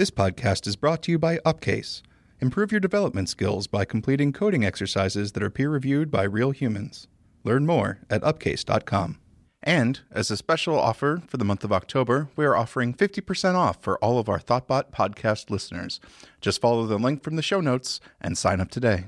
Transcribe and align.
This 0.00 0.10
podcast 0.10 0.66
is 0.66 0.76
brought 0.76 1.02
to 1.02 1.12
you 1.12 1.18
by 1.18 1.40
Upcase. 1.44 2.00
Improve 2.40 2.72
your 2.72 2.80
development 2.80 3.28
skills 3.28 3.66
by 3.66 3.84
completing 3.84 4.32
coding 4.32 4.64
exercises 4.64 5.32
that 5.32 5.42
are 5.42 5.50
peer 5.50 5.68
reviewed 5.68 6.10
by 6.10 6.22
real 6.22 6.52
humans. 6.52 7.06
Learn 7.44 7.66
more 7.66 7.98
at 8.08 8.22
upcase.com. 8.22 9.18
And 9.62 10.00
as 10.10 10.30
a 10.30 10.38
special 10.38 10.80
offer 10.80 11.20
for 11.26 11.36
the 11.36 11.44
month 11.44 11.64
of 11.64 11.72
October, 11.72 12.30
we 12.34 12.46
are 12.46 12.56
offering 12.56 12.94
50% 12.94 13.56
off 13.56 13.82
for 13.82 13.98
all 13.98 14.18
of 14.18 14.30
our 14.30 14.38
Thoughtbot 14.38 14.90
podcast 14.90 15.50
listeners. 15.50 16.00
Just 16.40 16.62
follow 16.62 16.86
the 16.86 16.96
link 16.96 17.22
from 17.22 17.36
the 17.36 17.42
show 17.42 17.60
notes 17.60 18.00
and 18.22 18.38
sign 18.38 18.58
up 18.58 18.70
today. 18.70 19.04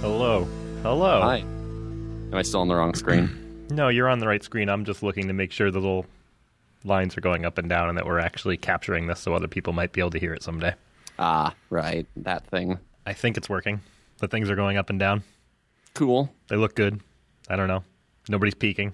Hello. 0.00 0.48
Hello. 0.82 1.20
Hi. 1.20 1.36
Am 1.36 2.34
I 2.34 2.42
still 2.42 2.62
on 2.62 2.66
the 2.66 2.74
wrong 2.74 2.92
screen? 2.96 3.42
No, 3.68 3.88
you're 3.88 4.08
on 4.08 4.20
the 4.20 4.28
right 4.28 4.44
screen. 4.44 4.68
I'm 4.68 4.84
just 4.84 5.02
looking 5.02 5.26
to 5.26 5.32
make 5.32 5.50
sure 5.50 5.72
the 5.72 5.80
little 5.80 6.06
lines 6.86 7.16
are 7.16 7.20
going 7.20 7.44
up 7.44 7.58
and 7.58 7.68
down 7.68 7.88
and 7.88 7.98
that 7.98 8.06
we're 8.06 8.18
actually 8.18 8.56
capturing 8.56 9.06
this 9.06 9.20
so 9.20 9.34
other 9.34 9.48
people 9.48 9.72
might 9.72 9.92
be 9.92 10.00
able 10.00 10.10
to 10.10 10.18
hear 10.18 10.32
it 10.34 10.42
someday. 10.42 10.74
ah, 11.18 11.54
right. 11.70 12.06
That 12.16 12.46
thing. 12.46 12.78
I 13.04 13.12
think 13.12 13.36
it's 13.36 13.48
working. 13.48 13.80
The 14.18 14.28
things 14.28 14.48
are 14.50 14.56
going 14.56 14.76
up 14.76 14.90
and 14.90 14.98
down. 14.98 15.22
Cool. 15.94 16.32
They 16.48 16.56
look 16.56 16.74
good. 16.74 17.00
I 17.48 17.56
don't 17.56 17.68
know. 17.68 17.84
Nobody's 18.28 18.54
peeking. 18.54 18.92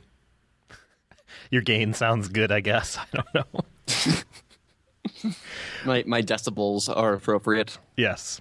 Your 1.50 1.62
gain 1.62 1.94
sounds 1.94 2.28
good, 2.28 2.50
I 2.52 2.60
guess. 2.60 2.98
I 3.14 3.16
don't 3.16 3.34
know. 3.34 3.60
My 5.84 6.02
my 6.06 6.22
decibels 6.22 6.88
are 6.94 7.12
appropriate. 7.14 7.78
Yes. 7.96 8.40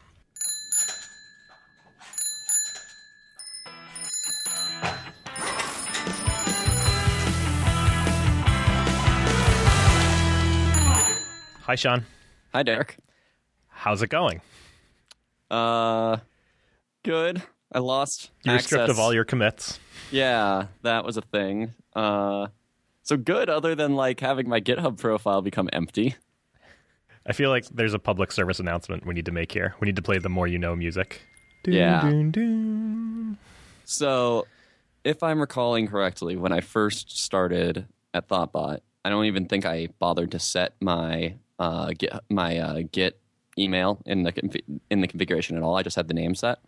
Hi, 11.72 11.76
Sean. 11.76 12.06
Hi, 12.52 12.64
Derek. 12.64 12.98
How's 13.70 14.02
it 14.02 14.10
going? 14.10 14.42
Uh, 15.50 16.18
good. 17.02 17.42
I 17.72 17.80
lost. 17.80 18.30
You 18.44 18.52
were 18.52 18.56
access. 18.56 18.68
stripped 18.68 18.90
of 18.90 19.00
all 19.00 19.14
your 19.14 19.24
commits. 19.24 19.80
Yeah, 20.12 20.66
that 20.82 21.06
was 21.06 21.16
a 21.16 21.22
thing. 21.22 21.74
Uh, 21.96 22.48
so 23.04 23.16
good. 23.16 23.50
Other 23.50 23.74
than 23.74 23.96
like 23.96 24.20
having 24.20 24.50
my 24.50 24.60
GitHub 24.60 25.00
profile 25.00 25.42
become 25.42 25.70
empty. 25.72 26.18
I 27.26 27.32
feel 27.32 27.50
like 27.50 27.66
there's 27.68 27.94
a 27.94 28.00
public 28.00 28.34
service 28.34 28.60
announcement 28.60 29.06
we 29.06 29.14
need 29.14 29.28
to 29.28 29.32
make 29.32 29.54
here. 29.54 29.74
We 29.80 29.86
need 29.86 29.96
to 29.96 30.02
play 30.02 30.18
the 30.18 30.28
more 30.28 30.48
you 30.48 30.60
know 30.60 30.76
music. 30.76 31.22
Yeah. 31.66 32.02
Dun, 32.02 32.32
dun. 32.32 33.38
So, 33.86 34.46
if 35.06 35.24
I'm 35.24 35.40
recalling 35.40 35.88
correctly, 35.88 36.36
when 36.36 36.52
I 36.52 36.60
first 36.60 37.18
started 37.18 37.86
at 38.14 38.28
Thoughtbot, 38.28 38.80
I 39.06 39.10
don't 39.10 39.24
even 39.24 39.46
think 39.46 39.66
I 39.66 39.88
bothered 40.00 40.32
to 40.32 40.40
set 40.40 40.74
my 40.82 41.36
uh, 41.62 41.92
Git 41.98 42.12
my 42.30 42.58
uh, 42.58 42.82
Git 42.92 43.20
email 43.58 44.02
in 44.06 44.24
the 44.24 44.32
confi- 44.32 44.80
in 44.90 45.02
the 45.02 45.08
configuration 45.08 45.58
at 45.58 45.64
all. 45.64 45.76
I 45.76 45.84
just 45.84 45.96
had 45.96 46.08
the 46.08 46.14
name 46.14 46.34
set, 46.34 46.60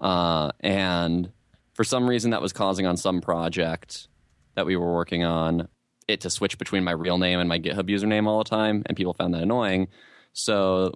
uh, 0.00 0.52
and 0.60 1.30
for 1.74 1.84
some 1.84 2.08
reason 2.08 2.30
that 2.32 2.42
was 2.42 2.52
causing 2.52 2.86
on 2.86 2.96
some 2.96 3.20
project 3.20 4.08
that 4.54 4.66
we 4.66 4.76
were 4.76 4.92
working 4.92 5.24
on 5.24 5.68
it 6.08 6.20
to 6.20 6.30
switch 6.30 6.58
between 6.58 6.84
my 6.84 6.92
real 6.92 7.18
name 7.18 7.40
and 7.40 7.48
my 7.48 7.58
GitHub 7.58 7.88
username 7.88 8.26
all 8.26 8.38
the 8.38 8.48
time, 8.48 8.82
and 8.86 8.96
people 8.96 9.14
found 9.14 9.32
that 9.34 9.42
annoying. 9.42 9.88
So 10.32 10.92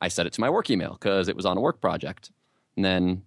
I 0.00 0.08
set 0.08 0.26
it 0.26 0.32
to 0.34 0.40
my 0.40 0.50
work 0.50 0.70
email 0.70 0.92
because 0.92 1.28
it 1.28 1.36
was 1.36 1.46
on 1.46 1.56
a 1.56 1.60
work 1.60 1.80
project. 1.80 2.30
And 2.76 2.84
then 2.84 3.22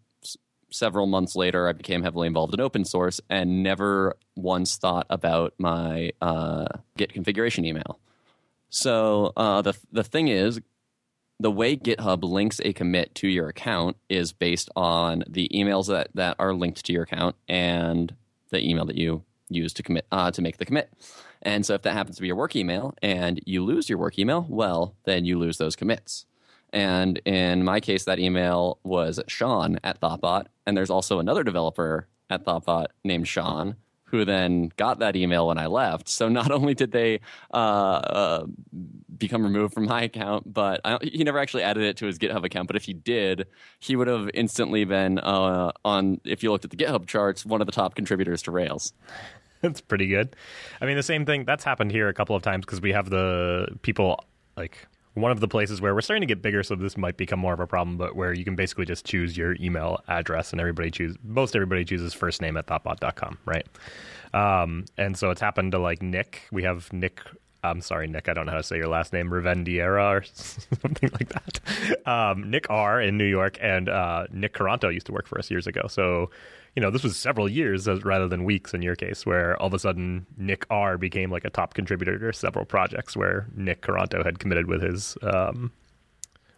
several 0.72 1.08
months 1.08 1.36
later, 1.36 1.68
I 1.68 1.74
became 1.74 2.04
heavily 2.04 2.28
involved 2.28 2.54
in 2.54 2.62
open 2.62 2.86
source 2.86 3.22
and 3.30 3.64
never 3.64 4.18
once 4.36 4.78
thought 4.78 5.08
about 5.10 5.54
my 5.58 6.12
uh, 6.22 6.68
Git 6.98 7.14
configuration 7.14 7.66
email. 7.66 8.00
So 8.76 9.32
uh, 9.38 9.62
the 9.62 9.74
the 9.94 10.04
thing 10.04 10.28
is, 10.28 10.60
the 11.40 11.50
way 11.50 11.78
GitHub 11.78 12.24
links 12.24 12.60
a 12.64 12.74
commit 12.74 13.16
to 13.16 13.28
your 13.30 13.48
account 13.48 13.96
is 14.10 14.34
based 14.34 14.70
on 14.76 15.24
the 15.30 15.50
emails 15.54 15.88
that, 15.88 16.10
that 16.14 16.36
are 16.40 16.54
linked 16.54 16.84
to 16.86 16.92
your 16.92 17.04
account 17.04 17.38
and 17.48 18.14
the 18.50 18.70
email 18.70 18.84
that 18.84 18.98
you 18.98 19.24
use 19.50 19.72
to 19.76 19.84
commit 19.84 20.06
uh, 20.12 20.30
to 20.32 20.42
make 20.42 20.58
the 20.58 20.66
commit. 20.66 20.92
And 21.42 21.66
so 21.66 21.74
if 21.74 21.84
that 21.84 21.94
happens 21.94 22.18
to 22.18 22.22
be 22.22 22.28
your 22.28 22.36
work 22.36 22.54
email 22.54 22.94
and 23.02 23.40
you 23.46 23.64
lose 23.64 23.88
your 23.88 23.98
work 23.98 24.20
email, 24.20 24.46
well, 24.50 24.94
then 25.06 25.24
you 25.24 25.40
lose 25.40 25.58
those 25.58 25.78
commits. 25.78 26.26
And 26.74 27.20
in 27.24 27.64
my 27.64 27.80
case, 27.80 28.04
that 28.04 28.20
email 28.20 28.80
was 28.84 29.22
Sean 29.30 29.80
at 29.86 30.02
Thoughtbot. 30.02 30.48
And 30.66 30.76
there's 30.76 30.90
also 30.90 31.20
another 31.20 31.46
developer 31.46 32.10
at 32.30 32.44
Thoughtbot 32.44 32.88
named 33.06 33.30
Sean 33.30 33.78
who 34.16 34.26
then 34.26 34.72
got 34.78 35.00
that 35.00 35.16
email 35.16 35.48
when 35.48 35.58
I 35.58 35.68
left. 35.68 36.08
So 36.08 36.30
not 36.30 36.52
only 36.58 36.74
did 36.74 36.92
they 36.92 37.20
uh, 37.54 37.58
uh, 37.58 38.46
become 39.18 39.44
removed 39.44 39.74
from 39.74 39.86
my 39.86 40.04
account, 40.04 40.52
but 40.52 40.82
he 41.04 41.24
never 41.24 41.40
actually 41.40 41.64
added 41.64 41.84
it 41.84 41.98
to 41.98 42.06
his 42.06 42.18
GitHub 42.18 42.44
account. 42.44 42.68
But 42.68 42.76
if 42.76 42.84
he 42.84 42.94
did, 42.94 43.48
he 43.80 43.96
would 43.96 44.08
have 44.08 44.30
instantly 44.34 44.86
been 44.86 45.20
uh, 45.20 45.72
on, 45.84 46.20
if 46.24 46.44
you 46.44 46.52
looked 46.52 46.66
at 46.66 46.72
the 46.72 46.78
GitHub 46.78 47.08
charts, 47.08 47.46
one 47.46 47.62
of 47.62 47.68
the 47.68 47.74
top 47.74 47.96
contributors 47.96 48.42
to 48.44 48.52
Rails. 48.52 48.94
That's 49.62 49.82
pretty 49.82 50.08
good. 50.08 50.36
I 50.80 50.86
mean, 50.86 50.96
the 50.96 51.04
same 51.04 51.26
thing 51.26 51.46
that's 51.46 51.64
happened 51.64 51.92
here 51.92 52.08
a 52.08 52.14
couple 52.14 52.36
of 52.36 52.44
times 52.44 52.66
because 52.66 52.82
we 52.82 52.92
have 52.92 53.10
the 53.10 53.68
people 53.82 54.24
like 54.56 54.86
one 55.16 55.32
of 55.32 55.40
the 55.40 55.48
places 55.48 55.82
where 55.82 55.96
we're 55.96 56.02
starting 56.02 56.22
to 56.22 56.28
get 56.28 56.42
bigger, 56.42 56.62
so 56.62 56.76
this 56.76 56.98
might 56.98 57.18
become 57.18 57.40
more 57.40 57.54
of 57.54 57.60
a 57.60 57.68
problem. 57.68 57.98
But 57.98 58.16
where 58.16 58.34
you 58.34 58.46
can 58.46 58.56
basically 58.56 58.86
just 58.86 59.06
choose 59.06 59.36
your 59.36 59.56
email 59.60 60.04
address, 60.08 60.52
and 60.52 60.62
everybody 60.62 60.92
choose 60.92 61.18
most 61.24 61.56
everybody 61.56 61.84
chooses 61.84 62.14
first 62.14 62.42
name 62.42 62.58
at 62.58 62.68
thoughtbot.com, 62.68 63.38
right? 63.46 63.66
Um, 64.34 64.86
and 64.98 65.18
so 65.18 65.32
it's 65.32 65.42
happened 65.42 65.72
to 65.72 65.80
like 65.80 66.02
Nick. 66.02 66.44
We 66.52 66.64
have 66.64 66.92
Nick. 66.94 67.22
I'm 67.64 67.82
sorry, 67.82 68.08
Nick. 68.08 68.30
I 68.30 68.34
don't 68.34 68.46
know 68.46 68.52
how 68.52 68.60
to 68.60 68.64
say 68.64 68.78
your 68.78 68.90
last 68.90 69.14
name, 69.14 69.30
Revendiera 69.30 70.20
or 70.20 70.24
something 70.34 71.10
like 71.14 71.30
that. 71.30 72.08
Um, 72.08 72.52
Nick 72.52 72.70
R 72.70 73.02
in 73.02 73.18
New 73.18 73.26
York, 73.26 73.58
and 73.62 73.90
uh, 73.90 74.28
Nick 74.32 74.54
Quaranto 74.54 74.90
used 74.90 75.08
to 75.08 75.14
work 75.14 75.28
for 75.28 75.40
us 75.40 75.50
years 75.50 75.66
ago. 75.66 75.88
So, 75.88 76.30
you 76.76 76.82
know, 76.82 76.92
this 76.92 77.04
was 77.04 77.16
several 77.18 77.48
years 77.48 77.88
rather 77.88 78.28
than 78.28 78.44
weeks 78.44 78.74
in 78.74 78.82
your 78.82 78.96
case, 78.96 79.26
where 79.26 79.60
all 79.62 79.68
of 79.68 79.74
a 79.74 79.80
sudden 79.80 80.26
Nick 80.38 80.66
R 80.70 80.98
became 80.98 81.32
like 81.32 81.46
a 81.46 81.50
top 81.50 81.74
contributor 81.74 82.20
to 82.20 82.34
several 82.38 82.66
projects 82.66 83.16
where 83.16 83.48
Nick 83.56 83.82
Quaranto 83.82 84.24
had 84.24 84.40
committed 84.40 84.68
with 84.68 84.82
his 84.82 85.18
um, 85.22 85.72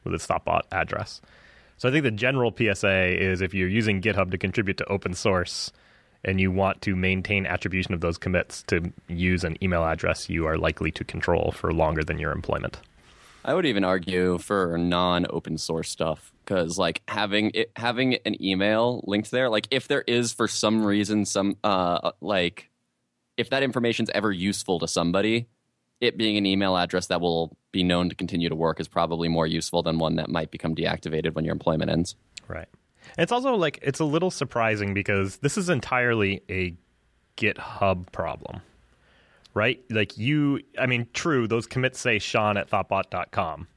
with 0.04 0.14
his 0.14 0.26
Thoughtbot 0.26 0.62
address. 0.72 1.22
So 1.78 1.88
I 1.88 1.92
think 1.92 2.04
the 2.04 2.12
general 2.12 2.52
PSA 2.52 3.22
is 3.22 3.42
if 3.42 3.54
you're 3.54 3.68
using 3.68 4.02
GitHub 4.02 4.32
to 4.32 4.38
contribute 4.40 4.78
to 4.78 4.86
open 4.86 5.14
source 5.14 5.72
and 6.24 6.42
you 6.42 6.52
want 6.52 6.82
to 6.82 6.96
maintain 6.96 7.46
attribution 7.46 7.94
of 7.94 8.02
those 8.02 8.18
commits 8.18 8.64
to 8.64 8.92
use 9.08 9.44
an 9.44 9.56
email 9.64 9.86
address 9.86 10.30
you 10.30 10.48
are 10.48 10.58
likely 10.58 10.92
to 10.92 11.04
control 11.04 11.52
for 11.52 11.72
longer 11.72 12.04
than 12.04 12.18
your 12.18 12.32
employment. 12.32 12.80
I 13.46 13.54
would 13.54 13.68
even 13.68 13.84
argue 13.84 14.40
for 14.40 14.76
non-open 14.80 15.60
source 15.60 15.90
stuff 15.90 16.34
because 16.48 16.78
like 16.78 17.02
having 17.08 17.52
it, 17.54 17.72
having 17.76 18.16
an 18.26 18.42
email 18.42 19.04
linked 19.06 19.32
there, 19.32 19.50
like 19.50 19.68
if 19.70 19.88
there 19.88 20.04
is 20.08 20.32
for 20.32 20.48
some 20.48 20.84
reason 20.84 21.26
some 21.26 21.58
uh 21.64 22.12
like 22.22 22.70
if 23.36 23.50
that 23.50 23.64
information's 23.64 24.10
ever 24.12 24.32
useful 24.32 24.80
to 24.80 24.88
somebody, 24.88 25.48
it 26.00 26.18
being 26.18 26.38
an 26.38 26.46
email 26.46 26.78
address 26.78 27.08
that 27.08 27.20
will 27.20 27.56
be 27.72 27.84
known 27.84 28.10
to 28.10 28.16
continue 28.16 28.48
to 28.50 28.56
work 28.56 28.80
is 28.80 28.88
probably 28.88 29.28
more 29.28 29.46
useful 29.46 29.84
than 29.84 30.00
one 30.00 30.16
that 30.16 30.30
might 30.30 30.50
become 30.50 30.74
deactivated 30.74 31.36
when 31.36 31.44
your 31.44 31.52
employment 31.52 31.92
ends. 31.92 32.16
Right. 32.48 32.70
It's 33.18 33.32
also 33.32 33.56
like 33.56 33.80
it's 33.82 34.00
a 34.00 34.06
little 34.06 34.32
surprising 34.32 34.94
because 34.94 35.38
this 35.38 35.58
is 35.58 35.70
entirely 35.70 36.44
a 36.50 36.74
GitHub 37.36 38.10
problem. 38.14 38.62
Right? 39.54 39.84
Like 39.90 40.18
you 40.18 40.62
I 40.80 40.86
mean, 40.86 41.08
true, 41.14 41.46
those 41.46 41.68
commits 41.68 42.00
say 42.00 42.20
Sean 42.20 42.56
at 42.56 42.70
thoughtbot.com. 42.70 43.68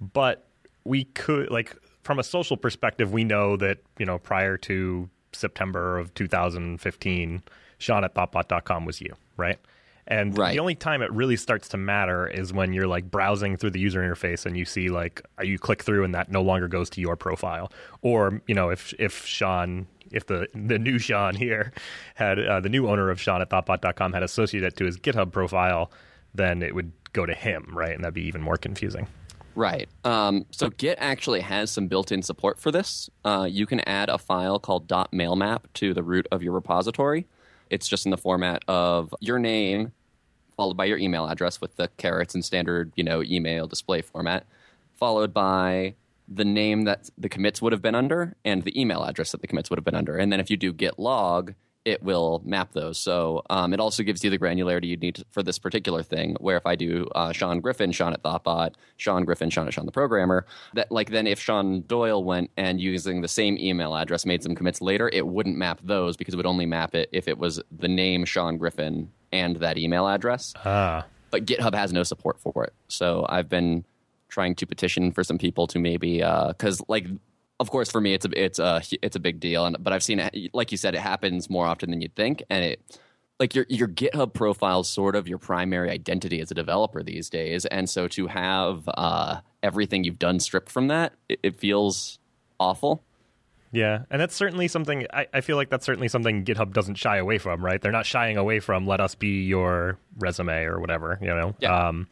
But 0.00 0.48
we 0.84 1.04
could 1.04 1.50
like 1.50 1.76
from 2.02 2.18
a 2.18 2.22
social 2.22 2.56
perspective, 2.56 3.12
we 3.12 3.24
know 3.24 3.56
that, 3.56 3.78
you 3.98 4.06
know, 4.06 4.18
prior 4.18 4.56
to 4.58 5.08
September 5.32 5.98
of 5.98 6.12
2015, 6.14 7.42
Sean 7.78 8.04
at 8.04 8.14
thoughtbot.com 8.14 8.84
was 8.84 9.00
you, 9.00 9.14
right? 9.36 9.58
And 10.06 10.36
Right. 10.36 10.52
the 10.52 10.58
only 10.58 10.74
time 10.74 11.00
it 11.00 11.12
really 11.12 11.36
starts 11.36 11.68
to 11.68 11.76
matter 11.76 12.26
is 12.26 12.52
when 12.52 12.72
you're 12.72 12.88
like 12.88 13.08
browsing 13.10 13.56
through 13.56 13.70
the 13.70 13.78
user 13.80 14.00
interface 14.00 14.44
and 14.44 14.56
you 14.56 14.64
see 14.64 14.88
like 14.88 15.22
uh, 15.38 15.44
you 15.44 15.58
click 15.58 15.82
through 15.84 16.02
and 16.04 16.12
that 16.14 16.28
no 16.30 16.42
longer 16.42 16.66
goes 16.66 16.90
to 16.90 17.00
your 17.00 17.14
profile, 17.16 17.70
or 18.02 18.42
you 18.48 18.54
know 18.54 18.68
if 18.70 18.92
if 18.98 19.24
Sean 19.24 19.86
if 20.10 20.26
the 20.26 20.48
the 20.54 20.78
new 20.78 20.98
Sean 20.98 21.36
here 21.36 21.72
had 22.16 22.40
uh, 22.40 22.58
the 22.58 22.68
new 22.68 22.88
owner 22.88 23.10
of 23.10 23.20
Sean 23.20 23.40
at 23.40 23.50
thoughtbot.com 23.50 24.12
had 24.12 24.24
associated 24.24 24.72
it 24.72 24.76
to 24.78 24.84
his 24.86 24.98
GitHub 24.98 25.30
profile, 25.30 25.92
then 26.34 26.62
it 26.62 26.74
would 26.74 26.90
go 27.12 27.24
to 27.24 27.34
him, 27.34 27.68
right? 27.72 27.94
And 27.94 28.02
that'd 28.02 28.12
be 28.14 28.26
even 28.26 28.42
more 28.42 28.56
confusing. 28.56 29.06
Right. 29.54 29.88
Um, 30.04 30.46
so 30.50 30.70
Git 30.70 30.96
actually 31.00 31.40
has 31.40 31.70
some 31.70 31.86
built-in 31.86 32.22
support 32.22 32.58
for 32.58 32.70
this. 32.70 33.10
Uh, 33.24 33.46
you 33.50 33.66
can 33.66 33.80
add 33.80 34.08
a 34.08 34.16
file 34.18 34.58
called 34.58 34.88
.mailmap 34.88 35.64
to 35.74 35.92
the 35.92 36.02
root 36.02 36.26
of 36.32 36.42
your 36.42 36.52
repository. 36.52 37.26
It's 37.68 37.86
just 37.86 38.06
in 38.06 38.10
the 38.10 38.16
format 38.16 38.62
of 38.66 39.14
your 39.20 39.38
name 39.38 39.92
followed 40.56 40.76
by 40.76 40.84
your 40.84 40.98
email 40.98 41.26
address 41.26 41.60
with 41.60 41.76
the 41.76 41.88
carrots 41.96 42.34
and 42.34 42.44
standard, 42.44 42.92
you 42.94 43.04
know, 43.04 43.22
email 43.22 43.66
display 43.66 44.02
format, 44.02 44.46
followed 44.94 45.32
by 45.32 45.94
the 46.28 46.44
name 46.44 46.84
that 46.84 47.10
the 47.18 47.28
commits 47.28 47.60
would 47.60 47.72
have 47.72 47.82
been 47.82 47.94
under 47.94 48.36
and 48.44 48.62
the 48.62 48.80
email 48.80 49.02
address 49.02 49.32
that 49.32 49.40
the 49.40 49.46
commits 49.46 49.70
would 49.70 49.76
have 49.76 49.84
been 49.84 49.94
under. 49.94 50.16
And 50.16 50.32
then 50.32 50.40
if 50.40 50.50
you 50.50 50.56
do 50.56 50.72
git 50.72 50.98
log, 50.98 51.54
it 51.84 52.02
will 52.02 52.40
map 52.44 52.72
those. 52.72 52.96
So 52.98 53.42
um, 53.50 53.72
it 53.74 53.80
also 53.80 54.02
gives 54.02 54.22
you 54.22 54.30
the 54.30 54.38
granularity 54.38 54.84
you 54.86 54.96
need 54.96 55.24
for 55.30 55.42
this 55.42 55.58
particular 55.58 56.02
thing. 56.02 56.36
Where 56.38 56.56
if 56.56 56.64
I 56.64 56.76
do 56.76 57.08
uh, 57.14 57.32
Sean 57.32 57.60
Griffin, 57.60 57.90
Sean 57.92 58.12
at 58.12 58.22
Thoughtbot, 58.22 58.74
Sean 58.96 59.24
Griffin, 59.24 59.50
Sean 59.50 59.66
at 59.66 59.74
Sean 59.74 59.86
the 59.86 59.92
Programmer, 59.92 60.46
that 60.74 60.92
like 60.92 61.10
then 61.10 61.26
if 61.26 61.40
Sean 61.40 61.80
Doyle 61.82 62.22
went 62.22 62.50
and 62.56 62.80
using 62.80 63.20
the 63.20 63.28
same 63.28 63.58
email 63.58 63.96
address 63.96 64.24
made 64.24 64.42
some 64.42 64.54
commits 64.54 64.80
later, 64.80 65.10
it 65.12 65.26
wouldn't 65.26 65.56
map 65.56 65.80
those 65.82 66.16
because 66.16 66.34
it 66.34 66.36
would 66.36 66.46
only 66.46 66.66
map 66.66 66.94
it 66.94 67.08
if 67.12 67.26
it 67.26 67.38
was 67.38 67.60
the 67.76 67.88
name 67.88 68.24
Sean 68.24 68.58
Griffin 68.58 69.10
and 69.32 69.56
that 69.56 69.76
email 69.76 70.06
address. 70.06 70.52
Ah, 70.64 71.04
But 71.30 71.46
GitHub 71.46 71.74
has 71.74 71.92
no 71.92 72.02
support 72.04 72.38
for 72.40 72.62
it. 72.64 72.72
So 72.88 73.26
I've 73.28 73.48
been 73.48 73.84
trying 74.28 74.54
to 74.54 74.66
petition 74.66 75.10
for 75.10 75.24
some 75.24 75.36
people 75.36 75.66
to 75.66 75.78
maybe 75.78 76.18
because 76.18 76.80
like 76.88 77.06
of 77.62 77.70
course 77.70 77.90
for 77.90 78.00
me 78.00 78.12
it's 78.12 78.26
a 78.26 78.44
it's 78.44 78.58
a 78.58 78.82
it's 79.00 79.16
a 79.16 79.20
big 79.20 79.40
deal 79.40 79.64
and 79.64 79.76
but 79.80 79.92
I've 79.92 80.02
seen 80.02 80.18
it 80.18 80.50
like 80.52 80.70
you 80.70 80.76
said 80.76 80.94
it 80.94 81.00
happens 81.00 81.48
more 81.48 81.66
often 81.66 81.90
than 81.90 82.02
you'd 82.02 82.14
think 82.14 82.42
and 82.50 82.64
it 82.64 82.98
like 83.40 83.54
your 83.54 83.64
your 83.68 83.88
GitHub 83.88 84.34
profile 84.34 84.80
is 84.80 84.88
sort 84.88 85.16
of 85.16 85.26
your 85.26 85.38
primary 85.38 85.90
identity 85.90 86.40
as 86.40 86.50
a 86.50 86.54
developer 86.54 87.02
these 87.02 87.30
days 87.30 87.64
and 87.66 87.88
so 87.88 88.06
to 88.08 88.26
have 88.26 88.88
uh, 88.88 89.40
everything 89.62 90.04
you've 90.04 90.18
done 90.18 90.38
stripped 90.38 90.70
from 90.70 90.88
that 90.88 91.14
it, 91.28 91.40
it 91.42 91.56
feels 91.58 92.18
awful 92.60 93.02
yeah, 93.74 94.02
and 94.10 94.20
that's 94.20 94.34
certainly 94.34 94.68
something. 94.68 95.06
I, 95.14 95.26
I 95.32 95.40
feel 95.40 95.56
like 95.56 95.70
that's 95.70 95.86
certainly 95.86 96.08
something 96.08 96.44
GitHub 96.44 96.74
doesn't 96.74 96.96
shy 96.96 97.16
away 97.16 97.38
from, 97.38 97.64
right? 97.64 97.80
They're 97.80 97.90
not 97.90 98.04
shying 98.04 98.36
away 98.36 98.60
from 98.60 98.86
let 98.86 99.00
us 99.00 99.14
be 99.14 99.44
your 99.44 99.96
resume 100.18 100.64
or 100.64 100.78
whatever, 100.78 101.18
you 101.22 101.28
know. 101.28 101.54
Yeah. 101.58 101.88
Um, 101.88 102.06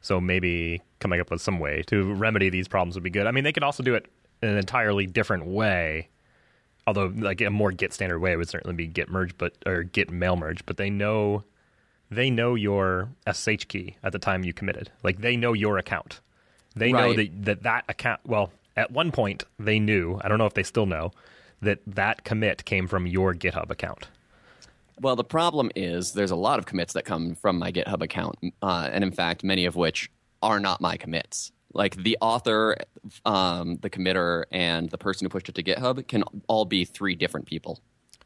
so 0.00 0.18
maybe 0.20 0.82
coming 1.00 1.20
up 1.20 1.30
with 1.30 1.42
some 1.42 1.58
way 1.58 1.82
to 1.88 2.14
remedy 2.14 2.48
these 2.48 2.68
problems 2.68 2.94
would 2.94 3.04
be 3.04 3.10
good. 3.10 3.26
I 3.26 3.30
mean, 3.32 3.44
they 3.44 3.52
could 3.52 3.62
also 3.62 3.82
do 3.82 3.94
it 3.94 4.06
in 4.44 4.50
an 4.50 4.58
entirely 4.58 5.06
different 5.06 5.46
way. 5.46 6.08
Although, 6.86 7.12
like 7.16 7.40
a 7.40 7.50
more 7.50 7.72
Git 7.72 7.94
standard 7.94 8.18
way 8.18 8.36
would 8.36 8.48
certainly 8.48 8.76
be 8.76 8.86
Git 8.86 9.08
merge, 9.10 9.36
but 9.38 9.54
or 9.66 9.84
Git 9.84 10.10
mail 10.10 10.36
merge. 10.36 10.64
But 10.66 10.76
they 10.76 10.90
know 10.90 11.44
they 12.10 12.30
know 12.30 12.54
your 12.54 13.08
SSH 13.26 13.64
key 13.68 13.96
at 14.02 14.12
the 14.12 14.18
time 14.18 14.44
you 14.44 14.52
committed. 14.52 14.90
Like 15.02 15.20
they 15.20 15.36
know 15.36 15.54
your 15.54 15.78
account. 15.78 16.20
They 16.76 16.92
know 16.92 17.14
that, 17.14 17.44
that 17.44 17.62
that 17.62 17.84
account. 17.88 18.20
Well, 18.26 18.52
at 18.76 18.90
one 18.90 19.12
point 19.12 19.44
they 19.58 19.78
knew. 19.78 20.20
I 20.22 20.28
don't 20.28 20.38
know 20.38 20.46
if 20.46 20.54
they 20.54 20.62
still 20.62 20.86
know 20.86 21.12
that 21.62 21.78
that 21.86 22.24
commit 22.24 22.64
came 22.64 22.86
from 22.86 23.06
your 23.06 23.34
GitHub 23.34 23.70
account. 23.70 24.08
Well, 25.00 25.16
the 25.16 25.24
problem 25.24 25.70
is 25.74 26.12
there's 26.12 26.30
a 26.30 26.36
lot 26.36 26.58
of 26.58 26.66
commits 26.66 26.92
that 26.92 27.04
come 27.04 27.34
from 27.34 27.58
my 27.58 27.72
GitHub 27.72 28.02
account, 28.02 28.38
uh, 28.62 28.88
and 28.92 29.02
in 29.02 29.10
fact, 29.10 29.42
many 29.42 29.64
of 29.64 29.74
which 29.74 30.10
are 30.42 30.60
not 30.60 30.80
my 30.80 30.96
commits. 30.96 31.50
Like 31.74 31.96
the 31.96 32.16
author, 32.20 32.76
um, 33.26 33.76
the 33.82 33.90
committer, 33.90 34.44
and 34.50 34.88
the 34.90 34.98
person 34.98 35.24
who 35.24 35.28
pushed 35.28 35.48
it 35.48 35.56
to 35.56 35.62
GitHub 35.62 36.06
can 36.08 36.22
all 36.46 36.64
be 36.64 36.84
three 36.84 37.14
different 37.14 37.46
people. 37.46 37.80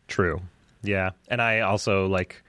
True. 0.06 0.41
Yeah, 0.83 1.11
and 1.29 1.43
I 1.43 1.61
also 1.61 2.06
like 2.06 2.43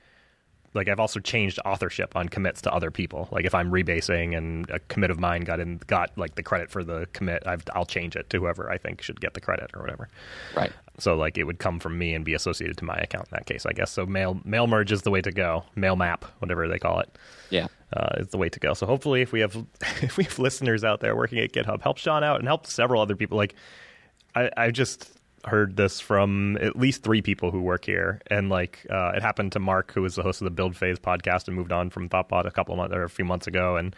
like 0.73 0.87
I've 0.87 0.99
also 0.99 1.19
changed 1.19 1.59
authorship 1.65 2.15
on 2.15 2.29
commits 2.29 2.61
to 2.61 2.73
other 2.73 2.91
people. 2.91 3.27
Like 3.31 3.45
if 3.45 3.55
I'm 3.55 3.71
rebasing 3.71 4.37
and 4.37 4.69
a 4.69 4.79
commit 4.79 5.09
of 5.09 5.19
mine 5.19 5.41
got 5.41 5.59
in 5.59 5.77
got 5.87 6.15
like 6.17 6.35
the 6.35 6.43
credit 6.43 6.69
for 6.69 6.83
the 6.83 7.07
commit, 7.13 7.43
I've, 7.45 7.63
I'll 7.73 7.85
change 7.85 8.15
it 8.15 8.29
to 8.29 8.39
whoever 8.39 8.69
I 8.69 8.77
think 8.77 9.01
should 9.01 9.19
get 9.19 9.33
the 9.33 9.41
credit 9.41 9.71
or 9.73 9.81
whatever. 9.81 10.09
Right. 10.55 10.71
So 10.99 11.15
like 11.15 11.37
it 11.37 11.45
would 11.45 11.59
come 11.59 11.79
from 11.79 11.97
me 11.97 12.13
and 12.13 12.23
be 12.23 12.33
associated 12.33 12.77
to 12.77 12.85
my 12.85 12.97
account 12.97 13.27
in 13.31 13.35
that 13.35 13.45
case, 13.45 13.65
I 13.65 13.73
guess. 13.73 13.91
So 13.91 14.05
mail 14.05 14.39
mail 14.45 14.67
merge 14.67 14.91
is 14.91 15.01
the 15.01 15.11
way 15.11 15.21
to 15.21 15.31
go. 15.31 15.63
Mail 15.75 15.95
map, 15.95 16.25
whatever 16.39 16.67
they 16.67 16.79
call 16.79 16.99
it, 16.99 17.17
Yeah. 17.49 17.67
Uh, 17.95 18.15
is 18.17 18.27
the 18.27 18.37
way 18.37 18.49
to 18.49 18.59
go. 18.59 18.73
So 18.73 18.85
hopefully, 18.85 19.21
if 19.21 19.31
we 19.31 19.39
have 19.41 19.55
if 20.01 20.17
we 20.17 20.23
have 20.25 20.39
listeners 20.39 20.83
out 20.83 20.99
there 20.99 21.15
working 21.15 21.39
at 21.39 21.51
GitHub, 21.51 21.81
help 21.81 21.97
Sean 21.97 22.23
out 22.23 22.39
and 22.39 22.47
help 22.47 22.67
several 22.67 23.01
other 23.01 23.15
people. 23.15 23.37
Like 23.37 23.55
I, 24.35 24.49
I 24.55 24.71
just 24.71 25.11
heard 25.45 25.77
this 25.77 25.99
from 25.99 26.57
at 26.57 26.75
least 26.75 27.03
three 27.03 27.21
people 27.21 27.51
who 27.51 27.61
work 27.61 27.85
here, 27.85 28.21
and 28.27 28.49
like 28.49 28.85
uh, 28.89 29.13
it 29.15 29.21
happened 29.21 29.51
to 29.53 29.59
Mark, 29.59 29.93
who 29.93 30.01
was 30.01 30.15
the 30.15 30.23
host 30.23 30.41
of 30.41 30.45
the 30.45 30.51
Build 30.51 30.75
Phase 30.75 30.99
podcast 30.99 31.47
and 31.47 31.55
moved 31.55 31.71
on 31.71 31.89
from 31.89 32.09
Thoughtbot 32.09 32.45
a 32.45 32.51
couple 32.51 32.75
months 32.75 32.95
or 32.95 33.03
a 33.03 33.09
few 33.09 33.25
months 33.25 33.47
ago, 33.47 33.77
and 33.77 33.95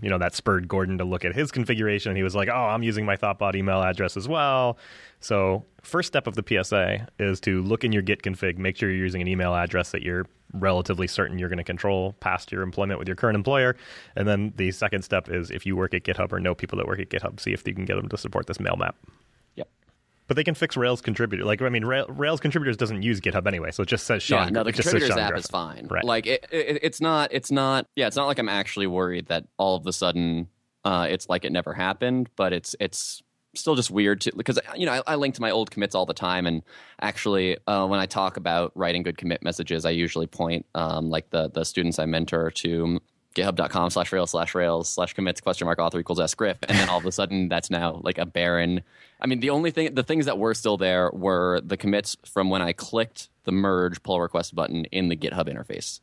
you 0.00 0.08
know 0.08 0.18
that 0.18 0.34
spurred 0.34 0.68
Gordon 0.68 0.98
to 0.98 1.04
look 1.04 1.24
at 1.24 1.34
his 1.34 1.50
configuration. 1.50 2.10
And 2.10 2.16
he 2.16 2.22
was 2.22 2.34
like, 2.34 2.48
"Oh, 2.48 2.66
I'm 2.66 2.82
using 2.82 3.04
my 3.04 3.16
Thoughtbot 3.16 3.54
email 3.54 3.82
address 3.82 4.16
as 4.16 4.28
well." 4.28 4.78
So 5.20 5.64
first 5.82 6.08
step 6.08 6.26
of 6.26 6.34
the 6.34 6.44
PSA 6.46 7.08
is 7.18 7.40
to 7.40 7.62
look 7.62 7.84
in 7.84 7.92
your 7.92 8.02
Git 8.02 8.22
config, 8.22 8.58
make 8.58 8.76
sure 8.76 8.90
you're 8.90 8.98
using 8.98 9.22
an 9.22 9.28
email 9.28 9.54
address 9.54 9.90
that 9.92 10.02
you're 10.02 10.26
relatively 10.52 11.06
certain 11.06 11.38
you're 11.38 11.48
going 11.48 11.58
to 11.58 11.64
control 11.64 12.14
past 12.20 12.50
your 12.50 12.62
employment 12.62 12.98
with 12.98 13.08
your 13.08 13.16
current 13.16 13.36
employer. 13.36 13.76
And 14.16 14.26
then 14.26 14.52
the 14.56 14.70
second 14.70 15.02
step 15.02 15.28
is 15.28 15.50
if 15.50 15.66
you 15.66 15.76
work 15.76 15.94
at 15.94 16.04
GitHub 16.04 16.32
or 16.32 16.40
know 16.40 16.54
people 16.54 16.78
that 16.78 16.86
work 16.86 17.00
at 17.00 17.10
GitHub, 17.10 17.40
see 17.40 17.52
if 17.52 17.66
you 17.66 17.74
can 17.74 17.84
get 17.84 17.96
them 17.96 18.08
to 18.08 18.16
support 18.16 18.46
this 18.46 18.60
mail 18.60 18.76
map. 18.76 18.96
Yep. 19.56 19.68
But 20.26 20.36
they 20.36 20.44
can 20.44 20.54
fix 20.54 20.76
Rails 20.76 21.00
contributor. 21.00 21.44
Like 21.44 21.60
I 21.62 21.68
mean, 21.68 21.84
Rails 21.84 22.40
contributors 22.40 22.76
doesn't 22.76 23.02
use 23.02 23.20
GitHub 23.20 23.46
anyway, 23.46 23.70
so 23.70 23.82
it 23.82 23.88
just 23.88 24.06
says 24.06 24.22
Sean. 24.22 24.44
yeah, 24.44 24.50
no, 24.50 24.62
the 24.62 24.70
it 24.70 24.74
just 24.74 24.90
says 24.90 24.92
contributors 24.92 25.18
app 25.18 25.30
Griffin. 25.30 25.40
is 25.40 25.46
fine. 25.46 25.88
Right. 25.90 26.04
Like 26.04 26.26
it, 26.26 26.46
it, 26.50 26.78
it's 26.82 27.00
not. 27.00 27.32
It's 27.32 27.50
not. 27.50 27.86
Yeah, 27.96 28.06
it's 28.06 28.16
not 28.16 28.26
like 28.26 28.38
I'm 28.38 28.48
actually 28.48 28.86
worried 28.86 29.26
that 29.26 29.44
all 29.58 29.76
of 29.76 29.86
a 29.86 29.92
sudden 29.92 30.48
uh, 30.84 31.06
it's 31.10 31.28
like 31.28 31.44
it 31.44 31.52
never 31.52 31.74
happened. 31.74 32.28
But 32.36 32.52
it's 32.52 32.74
it's 32.80 33.22
still 33.54 33.74
just 33.74 33.90
weird 33.90 34.20
to 34.22 34.32
because 34.36 34.58
you 34.76 34.86
know 34.86 34.92
I, 35.06 35.12
I 35.12 35.14
link 35.16 35.34
to 35.36 35.40
my 35.40 35.50
old 35.50 35.70
commits 35.70 35.94
all 35.94 36.06
the 36.06 36.14
time, 36.14 36.46
and 36.46 36.62
actually 37.00 37.56
uh, 37.66 37.86
when 37.86 38.00
I 38.00 38.06
talk 38.06 38.36
about 38.36 38.72
writing 38.74 39.02
good 39.02 39.18
commit 39.18 39.42
messages, 39.42 39.84
I 39.84 39.90
usually 39.90 40.26
point 40.26 40.66
um, 40.74 41.10
like 41.10 41.30
the 41.30 41.48
the 41.50 41.64
students 41.64 41.98
I 41.98 42.06
mentor 42.06 42.50
to 42.50 43.00
github.com 43.34 43.90
slash 43.90 44.10
rails 44.10 44.30
slash 44.32 44.54
rails 44.54 44.88
slash 44.88 45.12
commits 45.14 45.40
question 45.40 45.66
mark 45.66 45.78
author 45.78 46.00
equals 46.00 46.18
sgrif 46.18 46.56
and 46.66 46.76
then 46.76 46.88
all 46.88 46.98
of 46.98 47.06
a 47.06 47.12
sudden 47.12 47.48
that's 47.48 47.70
now 47.70 48.00
like 48.02 48.18
a 48.18 48.26
barren 48.26 48.80
i 49.20 49.26
mean 49.26 49.38
the 49.38 49.50
only 49.50 49.70
thing 49.70 49.94
the 49.94 50.02
things 50.02 50.24
that 50.26 50.38
were 50.38 50.54
still 50.54 50.76
there 50.76 51.10
were 51.12 51.60
the 51.62 51.76
commits 51.76 52.16
from 52.24 52.50
when 52.50 52.62
i 52.62 52.72
clicked 52.72 53.28
the 53.44 53.52
merge 53.52 54.02
pull 54.02 54.20
request 54.20 54.56
button 54.56 54.86
in 54.86 55.08
the 55.08 55.14
github 55.14 55.46
interface 55.46 56.00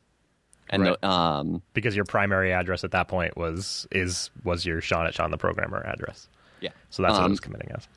and 0.70 0.82
Right. 0.82 0.98
the, 1.00 1.06
um 1.08 1.62
because 1.74 1.94
your 1.94 2.06
primary 2.06 2.52
address 2.52 2.84
at 2.84 2.92
that 2.92 3.08
point 3.08 3.36
was 3.36 3.86
is 3.90 4.30
was 4.44 4.64
your 4.64 4.80
Sean 4.80 5.06
at 5.06 5.12
Sean 5.14 5.30
the 5.30 5.36
programmer 5.36 5.82
address. 5.84 6.28
Yeah 6.60 6.70
So 6.90 7.02
that's 7.02 7.12
what 7.14 7.20
it 7.20 7.24
Um, 7.24 7.30
was 7.30 7.40
committing 7.40 7.70
as. 7.72 7.88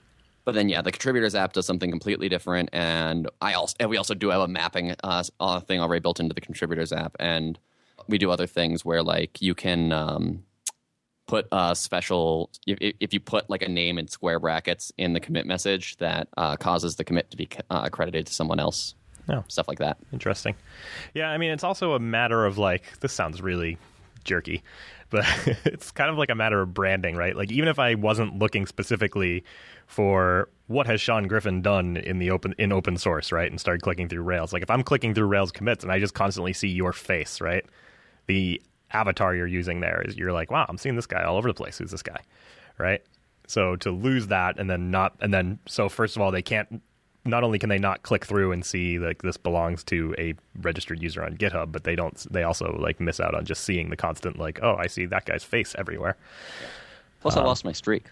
But 0.45 0.55
then, 0.55 0.67
yeah, 0.69 0.81
the 0.81 0.91
contributors 0.91 1.35
app 1.35 1.53
does 1.53 1.65
something 1.67 1.91
completely 1.91 2.27
different, 2.27 2.69
and 2.73 3.29
I 3.41 3.53
also 3.53 3.75
and 3.79 3.89
we 3.89 3.97
also 3.97 4.15
do 4.15 4.29
have 4.29 4.41
a 4.41 4.47
mapping 4.47 4.95
uh, 5.03 5.23
uh, 5.39 5.59
thing 5.59 5.79
already 5.79 5.99
built 6.01 6.19
into 6.19 6.33
the 6.33 6.41
contributors 6.41 6.91
app, 6.91 7.15
and 7.19 7.59
we 8.07 8.17
do 8.17 8.31
other 8.31 8.47
things 8.47 8.83
where 8.83 9.03
like 9.03 9.41
you 9.41 9.53
can 9.53 9.91
um, 9.91 10.43
put 11.27 11.47
a 11.51 11.75
special 11.75 12.49
if, 12.65 12.77
if 12.99 13.13
you 13.13 13.19
put 13.19 13.47
like 13.49 13.61
a 13.61 13.69
name 13.69 13.99
in 13.99 14.07
square 14.07 14.39
brackets 14.39 14.91
in 14.97 15.13
the 15.13 15.19
commit 15.19 15.45
message 15.45 15.97
that 15.97 16.27
uh, 16.37 16.55
causes 16.55 16.95
the 16.95 17.03
commit 17.03 17.29
to 17.29 17.37
be 17.37 17.47
uh, 17.69 17.81
accredited 17.83 18.25
to 18.25 18.33
someone 18.33 18.59
else, 18.59 18.95
No. 19.27 19.43
stuff 19.49 19.67
like 19.67 19.77
that. 19.79 19.97
Interesting. 20.11 20.55
Yeah, 21.13 21.29
I 21.29 21.37
mean, 21.37 21.51
it's 21.51 21.63
also 21.65 21.93
a 21.93 21.99
matter 21.99 22.45
of 22.45 22.57
like, 22.57 22.99
this 23.01 23.13
sounds 23.13 23.39
really 23.41 23.77
jerky, 24.23 24.63
but 25.09 25.25
it's 25.65 25.91
kind 25.91 26.09
of 26.09 26.17
like 26.17 26.29
a 26.29 26.35
matter 26.35 26.61
of 26.61 26.73
branding, 26.73 27.15
right? 27.15 27.35
Like, 27.35 27.51
even 27.51 27.69
if 27.69 27.79
I 27.79 27.95
wasn't 27.95 28.39
looking 28.39 28.65
specifically 28.65 29.43
for 29.87 30.49
what 30.67 30.85
has 30.87 31.01
Sean 31.01 31.27
Griffin 31.27 31.61
done 31.61 31.97
in 31.97 32.19
the 32.19 32.31
open 32.31 32.53
in 32.57 32.71
open 32.71 32.97
source, 32.97 33.31
right, 33.31 33.49
and 33.49 33.59
started 33.59 33.81
clicking 33.81 34.07
through 34.07 34.21
Rails, 34.21 34.53
like 34.53 34.63
if 34.63 34.69
I'm 34.69 34.83
clicking 34.83 35.13
through 35.13 35.27
Rails 35.27 35.51
commits 35.51 35.83
and 35.83 35.91
I 35.91 35.99
just 35.99 36.13
constantly 36.13 36.53
see 36.53 36.67
your 36.67 36.93
face, 36.93 37.41
right, 37.41 37.65
the 38.27 38.61
avatar 38.91 39.35
you're 39.35 39.47
using 39.47 39.79
there 39.79 40.01
is 40.01 40.17
you're 40.17 40.31
like, 40.31 40.51
wow, 40.51 40.65
I'm 40.67 40.77
seeing 40.77 40.95
this 40.95 41.05
guy 41.05 41.23
all 41.23 41.37
over 41.37 41.47
the 41.47 41.53
place. 41.53 41.77
Who's 41.77 41.91
this 41.91 42.03
guy, 42.03 42.21
right? 42.77 43.01
So 43.47 43.75
to 43.77 43.91
lose 43.91 44.27
that 44.27 44.59
and 44.59 44.69
then 44.69 44.91
not 44.91 45.15
and 45.21 45.33
then 45.33 45.59
so 45.67 45.89
first 45.89 46.15
of 46.15 46.21
all 46.21 46.31
they 46.31 46.43
can't 46.43 46.81
not 47.25 47.43
only 47.43 47.59
can 47.59 47.69
they 47.69 47.77
not 47.77 48.03
click 48.03 48.25
through 48.25 48.51
and 48.51 48.65
see 48.65 48.97
like 48.99 49.21
this 49.21 49.37
belongs 49.37 49.83
to 49.85 50.15
a 50.17 50.33
registered 50.61 51.01
user 51.01 51.23
on 51.23 51.37
GitHub, 51.37 51.71
but 51.71 51.83
they 51.83 51.95
don't 51.95 52.25
they 52.31 52.43
also 52.43 52.77
like 52.79 52.99
miss 52.99 53.19
out 53.19 53.35
on 53.35 53.45
just 53.45 53.63
seeing 53.63 53.89
the 53.89 53.97
constant 53.97 54.37
like 54.39 54.59
oh 54.61 54.75
I 54.75 54.87
see 54.87 55.05
that 55.05 55.25
guy's 55.25 55.43
face 55.43 55.75
everywhere. 55.77 56.15
Plus, 57.21 57.35
I 57.35 57.43
lost 57.43 57.65
my 57.65 57.73
streak. 57.73 58.05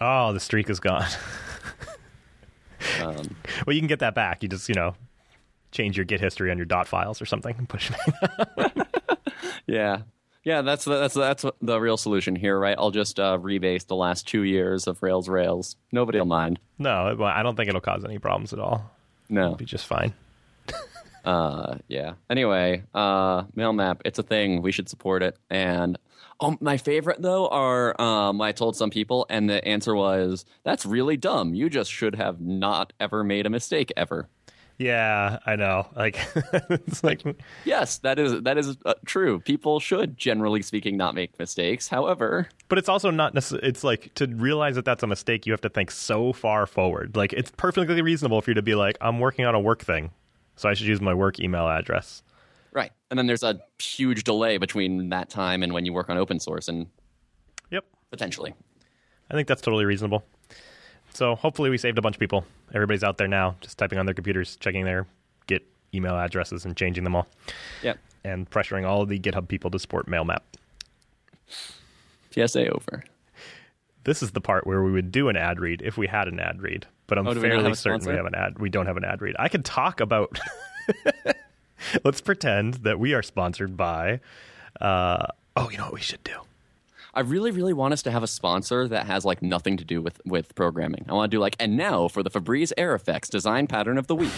Oh, 0.00 0.32
the 0.32 0.40
streak 0.40 0.70
is 0.70 0.80
gone. 0.80 1.06
Um, 3.00 3.36
well, 3.66 3.74
you 3.74 3.80
can 3.80 3.88
get 3.88 4.00
that 4.00 4.14
back. 4.14 4.42
You 4.42 4.48
just 4.48 4.68
you 4.68 4.74
know 4.74 4.94
change 5.72 5.96
your 5.96 6.04
Git 6.04 6.20
history 6.20 6.50
on 6.50 6.56
your 6.56 6.66
dot 6.66 6.86
files 6.86 7.20
or 7.20 7.26
something 7.26 7.54
and 7.56 7.68
push 7.68 7.90
it. 7.90 8.86
yeah. 9.66 10.02
Yeah, 10.44 10.60
that's 10.60 10.84
the, 10.84 10.98
that's 10.98 11.14
that's 11.14 11.44
the 11.62 11.80
real 11.80 11.96
solution 11.96 12.36
here, 12.36 12.58
right? 12.58 12.76
I'll 12.78 12.90
just 12.90 13.18
uh, 13.18 13.38
rebase 13.38 13.86
the 13.86 13.96
last 13.96 14.28
two 14.28 14.42
years 14.42 14.86
of 14.86 15.02
Rails 15.02 15.28
Rails. 15.28 15.76
Nobody 15.90 16.18
will 16.18 16.26
mind. 16.26 16.58
no, 16.78 17.16
I 17.24 17.42
don't 17.42 17.56
think 17.56 17.68
it'll 17.70 17.80
cause 17.80 18.04
any 18.04 18.18
problems 18.18 18.52
at 18.52 18.58
all. 18.58 18.90
No. 19.30 19.44
It'll 19.46 19.56
be 19.56 19.64
just 19.64 19.86
fine. 19.86 20.12
Uh, 21.24 21.78
yeah. 21.88 22.12
Anyway, 22.28 22.82
uh, 22.92 23.44
mail 23.54 23.72
map, 23.72 24.02
it's 24.04 24.18
a 24.18 24.22
thing. 24.22 24.60
We 24.60 24.72
should 24.72 24.90
support 24.90 25.22
it. 25.22 25.38
And 25.48 25.96
oh, 26.38 26.58
my 26.60 26.76
favorite 26.76 27.22
though 27.22 27.48
are 27.48 27.98
um, 27.98 28.42
I 28.42 28.52
told 28.52 28.76
some 28.76 28.90
people, 28.90 29.24
and 29.30 29.48
the 29.48 29.66
answer 29.66 29.94
was, 29.94 30.44
"That's 30.64 30.84
really 30.84 31.16
dumb. 31.16 31.54
You 31.54 31.70
just 31.70 31.90
should 31.90 32.16
have 32.16 32.42
not 32.42 32.92
ever 33.00 33.24
made 33.24 33.46
a 33.46 33.50
mistake 33.50 33.90
ever." 33.96 34.28
Yeah, 34.78 35.38
I 35.46 35.56
know. 35.56 35.86
Like 35.94 36.18
it's 36.34 37.04
like 37.04 37.22
Yes, 37.64 37.98
that 37.98 38.18
is 38.18 38.42
that 38.42 38.58
is 38.58 38.76
uh, 38.84 38.94
true. 39.06 39.38
People 39.40 39.78
should, 39.80 40.16
generally 40.16 40.62
speaking, 40.62 40.96
not 40.96 41.14
make 41.14 41.38
mistakes. 41.38 41.86
However, 41.88 42.48
But 42.68 42.78
it's 42.78 42.88
also 42.88 43.10
not 43.10 43.34
necessarily. 43.34 43.68
It's 43.68 43.84
like 43.84 44.12
to 44.14 44.26
realize 44.26 44.74
that 44.74 44.84
that's 44.84 45.02
a 45.02 45.06
mistake. 45.06 45.46
You 45.46 45.52
have 45.52 45.60
to 45.62 45.68
think 45.68 45.90
so 45.90 46.32
far 46.32 46.66
forward. 46.66 47.16
Like 47.16 47.32
it's 47.32 47.52
perfectly 47.52 48.02
reasonable 48.02 48.40
for 48.42 48.50
you 48.50 48.54
to 48.54 48.62
be 48.62 48.74
like, 48.74 48.96
I'm 49.00 49.20
working 49.20 49.44
on 49.44 49.54
a 49.54 49.60
work 49.60 49.82
thing. 49.84 50.10
So 50.56 50.68
I 50.68 50.74
should 50.74 50.86
use 50.86 51.00
my 51.00 51.14
work 51.14 51.38
email 51.40 51.68
address. 51.68 52.22
Right. 52.72 52.90
And 53.10 53.18
then 53.18 53.26
there's 53.28 53.44
a 53.44 53.60
huge 53.80 54.24
delay 54.24 54.58
between 54.58 55.10
that 55.10 55.30
time 55.30 55.62
and 55.62 55.72
when 55.72 55.86
you 55.86 55.92
work 55.92 56.10
on 56.10 56.18
open 56.18 56.40
source 56.40 56.66
and 56.68 56.86
Yep. 57.70 57.84
potentially. 58.10 58.54
I 59.30 59.34
think 59.34 59.46
that's 59.48 59.62
totally 59.62 59.84
reasonable. 59.84 60.24
So 61.14 61.34
hopefully 61.36 61.70
we 61.70 61.78
saved 61.78 61.96
a 61.96 62.02
bunch 62.02 62.16
of 62.16 62.20
people. 62.20 62.44
Everybody's 62.74 63.04
out 63.04 63.18
there 63.18 63.28
now 63.28 63.56
just 63.60 63.78
typing 63.78 63.98
on 63.98 64.06
their 64.06 64.14
computers, 64.14 64.56
checking 64.56 64.84
their 64.84 65.06
Git 65.46 65.64
email 65.94 66.16
addresses 66.16 66.64
and 66.64 66.76
changing 66.76 67.04
them 67.04 67.14
all, 67.14 67.26
Yep. 67.82 67.98
and 68.24 68.50
pressuring 68.50 68.84
all 68.86 69.02
of 69.02 69.08
the 69.08 69.18
GitHub 69.18 69.46
people 69.48 69.70
to 69.70 69.78
support 69.78 70.06
MailMap. 70.06 70.40
PSA 72.32 72.68
over. 72.68 73.04
This 74.02 74.22
is 74.22 74.32
the 74.32 74.40
part 74.40 74.66
where 74.66 74.82
we 74.82 74.90
would 74.92 75.12
do 75.12 75.28
an 75.28 75.36
ad 75.36 75.60
read 75.60 75.80
if 75.82 75.96
we 75.96 76.06
had 76.08 76.26
an 76.28 76.40
ad 76.40 76.60
read, 76.60 76.86
but 77.06 77.16
I'm 77.16 77.26
Oh, 77.26 77.32
do 77.34 77.40
we 77.40 77.48
fairly 77.48 77.74
certain 77.74 78.06
we 78.06 78.14
have 78.16 78.26
an 78.26 78.34
ad. 78.34 78.58
We 78.58 78.68
don't 78.68 78.86
have 78.86 78.96
an 78.96 79.04
ad 79.04 79.22
read. 79.22 79.36
I 79.38 79.48
could 79.48 79.64
talk 79.64 80.00
about. 80.00 80.38
Let's 82.04 82.20
pretend 82.20 82.74
that 82.74 82.98
we 82.98 83.14
are 83.14 83.22
sponsored 83.22 83.76
by. 83.76 84.20
Uh, 84.80 85.26
oh, 85.56 85.70
you 85.70 85.78
know 85.78 85.84
what 85.84 85.94
we 85.94 86.00
should 86.00 86.24
do? 86.24 86.34
I 87.14 87.20
really, 87.20 87.52
really 87.52 87.72
want 87.72 87.92
us 87.92 88.02
to 88.02 88.10
have 88.10 88.22
a 88.22 88.26
sponsor 88.26 88.88
that 88.88 89.06
has 89.06 89.24
like 89.24 89.40
nothing 89.40 89.76
to 89.76 89.84
do 89.84 90.02
with 90.02 90.20
with 90.24 90.54
programming. 90.54 91.06
I 91.08 91.12
want 91.14 91.30
to 91.30 91.36
do 91.36 91.40
like, 91.40 91.56
and 91.60 91.76
now 91.76 92.08
for 92.08 92.22
the 92.22 92.30
Febreze 92.30 92.72
Air 92.76 92.94
Effects 92.94 93.28
design 93.28 93.66
pattern 93.66 93.98
of 93.98 94.08
the 94.08 94.16
week. 94.16 94.32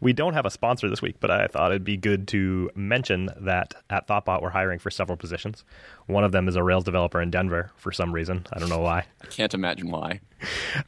We 0.00 0.12
don't 0.12 0.34
have 0.34 0.46
a 0.46 0.50
sponsor 0.50 0.88
this 0.88 1.02
week, 1.02 1.16
but 1.18 1.28
I 1.28 1.48
thought 1.48 1.72
it'd 1.72 1.82
be 1.82 1.96
good 1.96 2.28
to 2.28 2.70
mention 2.76 3.30
that 3.40 3.74
at 3.90 4.06
Thoughtbot 4.06 4.42
we're 4.42 4.50
hiring 4.50 4.78
for 4.78 4.90
several 4.92 5.16
positions. 5.16 5.64
One 6.06 6.22
of 6.22 6.30
them 6.30 6.46
is 6.46 6.54
a 6.54 6.62
Rails 6.62 6.84
developer 6.84 7.20
in 7.20 7.32
Denver 7.32 7.72
for 7.76 7.90
some 7.90 8.12
reason. 8.12 8.46
I 8.52 8.60
don't 8.60 8.68
know 8.68 8.78
why. 8.78 9.06
I 9.20 9.26
can't 9.26 9.52
imagine 9.54 9.90
why. 9.90 10.20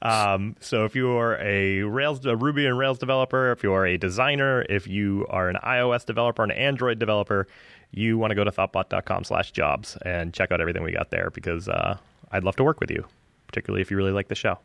Um, 0.00 0.54
so 0.61 0.85
if 0.85 0.95
you 0.95 1.11
are 1.11 1.37
a 1.40 1.83
Rails, 1.83 2.25
a 2.25 2.37
Ruby 2.37 2.66
and 2.66 2.78
Rails 2.78 2.99
developer, 2.99 3.50
if 3.50 3.64
you 3.64 3.73
are 3.73 3.85
a 3.85 3.99
designer, 3.99 4.64
if 4.69 4.87
you 4.87 5.26
are 5.28 5.49
an 5.49 5.57
iOS 5.64 6.07
developer, 6.07 6.45
an 6.45 6.52
Android 6.52 7.00
developer, 7.00 7.49
you 7.92 8.18
want 8.18 8.30
to 8.30 8.35
go 8.35 8.44
to 8.44 8.50
thoughtbot.com 8.50 9.25
slash 9.25 9.52
jobs 9.52 9.97
and 10.02 10.32
check 10.32 10.52
out 10.52 10.61
everything 10.61 10.82
we 10.82 10.92
got 10.92 11.11
there 11.11 11.30
because 11.30 11.68
uh, 11.68 11.99
I'd 12.30 12.44
love 12.44 12.56
to 12.56 12.64
work 12.64 12.80
with 12.80 12.90
you, 12.90 13.04
particularly 13.47 13.82
if 13.82 13.90
you 13.90 13.97
really 13.97 14.12
like 14.12 14.28
the 14.28 14.35
show. 14.35 14.59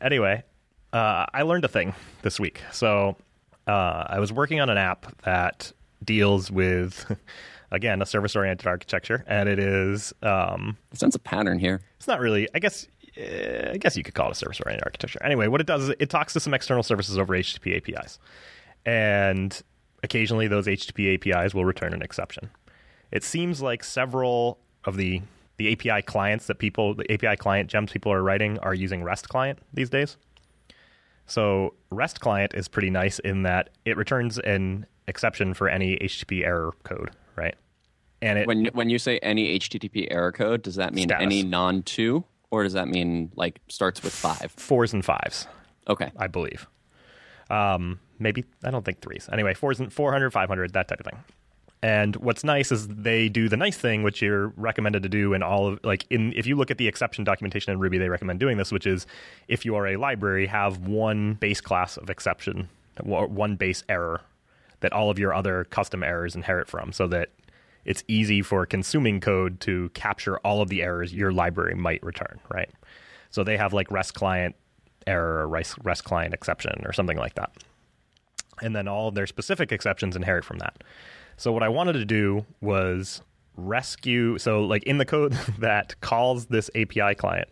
anyway, 0.00 0.42
uh, 0.92 1.26
I 1.32 1.42
learned 1.42 1.64
a 1.64 1.68
thing 1.68 1.94
this 2.22 2.38
week. 2.38 2.60
So 2.72 3.16
uh, 3.66 4.04
I 4.08 4.20
was 4.20 4.32
working 4.32 4.60
on 4.60 4.70
an 4.70 4.78
app 4.78 5.22
that 5.22 5.72
deals 6.04 6.50
with, 6.50 7.16
again, 7.70 8.02
a 8.02 8.06
service-oriented 8.06 8.66
architecture, 8.66 9.24
and 9.26 9.48
it 9.48 9.58
is. 9.58 10.12
Um, 10.22 10.76
I 10.92 10.96
sense 10.96 11.14
a 11.14 11.18
pattern 11.18 11.58
here. 11.58 11.80
it's 11.96 12.06
not 12.06 12.20
really. 12.20 12.48
I 12.54 12.58
guess. 12.58 12.86
Uh, 13.18 13.70
I 13.72 13.78
guess 13.78 13.96
you 13.96 14.02
could 14.02 14.12
call 14.12 14.28
it 14.28 14.32
a 14.32 14.34
service-oriented 14.34 14.84
architecture. 14.84 15.18
Anyway, 15.24 15.48
what 15.48 15.62
it 15.62 15.66
does 15.66 15.84
is 15.84 15.94
it 15.98 16.10
talks 16.10 16.34
to 16.34 16.40
some 16.40 16.52
external 16.52 16.82
services 16.82 17.16
over 17.16 17.34
HTTP 17.34 17.76
APIs, 17.76 18.18
and 18.84 19.62
occasionally 20.02 20.48
those 20.48 20.66
HTTP 20.66 21.14
APIs 21.14 21.54
will 21.54 21.64
return 21.64 21.92
an 21.92 22.02
exception. 22.02 22.50
It 23.10 23.24
seems 23.24 23.62
like 23.62 23.84
several 23.84 24.58
of 24.84 24.96
the 24.96 25.22
the 25.58 25.72
API 25.72 26.02
clients 26.02 26.48
that 26.48 26.58
people, 26.58 26.94
the 26.94 27.10
API 27.10 27.34
client 27.36 27.70
gems 27.70 27.90
people 27.90 28.12
are 28.12 28.22
writing, 28.22 28.58
are 28.58 28.74
using 28.74 29.02
REST 29.02 29.30
client 29.30 29.58
these 29.72 29.88
days. 29.88 30.18
So 31.26 31.74
REST 31.90 32.20
client 32.20 32.52
is 32.54 32.68
pretty 32.68 32.90
nice 32.90 33.18
in 33.20 33.42
that 33.44 33.70
it 33.86 33.96
returns 33.96 34.38
an 34.38 34.84
exception 35.08 35.54
for 35.54 35.68
any 35.68 35.96
HTTP 35.96 36.44
error 36.44 36.72
code, 36.84 37.10
right? 37.36 37.54
And 38.22 38.38
it 38.38 38.46
When 38.46 38.66
when 38.66 38.90
you 38.90 38.98
say 38.98 39.18
any 39.18 39.58
HTTP 39.58 40.08
error 40.10 40.32
code, 40.32 40.62
does 40.62 40.76
that 40.76 40.94
mean 40.94 41.08
Status. 41.08 41.24
any 41.24 41.42
non 41.42 41.82
two, 41.82 42.24
or 42.50 42.62
does 42.62 42.72
that 42.74 42.88
mean 42.88 43.32
like 43.34 43.60
starts 43.68 44.02
with 44.02 44.12
five? 44.12 44.52
fours 44.56 44.92
and 44.92 45.04
fives. 45.04 45.46
Okay. 45.88 46.10
I 46.18 46.26
believe. 46.26 46.66
Um, 47.50 48.00
maybe 48.18 48.44
I 48.64 48.70
don't 48.70 48.84
think 48.84 49.00
threes. 49.00 49.28
Anyway, 49.32 49.54
fours 49.54 49.80
and 49.80 49.92
400, 49.92 50.30
500, 50.30 50.72
that 50.72 50.88
type 50.88 51.00
of 51.00 51.06
thing. 51.06 51.24
And 51.82 52.16
what's 52.16 52.42
nice 52.42 52.72
is 52.72 52.88
they 52.88 53.28
do 53.28 53.48
the 53.48 53.56
nice 53.56 53.76
thing, 53.76 54.02
which 54.02 54.22
you're 54.22 54.48
recommended 54.56 55.02
to 55.02 55.08
do 55.08 55.34
in 55.34 55.42
all 55.42 55.68
of 55.68 55.80
like 55.84 56.06
in 56.10 56.32
if 56.32 56.46
you 56.46 56.56
look 56.56 56.70
at 56.70 56.78
the 56.78 56.88
exception 56.88 57.22
documentation 57.22 57.72
in 57.72 57.78
Ruby, 57.78 57.98
they 57.98 58.08
recommend 58.08 58.40
doing 58.40 58.56
this, 58.56 58.72
which 58.72 58.86
is 58.86 59.06
if 59.46 59.64
you 59.64 59.76
are 59.76 59.86
a 59.86 59.96
library, 59.96 60.46
have 60.46 60.78
one 60.78 61.34
base 61.34 61.60
class 61.60 61.96
of 61.96 62.08
exception, 62.08 62.68
one 63.02 63.56
base 63.56 63.84
error 63.88 64.22
that 64.80 64.92
all 64.92 65.10
of 65.10 65.18
your 65.18 65.34
other 65.34 65.64
custom 65.64 66.02
errors 66.02 66.34
inherit 66.34 66.66
from, 66.66 66.92
so 66.92 67.06
that 67.08 67.28
it's 67.84 68.02
easy 68.08 68.42
for 68.42 68.66
consuming 68.66 69.20
code 69.20 69.60
to 69.60 69.90
capture 69.90 70.38
all 70.38 70.60
of 70.62 70.68
the 70.68 70.82
errors 70.82 71.14
your 71.14 71.30
library 71.30 71.74
might 71.74 72.02
return, 72.02 72.40
right? 72.50 72.70
So 73.30 73.44
they 73.44 73.56
have 73.56 73.72
like 73.72 73.90
REST 73.90 74.14
client 74.14 74.56
error 75.06 75.42
or 75.42 75.48
REST, 75.48 76.04
client 76.04 76.34
exception 76.34 76.82
or 76.84 76.92
something 76.92 77.16
like 77.16 77.34
that. 77.34 77.50
And 78.62 78.74
then 78.74 78.88
all 78.88 79.08
of 79.08 79.14
their 79.14 79.26
specific 79.26 79.72
exceptions 79.72 80.16
inherit 80.16 80.44
from 80.44 80.58
that. 80.58 80.82
So 81.36 81.52
what 81.52 81.62
I 81.62 81.68
wanted 81.68 81.94
to 81.94 82.04
do 82.04 82.46
was 82.60 83.20
rescue 83.58 84.36
so 84.36 84.64
like 84.64 84.82
in 84.82 84.98
the 84.98 85.04
code 85.04 85.32
that 85.58 85.98
calls 86.00 86.46
this 86.46 86.70
API 86.74 87.14
client, 87.14 87.48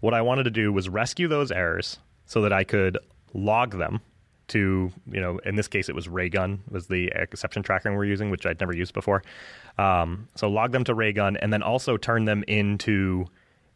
what 0.00 0.14
I 0.14 0.22
wanted 0.22 0.44
to 0.44 0.50
do 0.50 0.72
was 0.72 0.88
rescue 0.88 1.28
those 1.28 1.50
errors 1.50 1.98
so 2.26 2.42
that 2.42 2.52
I 2.52 2.64
could 2.64 2.98
log 3.34 3.78
them 3.78 4.00
to, 4.48 4.92
you 5.10 5.20
know, 5.20 5.38
in 5.38 5.56
this 5.56 5.68
case 5.68 5.88
it 5.88 5.94
was 5.94 6.08
Raygun 6.08 6.62
was 6.70 6.86
the 6.86 7.10
exception 7.14 7.62
tracking 7.62 7.94
we're 7.94 8.04
using, 8.04 8.30
which 8.30 8.46
I'd 8.46 8.60
never 8.60 8.74
used 8.74 8.94
before. 8.94 9.22
Um, 9.78 10.28
so 10.36 10.48
log 10.48 10.72
them 10.72 10.84
to 10.84 10.94
Raygun 10.94 11.36
and 11.38 11.52
then 11.52 11.62
also 11.62 11.96
turn 11.96 12.24
them 12.24 12.44
into 12.46 13.26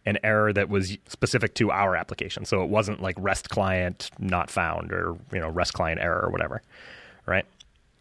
an 0.07 0.19
error 0.25 0.53
that 0.53 0.69
was 0.69 0.97
specific 1.09 1.55
to 1.55 1.71
our 1.71 1.95
application. 1.95 2.45
So 2.45 2.63
it 2.63 2.71
wasn't 2.71 3.03
like 3.03 3.17
REST 3.19 3.51
client 3.51 4.11
not 4.19 4.51
found 4.51 4.93
or, 4.93 5.17
you 5.33 5.41
know, 5.41 5.49
REST 5.49 5.75
client 5.75 6.01
error 6.01 6.25
or 6.25 6.31
whatever. 6.31 6.63
Right? 7.27 7.45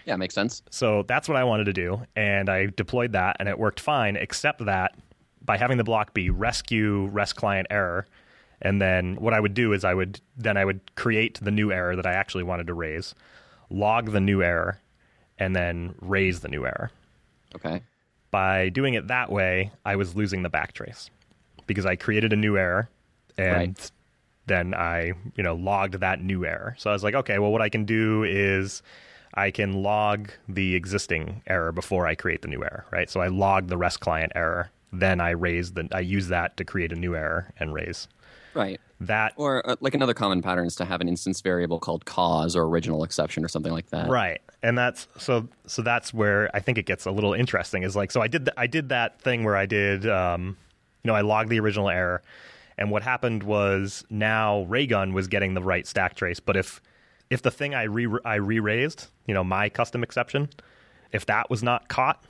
Yeah, 0.06 0.16
makes 0.16 0.34
sense. 0.34 0.64
So 0.72 1.04
that's 1.04 1.28
what 1.28 1.38
I 1.38 1.44
wanted 1.44 1.66
to 1.66 1.74
do, 1.74 2.02
and 2.16 2.50
I 2.50 2.68
deployed 2.68 3.12
that, 3.12 3.36
and 3.40 3.48
it 3.48 3.60
worked 3.60 3.80
fine, 3.80 4.16
except 4.16 4.66
that 4.66 4.96
by 5.44 5.58
having 5.58 5.78
the 5.78 5.84
block 5.84 6.14
be 6.14 6.30
rescue 6.30 7.08
REST 7.12 7.36
client 7.36 7.68
error, 7.70 8.08
and 8.62 8.82
then 8.82 9.18
what 9.18 9.34
I 9.34 9.40
would 9.40 9.54
do 9.54 9.72
is 9.72 9.84
I 9.84 9.94
would 9.94 10.20
then 10.36 10.58
I 10.58 10.66
would 10.66 10.96
create 10.96 11.40
the 11.42 11.52
new 11.52 11.72
error 11.72 11.96
that 11.96 12.08
I 12.08 12.14
actually 12.14 12.44
wanted 12.44 12.68
to 12.68 12.74
raise, 12.74 13.14
log 13.70 14.12
the 14.12 14.20
new 14.20 14.42
error, 14.42 14.80
and 15.38 15.56
then 15.56 15.94
raise 16.02 16.40
the 16.40 16.48
new 16.48 16.66
error. 16.66 16.92
Okay. 17.56 17.82
By 18.32 18.70
doing 18.70 18.96
it 18.96 19.08
that 19.08 19.32
way, 19.32 19.72
I 19.86 19.96
was 19.96 20.16
losing 20.16 20.44
the 20.44 20.50
backtrace 20.50 21.10
because 21.70 21.86
I 21.86 21.96
created 21.96 22.34
a 22.34 22.36
new 22.36 22.58
error, 22.58 22.90
and 23.38 23.54
Right. 23.56 23.92
then 24.48 24.74
I 24.74 25.14
you 25.36 25.44
know 25.44 25.56
logged 25.56 25.94
that 26.02 26.22
new 26.22 26.44
error. 26.46 26.76
So 26.78 26.90
I 26.90 26.94
was 26.94 27.04
like, 27.06 27.16
okay, 27.16 27.40
well, 27.40 27.52
what 27.54 27.62
I 27.62 27.70
can 27.70 27.86
do 27.86 28.24
is 28.26 28.82
I 29.36 29.52
can 29.52 29.82
log 29.84 30.32
the 30.50 30.76
existing 30.76 31.42
error 31.48 31.72
before 31.72 32.08
I 32.08 32.16
create 32.16 32.42
the 32.42 32.48
new 32.50 32.64
error, 32.64 32.86
right? 32.92 33.10
So 33.10 33.22
I 33.22 33.28
log 33.28 33.68
the 33.68 33.78
REST 33.78 34.00
client 34.02 34.32
error, 34.36 34.72
then 34.92 35.22
I 35.22 35.30
raise 35.30 35.74
the 35.74 35.88
I 35.94 36.00
use 36.02 36.28
that 36.28 36.58
to 36.58 36.66
create 36.66 36.92
a 36.92 36.96
new 36.96 37.16
error 37.16 37.54
and 37.60 37.74
raise 37.74 38.08
Right. 38.56 38.82
that. 39.00 39.34
Or 39.38 39.68
uh, 39.70 39.76
like 39.80 39.94
another 39.94 40.16
common 40.16 40.42
pattern 40.42 40.66
is 40.66 40.76
to 40.78 40.86
have 40.86 41.00
an 41.02 41.08
instance 41.08 41.40
variable 41.42 41.80
called 41.80 42.06
cause 42.06 42.56
or 42.56 42.64
original 42.64 43.04
exception 43.04 43.46
or 43.46 43.48
something 43.48 43.72
like 43.72 43.92
that. 43.92 44.10
Right, 44.10 44.42
and 44.64 44.76
that's 44.76 45.08
so 45.18 45.48
so 45.68 45.84
that's 45.84 46.12
where 46.12 46.50
I 46.56 46.60
think 46.60 46.80
it 46.80 46.88
gets 46.88 47.06
a 47.06 47.12
little 47.12 47.34
interesting. 47.36 47.84
Is 47.84 47.96
like 47.96 48.10
so 48.12 48.20
I 48.22 48.28
did 48.28 48.46
th- 48.46 48.56
I 48.58 48.66
did 48.66 48.90
that 48.90 49.22
thing 49.22 49.44
where 49.44 49.56
I 49.56 49.68
did 49.68 50.08
um, 50.10 50.58
you 51.04 51.08
know 51.10 51.16
I 51.16 51.22
logged 51.22 51.50
the 51.50 51.60
original 51.60 51.90
error, 51.90 52.22
and 52.78 52.92
what 52.92 53.04
happened 53.04 53.44
was 53.44 54.04
now 54.10 54.62
Raygun 54.64 55.14
was 55.14 55.28
getting 55.28 55.54
the 55.54 55.62
right 55.62 55.86
stack 55.88 56.16
trace, 56.16 56.40
but 56.40 56.56
if 56.58 56.82
if 57.30 57.42
the 57.42 57.52
thing 57.52 57.76
I 57.76 57.84
re 57.84 58.08
I 58.26 58.36
re 58.36 58.60
raised 58.60 59.08
you 59.28 59.34
know 59.34 59.44
my 59.44 59.70
custom 59.70 60.04
exception, 60.04 60.50
if 61.12 61.26
that 61.28 61.50
was 61.50 61.62
not 61.64 61.88
caught, 61.88 62.24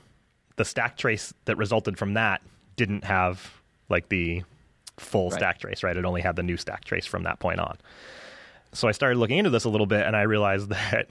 the 0.56 0.64
stack 0.64 0.96
trace 0.96 1.32
that 1.46 1.56
resulted 1.56 1.98
from 1.98 2.14
that 2.14 2.42
didn't 2.76 3.04
have 3.04 3.60
like 3.88 4.08
the 4.08 4.42
full 4.98 5.30
Right. 5.30 5.38
stack 5.38 5.58
trace, 5.60 5.82
right? 5.82 5.96
It 5.96 6.04
only 6.04 6.20
had 6.20 6.36
the 6.36 6.42
new 6.42 6.56
stack 6.58 6.84
trace 6.84 7.06
from 7.06 7.22
that 7.24 7.38
point 7.38 7.58
on. 7.60 7.76
So 8.72 8.86
I 8.86 8.92
started 8.92 9.18
looking 9.18 9.38
into 9.38 9.50
this 9.50 9.64
a 9.64 9.68
little 9.68 9.86
bit, 9.86 10.06
and 10.06 10.14
I 10.14 10.22
realized 10.22 10.68
that 10.70 11.08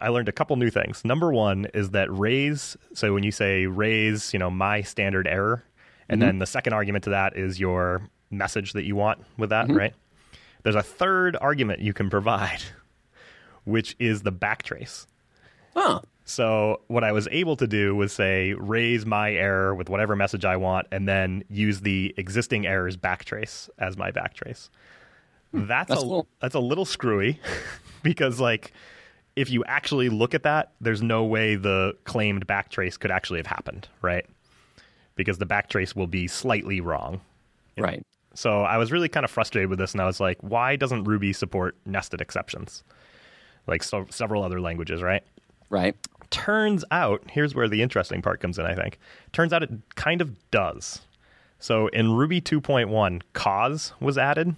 I 0.00 0.08
learned 0.08 0.28
a 0.28 0.32
couple 0.32 0.56
new 0.56 0.70
things. 0.70 1.04
Number 1.04 1.30
one 1.30 1.66
is 1.74 1.90
that 1.90 2.10
raise. 2.10 2.76
So 2.94 3.12
when 3.12 3.22
you 3.22 3.30
say 3.30 3.66
raise, 3.66 4.32
you 4.32 4.38
know, 4.38 4.50
my 4.50 4.80
standard 4.82 5.26
error, 5.28 5.62
and 6.10 6.20
mm-hmm. 6.20 6.28
then 6.28 6.38
the 6.40 6.46
second 6.46 6.72
argument 6.72 7.04
to 7.04 7.10
that 7.10 7.36
is 7.36 7.60
your 7.60 8.02
message 8.30 8.72
that 8.72 8.82
you 8.82 8.96
want 8.96 9.24
with 9.38 9.50
that, 9.50 9.68
mm-hmm. 9.68 9.76
right? 9.76 9.94
There's 10.64 10.74
a 10.74 10.82
third 10.82 11.36
argument 11.40 11.80
you 11.80 11.94
can 11.94 12.10
provide, 12.10 12.60
which 13.64 13.94
is 14.00 14.22
the 14.22 14.32
backtrace. 14.32 15.06
Oh, 15.76 16.02
So 16.24 16.80
what 16.88 17.04
I 17.04 17.12
was 17.12 17.28
able 17.30 17.56
to 17.56 17.66
do 17.68 17.94
was 17.94 18.12
say 18.12 18.54
raise 18.54 19.06
my 19.06 19.32
error 19.32 19.72
with 19.72 19.88
whatever 19.88 20.16
message 20.16 20.44
I 20.44 20.56
want, 20.56 20.88
and 20.90 21.08
then 21.08 21.44
use 21.48 21.80
the 21.80 22.12
existing 22.16 22.66
error's 22.66 22.96
backtrace 22.96 23.70
as 23.78 23.96
my 23.96 24.10
backtrace. 24.10 24.68
Hmm. 25.52 25.66
That's, 25.66 25.88
that's 25.90 26.02
a 26.02 26.04
cool. 26.04 26.26
that's 26.40 26.56
a 26.56 26.60
little 26.60 26.84
screwy 26.84 27.38
because 28.02 28.40
like 28.40 28.72
if 29.36 29.48
you 29.48 29.62
actually 29.64 30.08
look 30.08 30.34
at 30.34 30.42
that, 30.42 30.72
there's 30.80 31.02
no 31.02 31.22
way 31.22 31.54
the 31.54 31.96
claimed 32.02 32.48
backtrace 32.48 32.98
could 32.98 33.12
actually 33.12 33.38
have 33.38 33.46
happened, 33.46 33.86
right? 34.02 34.26
Because 35.20 35.38
the 35.38 35.46
backtrace 35.46 35.94
will 35.94 36.06
be 36.06 36.26
slightly 36.26 36.80
wrong. 36.80 37.20
right. 37.76 38.02
So 38.32 38.62
I 38.62 38.76
was 38.78 38.92
really 38.92 39.08
kind 39.08 39.24
of 39.24 39.30
frustrated 39.30 39.68
with 39.68 39.80
this, 39.80 39.92
and 39.92 40.00
I 40.00 40.06
was 40.06 40.20
like, 40.20 40.38
why 40.40 40.76
doesn't 40.76 41.02
Ruby 41.02 41.32
support 41.32 41.76
nested 41.84 42.20
exceptions? 42.20 42.84
Like 43.66 43.82
so, 43.82 44.06
several 44.08 44.44
other 44.44 44.60
languages, 44.60 45.02
right? 45.02 45.24
Right. 45.68 45.96
Turns 46.30 46.84
out, 46.92 47.24
here's 47.28 47.56
where 47.56 47.68
the 47.68 47.82
interesting 47.82 48.22
part 48.22 48.40
comes 48.40 48.56
in, 48.56 48.66
I 48.66 48.74
think. 48.76 48.98
Turns 49.32 49.52
out 49.52 49.64
it 49.64 49.70
kind 49.96 50.20
of 50.22 50.30
does. 50.52 51.00
So 51.58 51.88
in 51.88 52.12
Ruby 52.12 52.40
2.1, 52.40 53.22
cause 53.32 53.92
was 53.98 54.16
added 54.16 54.54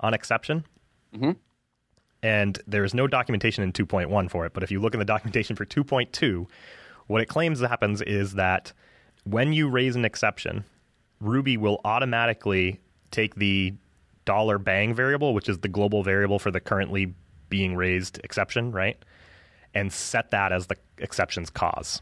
on 0.00 0.12
exception. 0.12 0.64
Mhm. 1.16 1.36
And 2.22 2.58
there's 2.66 2.92
no 2.92 3.06
documentation 3.06 3.64
in 3.64 3.72
2.1 3.72 4.28
for 4.28 4.44
it. 4.44 4.52
But 4.52 4.62
if 4.62 4.70
you 4.70 4.80
look 4.80 4.92
in 4.92 5.00
the 5.00 5.06
documentation 5.06 5.56
for 5.56 5.64
2.2, 5.64 6.46
what 7.06 7.22
it 7.22 7.26
claims 7.26 7.60
happens 7.60 8.02
is 8.02 8.34
that 8.34 8.72
when 9.24 9.52
you 9.52 9.68
raise 9.68 9.96
an 9.96 10.04
exception, 10.04 10.64
Ruby 11.20 11.56
will 11.56 11.80
automatically 11.84 12.80
take 13.10 13.34
the 13.36 13.74
dollar 14.24 14.58
bang 14.58 14.94
variable, 14.94 15.34
which 15.34 15.48
is 15.48 15.58
the 15.58 15.68
global 15.68 16.02
variable 16.02 16.38
for 16.38 16.50
the 16.50 16.60
currently 16.60 17.14
being 17.48 17.76
raised 17.76 18.20
exception, 18.24 18.72
right? 18.72 18.96
And 19.74 19.92
set 19.92 20.30
that 20.30 20.52
as 20.52 20.66
the 20.66 20.76
exception's 20.98 21.50
cause. 21.50 22.00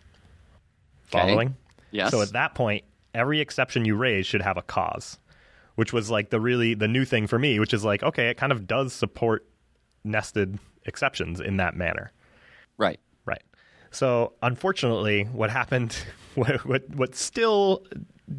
Okay. 1.13 1.27
Following? 1.27 1.57
Yes. 1.91 2.11
So 2.11 2.23
at 2.23 2.33
that 2.33 2.55
point, 2.55 2.85
every 3.15 3.41
exception 3.41 3.85
you 3.85 3.97
raise 3.97 4.27
should 4.27 4.43
have 4.43 4.57
a 4.57 4.63
cause, 4.63 5.19
which 5.75 5.93
was 5.93 6.11
like 6.11 6.31
the 6.31 6.41
really 6.41 6.75
the 6.75 6.89
new 6.89 7.05
thing 7.05 7.27
for 7.27 7.39
me, 7.39 7.59
which 7.59 7.75
is 7.75 7.85
like, 7.85 8.03
okay, 8.03 8.29
it 8.29 8.37
kind 8.37 8.53
of 8.53 8.67
does 8.67 8.93
support 8.93 9.47
nested 10.05 10.59
exceptions 10.85 11.41
in 11.41 11.57
that 11.59 11.77
manner. 11.77 12.13
Right. 12.79 13.01
Right. 13.25 13.43
So 13.91 14.33
unfortunately, 14.43 15.25
what 15.25 15.51
happened, 15.51 15.97
what 16.35 16.65
what, 16.65 16.89
what 16.91 17.15
still 17.15 17.85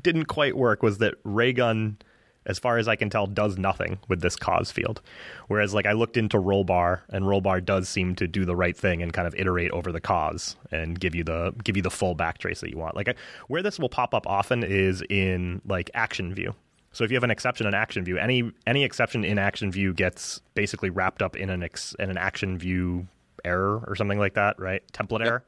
didn't 0.02 0.26
quite 0.26 0.56
work 0.56 0.84
was 0.84 1.00
that 1.00 1.16
Raygun, 1.24 1.98
as 2.46 2.58
far 2.58 2.78
as 2.78 2.88
I 2.88 2.96
can 2.96 3.10
tell, 3.10 3.28
does 3.28 3.58
nothing 3.58 4.00
with 4.08 4.22
this 4.22 4.36
cause 4.36 4.72
field. 4.72 5.02
Whereas, 5.48 5.74
like 5.74 5.86
I 5.86 5.92
looked 5.92 6.18
into 6.18 6.38
Rollbar, 6.38 7.02
and 7.10 7.26
Rollbar 7.26 7.64
does 7.64 7.90
seem 7.90 8.16
to 8.16 8.28
do 8.28 8.46
the 8.46 8.56
right 8.56 8.76
thing 8.76 9.02
and 9.02 9.12
kind 9.12 9.28
of 9.28 9.36
iterate 9.36 9.72
over 9.72 9.92
the 9.92 10.02
cause 10.02 10.56
and 10.72 11.00
give 11.00 11.16
you 11.16 11.24
the 11.24 11.54
give 11.64 11.76
you 11.76 11.84
the 11.84 11.92
full 11.92 12.16
backtrace 12.16 12.60
that 12.60 12.70
you 12.70 12.78
want. 12.78 12.96
Like 12.96 13.10
I, 13.10 13.16
where 13.48 13.62
this 13.62 13.80
will 13.80 13.90
pop 13.90 14.14
up 14.14 14.26
often 14.28 14.64
is 14.64 15.04
in 15.10 15.62
like 15.66 15.90
Action 15.94 16.34
View. 16.34 16.54
So 16.94 17.06
if 17.06 17.12
you 17.12 17.16
have 17.16 17.24
an 17.24 17.32
exception 17.32 17.68
in 17.68 17.74
Action 17.74 18.04
View, 18.04 18.18
any 18.18 18.52
any 18.68 18.84
exception 18.84 19.24
in 19.24 19.38
Action 19.38 19.72
View 19.72 19.94
gets 19.94 20.42
basically 20.56 20.90
wrapped 20.90 21.22
up 21.22 21.36
in 21.36 21.50
an 21.50 21.64
ex, 21.64 21.96
in 22.00 22.10
an 22.10 22.18
Action 22.18 22.58
View 22.58 23.08
error 23.46 23.84
or 23.88 23.96
something 23.96 24.20
like 24.20 24.34
that, 24.34 24.60
right? 24.60 24.84
Template 24.94 25.26
error, 25.26 25.44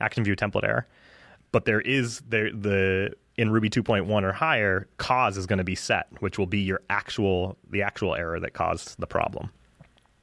Action 0.00 0.24
View 0.24 0.34
template 0.34 0.64
error. 0.64 0.86
But 1.52 1.64
there 1.64 1.80
is 1.80 2.20
there 2.28 2.52
the 2.52 3.14
in 3.36 3.50
Ruby 3.50 3.70
2.1 3.70 4.22
or 4.22 4.32
higher, 4.32 4.88
cause 4.96 5.36
is 5.36 5.46
going 5.46 5.58
to 5.58 5.64
be 5.64 5.76
set, 5.76 6.08
which 6.18 6.38
will 6.38 6.46
be 6.46 6.58
your 6.58 6.82
actual 6.90 7.56
the 7.70 7.82
actual 7.82 8.14
error 8.14 8.40
that 8.40 8.52
caused 8.52 8.98
the 8.98 9.06
problem. 9.06 9.50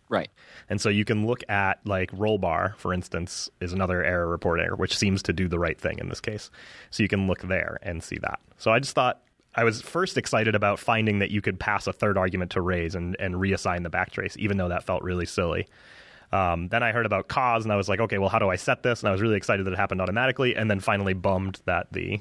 Right. 0.07 0.29
And 0.69 0.79
so 0.79 0.89
you 0.89 1.03
can 1.03 1.25
look 1.25 1.41
at 1.49 1.79
like 1.85 2.11
rollbar, 2.11 2.75
for 2.77 2.93
instance, 2.93 3.49
is 3.59 3.73
another 3.73 4.03
error 4.03 4.27
report 4.27 4.59
error, 4.59 4.75
which 4.75 4.95
seems 4.95 5.23
to 5.23 5.33
do 5.33 5.47
the 5.47 5.57
right 5.57 5.79
thing 5.79 5.97
in 5.99 6.09
this 6.09 6.21
case. 6.21 6.51
So 6.91 7.01
you 7.01 7.09
can 7.09 7.27
look 7.27 7.41
there 7.41 7.79
and 7.81 8.03
see 8.03 8.17
that. 8.21 8.39
So 8.57 8.71
I 8.71 8.79
just 8.79 8.93
thought 8.93 9.21
I 9.55 9.63
was 9.63 9.81
first 9.81 10.17
excited 10.17 10.53
about 10.53 10.79
finding 10.79 11.19
that 11.19 11.31
you 11.31 11.41
could 11.41 11.59
pass 11.59 11.87
a 11.87 11.93
third 11.93 12.17
argument 12.17 12.51
to 12.51 12.61
raise 12.61 12.93
and, 12.93 13.15
and 13.19 13.35
reassign 13.35 13.83
the 13.83 13.89
backtrace, 13.89 14.37
even 14.37 14.57
though 14.57 14.69
that 14.69 14.83
felt 14.83 15.01
really 15.01 15.25
silly. 15.25 15.67
Um, 16.31 16.67
then 16.69 16.83
I 16.83 16.91
heard 16.91 17.05
about 17.05 17.27
cause 17.27 17.63
and 17.63 17.71
I 17.71 17.75
was 17.75 17.87
like, 17.87 17.99
okay, 17.99 18.17
well, 18.17 18.29
how 18.29 18.39
do 18.39 18.49
I 18.49 18.55
set 18.55 18.83
this? 18.83 19.01
And 19.01 19.09
I 19.09 19.11
was 19.11 19.21
really 19.21 19.37
excited 19.37 19.65
that 19.65 19.73
it 19.73 19.77
happened 19.77 20.01
automatically. 20.01 20.55
And 20.55 20.69
then 20.69 20.79
finally 20.79 21.13
bummed 21.13 21.61
that 21.65 21.87
the 21.91 22.19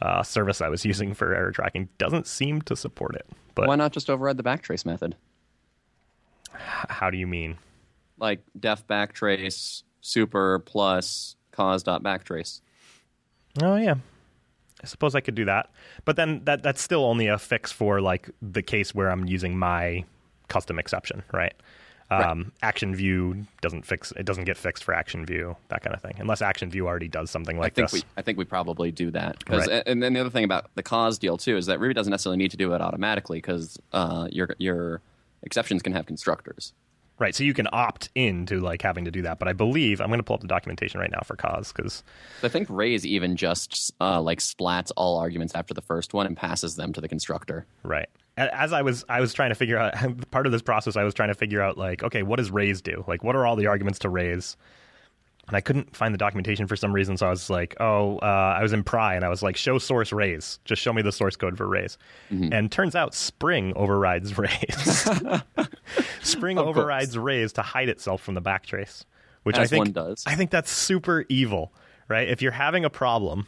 uh, 0.00 0.22
service 0.22 0.60
I 0.60 0.68
was 0.68 0.84
using 0.84 1.14
for 1.14 1.34
error 1.34 1.52
tracking 1.52 1.88
doesn't 1.98 2.26
seem 2.26 2.62
to 2.62 2.76
support 2.76 3.14
it. 3.16 3.26
But 3.54 3.68
Why 3.68 3.76
not 3.76 3.92
just 3.92 4.08
override 4.10 4.36
the 4.36 4.42
backtrace 4.42 4.84
method? 4.86 5.16
h- 6.54 6.60
how 6.88 7.10
do 7.10 7.16
you 7.18 7.26
mean? 7.26 7.58
Like 8.18 8.40
def 8.58 8.86
backtrace 8.86 9.82
super 10.00 10.60
plus 10.60 11.36
cause 11.50 11.82
dot 11.82 12.02
backtrace. 12.02 12.60
Oh 13.62 13.76
yeah. 13.76 13.94
I 14.82 14.86
suppose 14.86 15.14
I 15.14 15.20
could 15.20 15.34
do 15.34 15.46
that. 15.46 15.70
But 16.04 16.16
then 16.16 16.42
that 16.44 16.62
that's 16.62 16.82
still 16.82 17.04
only 17.04 17.26
a 17.26 17.38
fix 17.38 17.72
for 17.72 18.00
like 18.00 18.28
the 18.42 18.62
case 18.62 18.94
where 18.94 19.10
I'm 19.10 19.24
using 19.26 19.56
my 19.56 20.04
custom 20.48 20.78
exception, 20.78 21.22
right? 21.32 21.54
Um, 22.10 22.52
Action 22.62 22.94
View 22.94 23.46
doesn't 23.60 23.84
fix 23.86 24.12
it 24.12 24.24
doesn't 24.24 24.44
get 24.44 24.56
fixed 24.56 24.84
for 24.84 24.94
Action 24.94 25.24
View, 25.26 25.56
that 25.68 25.82
kind 25.82 25.94
of 25.96 26.02
thing. 26.02 26.14
Unless 26.18 26.42
Action 26.42 26.70
View 26.70 26.86
already 26.86 27.08
does 27.08 27.30
something 27.30 27.58
like 27.58 27.72
I 27.72 27.74
think 27.74 27.90
this. 27.90 28.02
we 28.02 28.08
I 28.16 28.22
think 28.22 28.38
we 28.38 28.44
probably 28.44 28.92
do 28.92 29.10
that. 29.12 29.44
'Cause- 29.44 29.66
Right. 29.68 29.82
And 29.86 30.02
then 30.02 30.12
the 30.12 30.20
other 30.20 30.30
thing 30.30 30.44
about 30.44 30.70
the 30.74 30.82
cause 30.82 31.18
deal 31.18 31.36
too 31.36 31.56
is 31.56 31.66
that 31.66 31.80
Ruby 31.80 31.94
doesn't 31.94 32.10
necessarily 32.10 32.36
need 32.36 32.50
to 32.52 32.56
do 32.56 32.72
it 32.74 32.80
automatically 32.80 33.38
because 33.38 33.78
uh, 33.92 34.28
your 34.30 34.54
your 34.58 35.00
exceptions 35.42 35.82
can 35.82 35.92
have 35.92 36.06
constructors. 36.06 36.72
Right, 37.16 37.32
so 37.32 37.44
you 37.44 37.54
can 37.54 37.68
opt 37.72 38.08
into 38.16 38.58
like 38.58 38.82
having 38.82 39.04
to 39.04 39.10
do 39.12 39.22
that, 39.22 39.38
but 39.38 39.46
I 39.46 39.52
believe 39.52 40.00
I'm 40.00 40.08
going 40.08 40.18
to 40.18 40.24
pull 40.24 40.34
up 40.34 40.40
the 40.40 40.48
documentation 40.48 40.98
right 40.98 41.12
now 41.12 41.20
for 41.24 41.36
cause 41.36 41.72
because 41.72 42.02
I 42.42 42.48
think 42.48 42.66
raise 42.68 43.06
even 43.06 43.36
just 43.36 43.92
uh, 44.00 44.20
like 44.20 44.40
splats 44.40 44.90
all 44.96 45.16
arguments 45.18 45.54
after 45.54 45.74
the 45.74 45.80
first 45.80 46.12
one 46.12 46.26
and 46.26 46.36
passes 46.36 46.74
them 46.74 46.92
to 46.92 47.00
the 47.00 47.06
constructor. 47.06 47.66
Right. 47.84 48.08
As 48.36 48.72
I 48.72 48.82
was, 48.82 49.04
I 49.08 49.20
was 49.20 49.32
trying 49.32 49.50
to 49.50 49.54
figure 49.54 49.78
out 49.78 49.94
part 50.30 50.46
of 50.46 50.52
this 50.52 50.62
process. 50.62 50.96
I 50.96 51.04
was 51.04 51.14
trying 51.14 51.28
to 51.28 51.34
figure 51.34 51.62
out 51.62 51.78
like, 51.78 52.02
okay, 52.02 52.22
what 52.22 52.36
does 52.36 52.50
raise 52.50 52.82
do? 52.82 53.04
Like, 53.06 53.22
what 53.22 53.36
are 53.36 53.46
all 53.46 53.56
the 53.56 53.66
arguments 53.68 53.98
to 54.00 54.08
raise? 54.08 54.56
And 55.46 55.54
I 55.56 55.60
couldn't 55.60 55.94
find 55.94 56.14
the 56.14 56.18
documentation 56.18 56.66
for 56.66 56.74
some 56.74 56.92
reason, 56.94 57.18
so 57.18 57.26
I 57.26 57.30
was 57.30 57.50
like, 57.50 57.76
oh, 57.78 58.16
uh, 58.20 58.56
I 58.58 58.62
was 58.62 58.72
in 58.72 58.82
Pry, 58.82 59.14
and 59.14 59.26
I 59.26 59.28
was 59.28 59.42
like, 59.42 59.56
show 59.58 59.76
source 59.76 60.10
raise. 60.10 60.58
Just 60.64 60.80
show 60.80 60.90
me 60.90 61.02
the 61.02 61.12
source 61.12 61.36
code 61.36 61.58
for 61.58 61.68
raise. 61.68 61.98
And 62.30 62.72
turns 62.72 62.96
out 62.96 63.14
Spring 63.14 63.74
overrides 63.76 64.38
raise. 64.38 65.06
Spring 66.22 66.56
Of 66.58 66.64
course. 66.64 66.76
overrides 66.78 67.18
raise 67.18 67.52
to 67.54 67.62
hide 67.62 67.90
itself 67.90 68.22
from 68.22 68.34
the 68.34 68.40
backtrace, 68.42 69.04
which 69.42 69.58
I 69.58 69.66
think 69.66 69.84
one 69.84 69.92
does. 69.92 70.24
I 70.26 70.34
think 70.34 70.50
that's 70.50 70.70
super 70.70 71.26
evil, 71.28 71.74
right? 72.08 72.26
If 72.26 72.40
you're 72.40 72.52
having 72.52 72.86
a 72.86 72.90
problem 72.90 73.46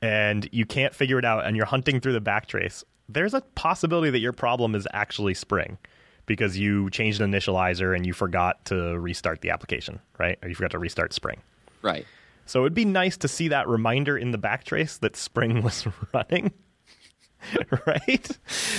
and 0.00 0.48
you 0.52 0.64
can't 0.64 0.94
figure 0.94 1.18
it 1.18 1.24
out 1.24 1.44
and 1.44 1.56
you're 1.56 1.66
hunting 1.66 1.98
through 2.00 2.12
the 2.12 2.20
backtrace, 2.20 2.84
there's 3.08 3.34
a 3.34 3.40
possibility 3.40 4.10
that 4.10 4.20
your 4.20 4.32
problem 4.32 4.74
is 4.74 4.86
actually 4.92 5.34
Spring 5.34 5.78
because 6.26 6.58
you 6.58 6.90
changed 6.90 7.20
an 7.20 7.30
initializer 7.30 7.94
and 7.94 8.04
you 8.04 8.12
forgot 8.12 8.64
to 8.66 8.98
restart 8.98 9.40
the 9.40 9.50
application, 9.50 10.00
right? 10.18 10.38
Or 10.42 10.48
you 10.48 10.54
forgot 10.54 10.72
to 10.72 10.78
restart 10.78 11.12
Spring. 11.12 11.40
Right. 11.82 12.04
So 12.46 12.62
it'd 12.62 12.74
be 12.74 12.84
nice 12.84 13.16
to 13.18 13.28
see 13.28 13.48
that 13.48 13.68
reminder 13.68 14.16
in 14.18 14.32
the 14.32 14.38
backtrace 14.38 14.98
that 15.00 15.16
Spring 15.16 15.62
was 15.62 15.86
running. 16.12 16.52
right? 17.86 18.38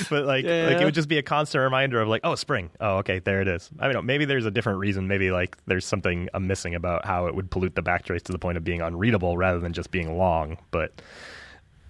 But 0.10 0.26
like 0.26 0.44
like 0.44 0.82
it 0.82 0.84
would 0.84 0.94
just 0.94 1.08
be 1.08 1.18
a 1.18 1.24
constant 1.24 1.64
reminder 1.64 2.02
of 2.02 2.10
like, 2.10 2.22
oh, 2.24 2.36
Spring. 2.36 2.70
Oh, 2.82 2.98
okay, 2.98 3.20
there 3.20 3.42
it 3.42 3.48
is. 3.48 3.70
I 3.80 3.88
mean, 3.88 4.06
maybe 4.06 4.26
there's 4.26 4.46
a 4.46 4.52
different 4.52 4.80
reason. 4.80 5.08
Maybe 5.08 5.32
like 5.32 5.58
there's 5.68 5.86
something 5.86 6.28
I'm 6.34 6.48
missing 6.48 6.76
about 6.76 7.06
how 7.06 7.28
it 7.28 7.36
would 7.36 7.50
pollute 7.50 7.76
the 7.76 7.84
backtrace 7.84 8.24
to 8.24 8.32
the 8.32 8.40
point 8.40 8.58
of 8.58 8.64
being 8.64 8.82
unreadable 8.82 9.38
rather 9.38 9.60
than 9.60 9.74
just 9.74 9.92
being 9.92 10.18
long. 10.18 10.58
But 10.72 11.02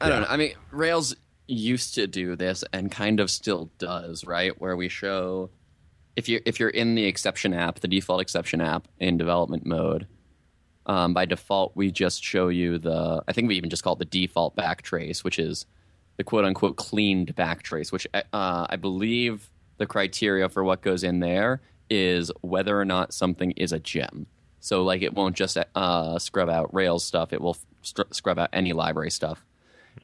I 0.01 0.09
don't 0.09 0.21
know. 0.21 0.27
I 0.29 0.37
mean, 0.37 0.53
Rails 0.71 1.15
used 1.47 1.95
to 1.95 2.07
do 2.07 2.35
this 2.35 2.63
and 2.73 2.91
kind 2.91 3.19
of 3.19 3.31
still 3.31 3.71
does, 3.77 4.25
right? 4.25 4.59
Where 4.59 4.75
we 4.75 4.89
show 4.89 5.49
if 6.17 6.27
you 6.27 6.41
if 6.45 6.59
you're 6.59 6.69
in 6.69 6.95
the 6.95 7.05
exception 7.05 7.53
app, 7.53 7.79
the 7.79 7.87
default 7.87 8.21
exception 8.21 8.59
app 8.59 8.87
in 8.99 9.17
development 9.17 9.65
mode, 9.65 10.07
um, 10.87 11.13
by 11.13 11.25
default 11.25 11.73
we 11.75 11.91
just 11.91 12.23
show 12.23 12.49
you 12.49 12.79
the. 12.79 13.23
I 13.27 13.33
think 13.33 13.47
we 13.47 13.55
even 13.55 13.69
just 13.69 13.83
call 13.83 13.93
it 13.93 13.99
the 13.99 14.05
default 14.05 14.55
backtrace, 14.55 15.23
which 15.23 15.37
is 15.37 15.65
the 16.17 16.23
quote 16.23 16.43
unquote 16.43 16.75
cleaned 16.75 17.35
backtrace. 17.35 17.91
Which 17.91 18.07
uh, 18.13 18.23
I 18.33 18.75
believe 18.77 19.49
the 19.77 19.85
criteria 19.85 20.49
for 20.49 20.63
what 20.63 20.81
goes 20.81 21.03
in 21.03 21.19
there 21.19 21.61
is 21.89 22.31
whether 22.41 22.79
or 22.79 22.85
not 22.85 23.13
something 23.13 23.51
is 23.51 23.71
a 23.71 23.79
gem. 23.79 24.25
So 24.59 24.83
like 24.83 25.03
it 25.03 25.13
won't 25.13 25.35
just 25.35 25.55
uh, 25.75 26.17
scrub 26.17 26.49
out 26.49 26.73
Rails 26.73 27.05
stuff; 27.05 27.31
it 27.31 27.41
will 27.41 27.57
scrub 27.83 28.39
out 28.39 28.49
any 28.53 28.73
library 28.73 29.11
stuff. 29.11 29.45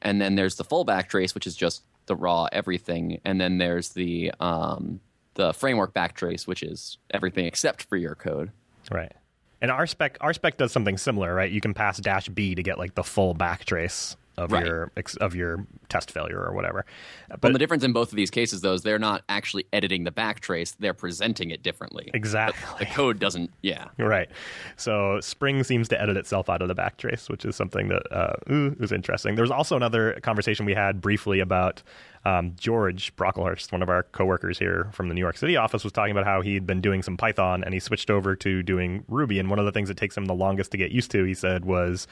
And 0.02 0.20
then 0.20 0.34
there's 0.36 0.56
the 0.56 0.64
full 0.64 0.84
backtrace, 0.84 1.34
which 1.34 1.46
is 1.46 1.56
just 1.56 1.82
the 2.06 2.16
raw 2.16 2.48
everything. 2.52 3.20
And 3.24 3.40
then 3.40 3.58
there's 3.58 3.90
the 3.90 4.32
um, 4.40 5.00
the 5.34 5.52
framework 5.52 5.94
backtrace, 5.94 6.46
which 6.46 6.62
is 6.62 6.98
everything 7.10 7.46
except 7.46 7.84
for 7.84 7.96
your 7.96 8.14
code. 8.14 8.50
right. 8.90 9.12
And 9.60 9.70
RSpec 9.70 10.18
RSpec 10.18 10.58
does 10.58 10.72
something 10.72 10.98
similar, 10.98 11.34
right? 11.34 11.50
You 11.50 11.60
can 11.60 11.72
pass 11.72 11.98
dash 11.98 12.28
B 12.28 12.54
to 12.54 12.62
get 12.62 12.78
like 12.78 12.94
the 12.94 13.04
full 13.04 13.34
backtrace 13.34 14.16
of 14.36 14.52
Right. 14.52 14.64
your 14.66 14.90
of 15.20 15.34
your 15.34 15.66
test 15.88 16.10
failure 16.10 16.38
or 16.42 16.52
whatever. 16.54 16.84
But 17.28 17.40
But 17.40 17.52
the 17.52 17.58
difference 17.58 17.84
in 17.84 17.92
both 17.92 18.10
of 18.10 18.16
these 18.16 18.30
cases, 18.30 18.60
though, 18.62 18.72
is 18.74 18.82
they're 18.82 18.98
not 18.98 19.22
actually 19.28 19.66
editing 19.72 20.04
the 20.04 20.10
backtrace; 20.12 20.74
they're 20.78 20.94
presenting 20.94 21.50
it 21.50 21.62
differently. 21.62 22.10
exactly. 22.14 22.84
The 22.84 22.86
code 22.92 23.18
doesn't. 23.18 23.50
Yeah. 23.62 23.88
Right. 23.98 24.28
So 24.76 25.20
Spring 25.20 25.62
seems 25.64 25.88
to 25.88 26.00
edit 26.00 26.16
itself 26.16 26.48
out 26.50 26.62
of 26.62 26.68
the 26.68 26.74
backtrace, 26.74 27.28
which 27.30 27.44
is 27.44 27.56
something 27.56 27.88
that 27.88 28.02
uh, 28.12 28.34
ooh, 28.52 28.76
is 28.80 28.92
interesting. 28.92 29.34
There 29.34 29.42
was 29.44 29.50
also 29.50 29.76
another 29.76 30.18
conversation 30.22 30.66
we 30.66 30.74
had 30.74 31.00
briefly 31.00 31.40
about 31.40 31.82
um, 32.24 32.54
George 32.58 33.14
Brocklehurst, 33.16 33.70
one 33.70 33.82
of 33.82 33.88
our 33.90 34.04
coworkers 34.04 34.58
here 34.58 34.88
from 34.92 35.08
the 35.08 35.14
New 35.14 35.20
York 35.20 35.36
City 35.36 35.56
office, 35.56 35.84
was 35.84 35.92
talking 35.92 36.12
about 36.12 36.24
how 36.24 36.40
he'd 36.40 36.66
been 36.66 36.80
doing 36.80 37.02
some 37.02 37.16
Python 37.18 37.62
and 37.62 37.74
he 37.74 37.80
switched 37.80 38.10
over 38.10 38.34
to 38.36 38.62
doing 38.62 39.04
Ruby. 39.08 39.38
And 39.38 39.50
one 39.50 39.58
of 39.58 39.66
the 39.66 39.72
things 39.72 39.88
that 39.88 39.96
takes 39.98 40.16
him 40.16 40.24
the 40.24 40.34
longest 40.34 40.70
to 40.72 40.78
get 40.78 40.90
used 40.90 41.10
to, 41.10 41.24
he 41.24 41.34
said, 41.34 41.64
was 41.66 42.06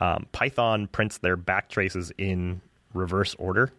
um, 0.00 0.26
Python 0.32 0.86
prints 0.86 1.18
their 1.18 1.36
back 1.36 1.68
traces 1.68 2.12
in 2.18 2.60
reverse 2.94 3.34
order 3.38 3.72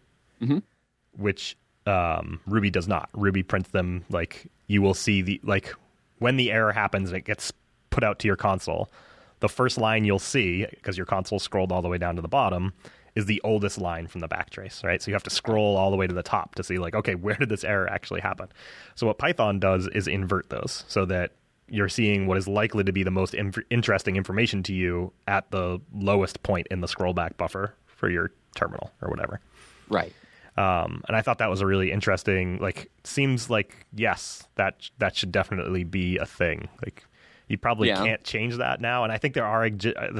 which 1.16 1.56
um, 1.86 2.40
Ruby 2.46 2.70
does 2.70 2.88
not. 2.88 3.10
Ruby 3.14 3.42
prints 3.42 3.70
them 3.70 4.04
like 4.10 4.46
you 4.68 4.80
will 4.82 4.94
see 4.94 5.22
the 5.22 5.40
like 5.42 5.74
when 6.18 6.36
the 6.36 6.50
error 6.50 6.72
happens 6.72 7.10
and 7.10 7.16
it 7.18 7.24
gets 7.24 7.52
put 7.90 8.04
out 8.04 8.18
to 8.20 8.26
your 8.28 8.36
console. 8.36 8.88
The 9.40 9.48
first 9.48 9.78
line 9.78 10.04
you'll 10.04 10.18
see 10.18 10.66
because 10.70 10.96
your 10.96 11.06
console 11.06 11.38
scrolled 11.38 11.72
all 11.72 11.82
the 11.82 11.88
way 11.88 11.98
down 11.98 12.16
to 12.16 12.22
the 12.22 12.28
bottom 12.28 12.72
is 13.16 13.26
the 13.26 13.40
oldest 13.42 13.78
line 13.78 14.06
from 14.06 14.20
the 14.20 14.28
backtrace, 14.28 14.84
right? 14.84 15.02
So 15.02 15.10
you 15.10 15.14
have 15.14 15.24
to 15.24 15.30
scroll 15.30 15.76
all 15.76 15.90
the 15.90 15.96
way 15.96 16.06
to 16.06 16.14
the 16.14 16.22
top 16.22 16.54
to 16.54 16.62
see 16.62 16.78
like, 16.78 16.94
okay, 16.94 17.14
where 17.16 17.34
did 17.34 17.48
this 17.48 17.64
error 17.64 17.90
actually 17.90 18.20
happen? 18.20 18.48
So 18.94 19.06
what 19.06 19.18
Python 19.18 19.58
does 19.58 19.88
is 19.88 20.06
invert 20.06 20.48
those 20.50 20.84
so 20.88 21.04
that 21.06 21.32
you're 21.70 21.88
seeing 21.88 22.26
what 22.26 22.36
is 22.36 22.46
likely 22.48 22.84
to 22.84 22.92
be 22.92 23.02
the 23.02 23.10
most 23.10 23.32
inf- 23.34 23.58
interesting 23.70 24.16
information 24.16 24.62
to 24.64 24.74
you 24.74 25.12
at 25.28 25.50
the 25.50 25.80
lowest 25.94 26.42
point 26.42 26.66
in 26.70 26.80
the 26.80 26.86
scrollback 26.86 27.36
buffer 27.36 27.74
for 27.86 28.10
your 28.10 28.32
terminal 28.54 28.90
or 29.00 29.08
whatever. 29.08 29.40
Right. 29.88 30.12
Um, 30.56 31.02
and 31.08 31.16
I 31.16 31.22
thought 31.22 31.38
that 31.38 31.48
was 31.48 31.60
a 31.60 31.66
really 31.66 31.92
interesting. 31.92 32.58
Like, 32.58 32.90
seems 33.04 33.48
like 33.48 33.86
yes, 33.94 34.46
that 34.56 34.90
that 34.98 35.16
should 35.16 35.32
definitely 35.32 35.84
be 35.84 36.18
a 36.18 36.26
thing. 36.26 36.68
Like, 36.84 37.04
you 37.48 37.56
probably 37.56 37.88
Yeah. 37.88 38.04
can't 38.04 38.24
change 38.24 38.56
that 38.56 38.80
now. 38.80 39.04
And 39.04 39.12
I 39.12 39.18
think 39.18 39.34
there 39.34 39.46
are. 39.46 39.64
I 39.64 39.70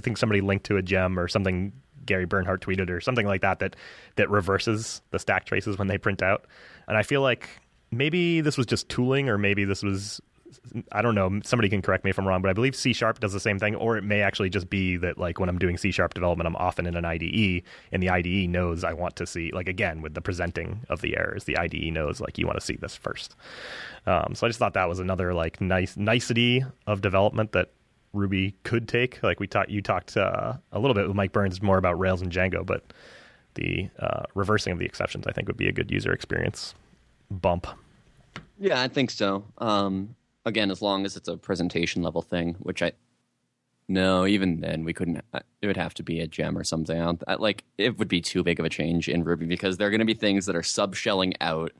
think 0.00 0.16
somebody 0.16 0.40
linked 0.40 0.66
to 0.66 0.76
a 0.76 0.82
gem 0.82 1.18
or 1.18 1.28
something. 1.28 1.72
Gary 2.06 2.24
Bernhardt 2.24 2.62
tweeted 2.62 2.88
or 2.90 3.00
something 3.00 3.26
like 3.26 3.42
that 3.42 3.58
that 3.58 3.76
that 4.16 4.30
reverses 4.30 5.02
the 5.10 5.18
stack 5.18 5.44
traces 5.44 5.78
when 5.78 5.88
they 5.88 5.98
print 5.98 6.22
out. 6.22 6.46
And 6.88 6.96
I 6.96 7.02
feel 7.02 7.20
like 7.22 7.48
maybe 7.90 8.40
this 8.40 8.56
was 8.56 8.66
just 8.66 8.88
tooling, 8.88 9.28
or 9.28 9.36
maybe 9.36 9.64
this 9.64 9.82
was 9.82 10.20
I 10.92 11.02
don't 11.02 11.14
know. 11.14 11.40
Somebody 11.44 11.68
can 11.68 11.82
correct 11.82 12.04
me 12.04 12.10
if 12.10 12.18
I'm 12.18 12.26
wrong, 12.26 12.42
but 12.42 12.50
I 12.50 12.52
believe 12.52 12.74
C 12.74 12.92
sharp 12.92 13.20
does 13.20 13.32
the 13.32 13.40
same 13.40 13.58
thing, 13.58 13.74
or 13.74 13.96
it 13.96 14.04
may 14.04 14.22
actually 14.22 14.50
just 14.50 14.70
be 14.70 14.96
that 14.98 15.18
like 15.18 15.38
when 15.38 15.48
I'm 15.48 15.58
doing 15.58 15.76
C 15.76 15.90
sharp 15.90 16.14
development, 16.14 16.46
I'm 16.46 16.56
often 16.56 16.86
in 16.86 16.96
an 16.96 17.04
IDE, 17.04 17.62
and 17.92 18.02
the 18.02 18.10
IDE 18.10 18.48
knows 18.48 18.84
I 18.84 18.92
want 18.92 19.16
to 19.16 19.26
see 19.26 19.50
like 19.52 19.68
again 19.68 20.02
with 20.02 20.14
the 20.14 20.20
presenting 20.20 20.80
of 20.88 21.00
the 21.00 21.16
errors, 21.16 21.44
the 21.44 21.58
IDE 21.58 21.92
knows 21.92 22.20
like 22.20 22.38
you 22.38 22.46
want 22.46 22.58
to 22.58 22.64
see 22.64 22.76
this 22.76 22.96
first. 22.96 23.36
Um, 24.06 24.34
so 24.34 24.46
I 24.46 24.50
just 24.50 24.58
thought 24.58 24.74
that 24.74 24.88
was 24.88 24.98
another 24.98 25.34
like 25.34 25.60
nice 25.60 25.96
nicety 25.96 26.64
of 26.86 27.00
development 27.00 27.52
that 27.52 27.70
Ruby 28.12 28.54
could 28.64 28.88
take. 28.88 29.22
Like 29.22 29.40
we 29.40 29.46
talked, 29.46 29.70
you 29.70 29.82
talked 29.82 30.16
uh, 30.16 30.54
a 30.72 30.78
little 30.78 30.94
bit 30.94 31.06
with 31.06 31.16
Mike 31.16 31.32
Burns 31.32 31.62
more 31.62 31.78
about 31.78 31.98
Rails 31.98 32.22
and 32.22 32.32
Django, 32.32 32.64
but 32.64 32.92
the 33.54 33.88
uh, 33.98 34.24
reversing 34.34 34.72
of 34.72 34.78
the 34.78 34.84
exceptions 34.84 35.26
I 35.26 35.32
think 35.32 35.48
would 35.48 35.56
be 35.56 35.68
a 35.68 35.72
good 35.72 35.90
user 35.90 36.12
experience 36.12 36.74
bump. 37.30 37.66
Yeah, 38.58 38.80
I 38.80 38.88
think 38.88 39.10
so. 39.10 39.44
Um, 39.58 40.14
again, 40.44 40.70
as 40.70 40.80
long 40.82 41.04
as 41.04 41.16
it's 41.16 41.28
a 41.28 41.36
presentation 41.36 42.02
level 42.02 42.22
thing, 42.22 42.54
which 42.60 42.82
I 42.82 42.92
no, 43.88 44.24
even 44.24 44.60
then 44.60 44.84
we 44.84 44.92
couldn't. 44.92 45.20
It 45.60 45.66
would 45.66 45.76
have 45.76 45.94
to 45.94 46.04
be 46.04 46.20
a 46.20 46.26
gem 46.28 46.56
or 46.56 46.62
something. 46.62 47.18
I 47.26 47.34
like 47.34 47.64
it 47.76 47.98
would 47.98 48.06
be 48.06 48.20
too 48.20 48.44
big 48.44 48.60
of 48.60 48.64
a 48.64 48.68
change 48.68 49.08
in 49.08 49.24
Ruby 49.24 49.46
because 49.46 49.78
there 49.78 49.88
are 49.88 49.90
going 49.90 49.98
to 49.98 50.04
be 50.04 50.14
things 50.14 50.46
that 50.46 50.54
are 50.54 50.60
subshelling 50.62 51.34
out 51.40 51.72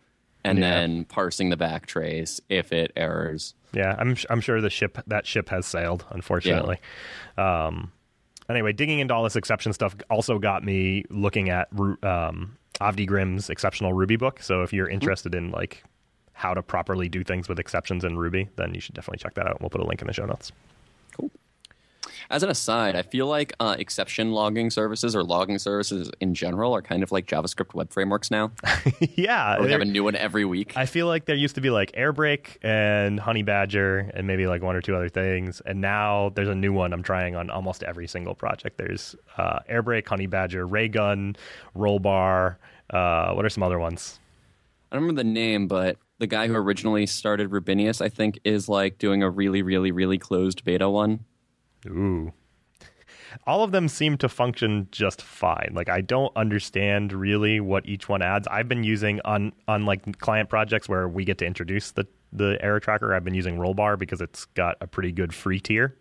and 0.42 0.59
Yeah. 0.59 0.70
then 0.70 1.05
parsing 1.05 1.51
the 1.51 1.57
backtrace 1.57 2.40
if 2.49 2.73
it 2.73 2.90
errors. 2.96 3.55
Yeah, 3.73 3.94
I'm 3.96 4.16
I'm 4.29 4.40
sure 4.40 4.61
the 4.61 4.70
ship 4.70 4.99
that 5.07 5.25
ship 5.25 5.51
has 5.51 5.66
sailed, 5.66 6.05
unfortunately. 6.11 6.79
Um, 7.38 7.92
anyway, 8.49 8.73
digging 8.73 8.99
into 8.99 9.14
all 9.14 9.23
this 9.23 9.37
exception 9.37 9.73
stuff 9.73 9.94
also 10.11 10.40
got 10.40 10.64
me 10.64 11.05
looking 11.11 11.49
at 11.51 11.68
um, 11.79 12.57
Avdi 12.81 13.07
Grimm's 13.07 13.51
exceptional 13.51 13.92
Ruby 13.92 14.16
book. 14.16 14.40
So 14.42 14.62
if 14.62 14.73
you're 14.73 14.88
interested 14.88 15.33
in 15.37 15.53
like 15.53 15.85
how 16.40 16.55
to 16.55 16.62
properly 16.62 17.07
do 17.07 17.22
things 17.22 17.50
with 17.50 17.59
exceptions 17.59 18.03
in 18.03 18.16
Ruby, 18.16 18.48
then 18.57 18.72
you 18.72 18.81
should 18.81 18.94
definitely 18.94 19.18
check 19.18 19.35
that 19.35 19.46
out. 19.46 19.61
We'll 19.61 19.68
put 19.68 19.83
a 19.83 19.85
link 19.85 20.00
in 20.00 20.07
the 20.07 20.14
show 20.14 20.24
notes. 20.24 20.53
Cool. 21.14 21.31
As 22.31 22.42
an 22.42 22.48
aside, 22.48 22.96
I 22.96 23.03
feel 23.03 23.26
like 23.26 23.53
uh, 23.61 23.76
exception 23.79 24.33
logging 24.33 24.70
services 24.70 25.14
or 25.14 25.22
logging 25.22 25.59
services 25.59 26.11
in 26.18 26.33
general 26.33 26.74
are 26.74 26.81
kind 26.81 27.03
of 27.03 27.12
like 27.12 27.26
JavaScript 27.26 27.74
web 27.74 27.92
frameworks 27.92 28.31
now. 28.31 28.53
yeah, 29.00 29.57
Or 29.59 29.64
we 29.64 29.72
have 29.72 29.83
a 29.83 29.85
new 29.85 30.03
one 30.03 30.16
every 30.16 30.46
week. 30.46 30.72
I 30.76 30.87
feel 30.87 31.07
like 31.09 31.26
there 31.26 31.37
used 31.37 31.57
to 31.57 31.61
be 31.61 31.68
like 31.68 31.92
Airbrake 31.92 32.57
and 32.62 33.20
Honey 33.20 33.42
Badger 33.42 34.11
and 34.14 34.26
maybe 34.26 34.46
like 34.46 34.62
one 34.62 34.76
or 34.76 34.81
two 34.81 34.96
other 34.96 35.11
things, 35.11 35.61
and 35.66 35.83
now 35.83 36.31
there's 36.35 36.48
a 36.48 36.55
new 36.55 36.72
one 36.72 36.94
I'm 36.94 37.03
trying 37.03 37.37
on 37.37 37.50
almost 37.50 37.83
every 37.83 38.07
single 38.09 38.35
project. 38.35 38.79
There's 38.79 39.14
uh, 39.37 39.59
Airbrake, 39.70 40.09
Honey 40.09 40.26
Badger, 40.26 40.66
Raygun, 40.66 41.37
Rollbar. 41.76 42.57
Uh, 42.88 43.35
what 43.35 43.44
are 43.44 43.50
some 43.50 43.62
other 43.62 43.79
ones? 43.79 44.18
I 44.90 44.96
don't 44.96 45.03
remember 45.03 45.22
the 45.22 45.29
name, 45.29 45.68
but 45.68 45.98
the 46.20 46.26
guy 46.28 46.46
who 46.46 46.54
originally 46.54 47.06
started 47.06 47.50
Rubinius, 47.50 48.00
I 48.00 48.09
think, 48.09 48.38
is 48.44 48.68
like 48.68 48.98
doing 48.98 49.22
a 49.22 49.30
really, 49.30 49.62
really, 49.62 49.90
really 49.90 50.18
closed 50.18 50.62
beta 50.64 50.88
one. 50.88 51.24
Ooh. 51.87 52.33
All 53.46 53.62
of 53.64 53.72
them 53.72 53.88
seem 53.88 54.18
to 54.18 54.28
function 54.28 54.88
just 54.90 55.22
fine. 55.22 55.70
Like 55.72 55.88
I 55.88 56.00
don't 56.00 56.33
understand 56.37 57.12
really 57.12 57.59
what 57.61 57.87
each 57.87 58.09
one 58.09 58.22
adds. 58.22 58.46
I've 58.48 58.68
been 58.68 58.85
using 58.85 59.20
on 59.24 59.52
on 59.66 59.87
like 59.87 60.18
client 60.18 60.48
projects 60.48 60.88
where 60.88 61.09
we 61.09 61.24
get 61.24 61.38
to 61.38 61.46
introduce 61.46 61.92
the 61.92 62.06
the 62.33 62.59
error 62.61 62.80
tracker. 62.80 63.14
I've 63.14 63.24
been 63.24 63.35
using 63.35 63.56
Rollbar 63.56 63.98
because 63.98 64.20
it's 64.20 64.44
got 64.46 64.76
a 64.80 64.87
pretty 64.87 65.12
good 65.12 65.33
free 65.35 65.59
tier. 65.61 65.96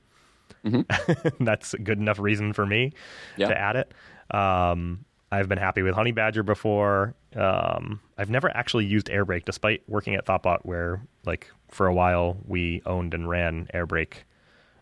That's 1.40 1.74
a 1.74 1.78
good 1.80 2.00
enough 2.00 2.20
reason 2.20 2.52
for 2.54 2.66
me 2.66 2.92
Yeah. 3.38 3.48
to 3.48 3.58
add 3.58 3.76
it. 3.78 3.94
Um, 4.36 5.06
I've 5.32 5.48
been 5.48 5.58
happy 5.58 5.82
with 5.82 5.94
Honey 5.94 6.12
Badger 6.12 6.44
before. 6.44 7.14
Um, 7.36 8.00
I've 8.18 8.30
never 8.30 8.56
actually 8.56 8.86
used 8.86 9.08
Airbrake, 9.08 9.46
despite 9.46 9.84
working 9.88 10.16
at 10.16 10.26
Thoughtbot, 10.26 10.60
where 10.64 11.02
like 11.26 11.52
for 11.70 11.88
a 11.88 11.94
while 11.94 12.38
we 12.48 12.82
owned 12.86 13.14
and 13.14 13.30
ran 13.30 13.68
Airbrake, 13.74 14.24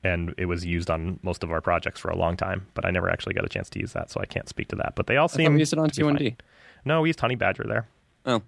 and 0.04 0.34
it 0.38 0.46
was 0.46 0.66
used 0.66 0.90
on 0.90 1.20
most 1.22 1.44
of 1.44 1.52
our 1.52 1.60
projects 1.60 2.00
for 2.00 2.10
a 2.10 2.16
long 2.16 2.38
time. 2.38 2.68
But 2.74 2.86
I 2.86 2.92
never 2.92 3.10
actually 3.10 3.34
got 3.34 3.46
a 3.46 3.50
chance 3.50 3.70
to 3.72 3.80
use 3.80 3.94
that, 3.94 4.10
so 4.10 4.22
I 4.22 4.26
can't 4.26 4.48
speak 4.48 4.70
to 4.70 4.78
that. 4.78 4.94
But 4.96 5.08
they 5.08 5.18
all 5.18 5.30
I 5.32 5.36
seem 5.36 5.54
we 5.54 5.60
used 5.60 5.74
it 5.74 5.80
on 5.80 5.90
T 5.90 6.04
one 6.04 6.16
D. 6.16 6.36
No, 6.86 7.02
we 7.02 7.10
used 7.10 7.20
Honey 7.20 7.36
Badger 7.36 7.66
there. 7.68 7.88
Oh, 8.26 8.42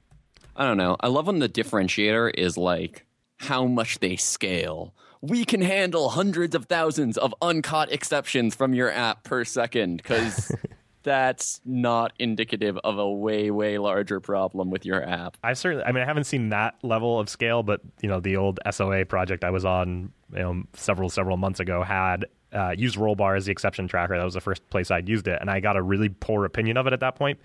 I 0.55 0.65
don't 0.65 0.77
know. 0.77 0.95
I 1.01 1.07
love 1.07 1.27
when 1.27 1.39
the 1.39 1.49
differentiator 1.49 2.31
is 2.33 2.57
like 2.57 3.05
how 3.37 3.65
much 3.65 3.99
they 3.99 4.15
scale. 4.15 4.93
We 5.21 5.43
can 5.43 5.61
handle 5.61 6.09
hundreds 6.09 6.55
of 6.55 6.65
thousands 6.67 7.17
of 7.17 7.35
uncaught 7.41 7.91
exceptions 7.91 8.55
from 8.55 8.73
your 8.73 8.89
app 8.89 9.25
per 9.25 9.43
second 9.43 9.97
because 9.97 10.55
that's 11.09 11.59
not 11.65 12.13
indicative 12.19 12.77
of 12.83 12.99
a 12.99 13.09
way, 13.09 13.49
way 13.49 13.79
larger 13.79 14.19
problem 14.19 14.69
with 14.69 14.85
your 14.85 15.03
app. 15.03 15.37
I 15.43 15.53
certainly, 15.53 15.83
I 15.83 15.91
mean, 15.91 16.03
I 16.03 16.05
haven't 16.05 16.25
seen 16.25 16.49
that 16.49 16.75
level 16.83 17.19
of 17.19 17.29
scale, 17.29 17.63
but 17.63 17.81
you 18.03 18.07
know, 18.07 18.19
the 18.19 18.37
old 18.37 18.59
SOA 18.69 19.05
project 19.05 19.43
I 19.43 19.49
was 19.49 19.65
on, 19.65 20.13
you 20.31 20.39
know, 20.39 20.63
several 20.75 21.09
several 21.09 21.35
months 21.35 21.59
ago 21.59 21.81
had 21.81 22.25
uh, 22.53 22.75
used 22.77 22.95
Rollbar 22.95 23.35
as 23.35 23.47
the 23.47 23.51
exception 23.51 23.87
tracker. 23.87 24.19
That 24.19 24.23
was 24.23 24.35
the 24.35 24.41
first 24.41 24.69
place 24.69 24.91
I'd 24.91 25.09
used 25.09 25.27
it, 25.27 25.39
and 25.41 25.49
I 25.49 25.59
got 25.59 25.77
a 25.77 25.81
really 25.81 26.09
poor 26.09 26.45
opinion 26.45 26.77
of 26.77 26.85
it 26.85 26.93
at 26.93 26.99
that 26.99 27.15
point. 27.15 27.39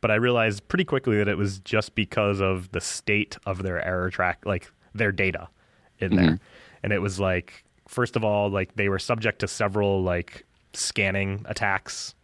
But 0.00 0.12
I 0.12 0.14
realized 0.14 0.68
pretty 0.68 0.84
quickly 0.84 1.18
that 1.18 1.26
it 1.26 1.36
was 1.36 1.58
just 1.58 1.96
because 1.96 2.40
of 2.40 2.70
the 2.70 2.80
state 2.80 3.36
of 3.46 3.64
their 3.64 3.84
error 3.84 4.10
track, 4.10 4.46
like 4.46 4.70
their 4.94 5.10
data 5.10 5.48
in 5.98 6.14
there, 6.14 6.38
and 6.84 6.92
it 6.92 7.00
was 7.00 7.18
like, 7.18 7.64
first 7.88 8.14
of 8.14 8.22
all, 8.22 8.48
like 8.48 8.76
they 8.76 8.88
were 8.88 9.00
subject 9.00 9.40
to 9.40 9.48
several 9.48 10.04
like 10.04 10.44
scanning 10.72 11.44
attacks 11.48 12.14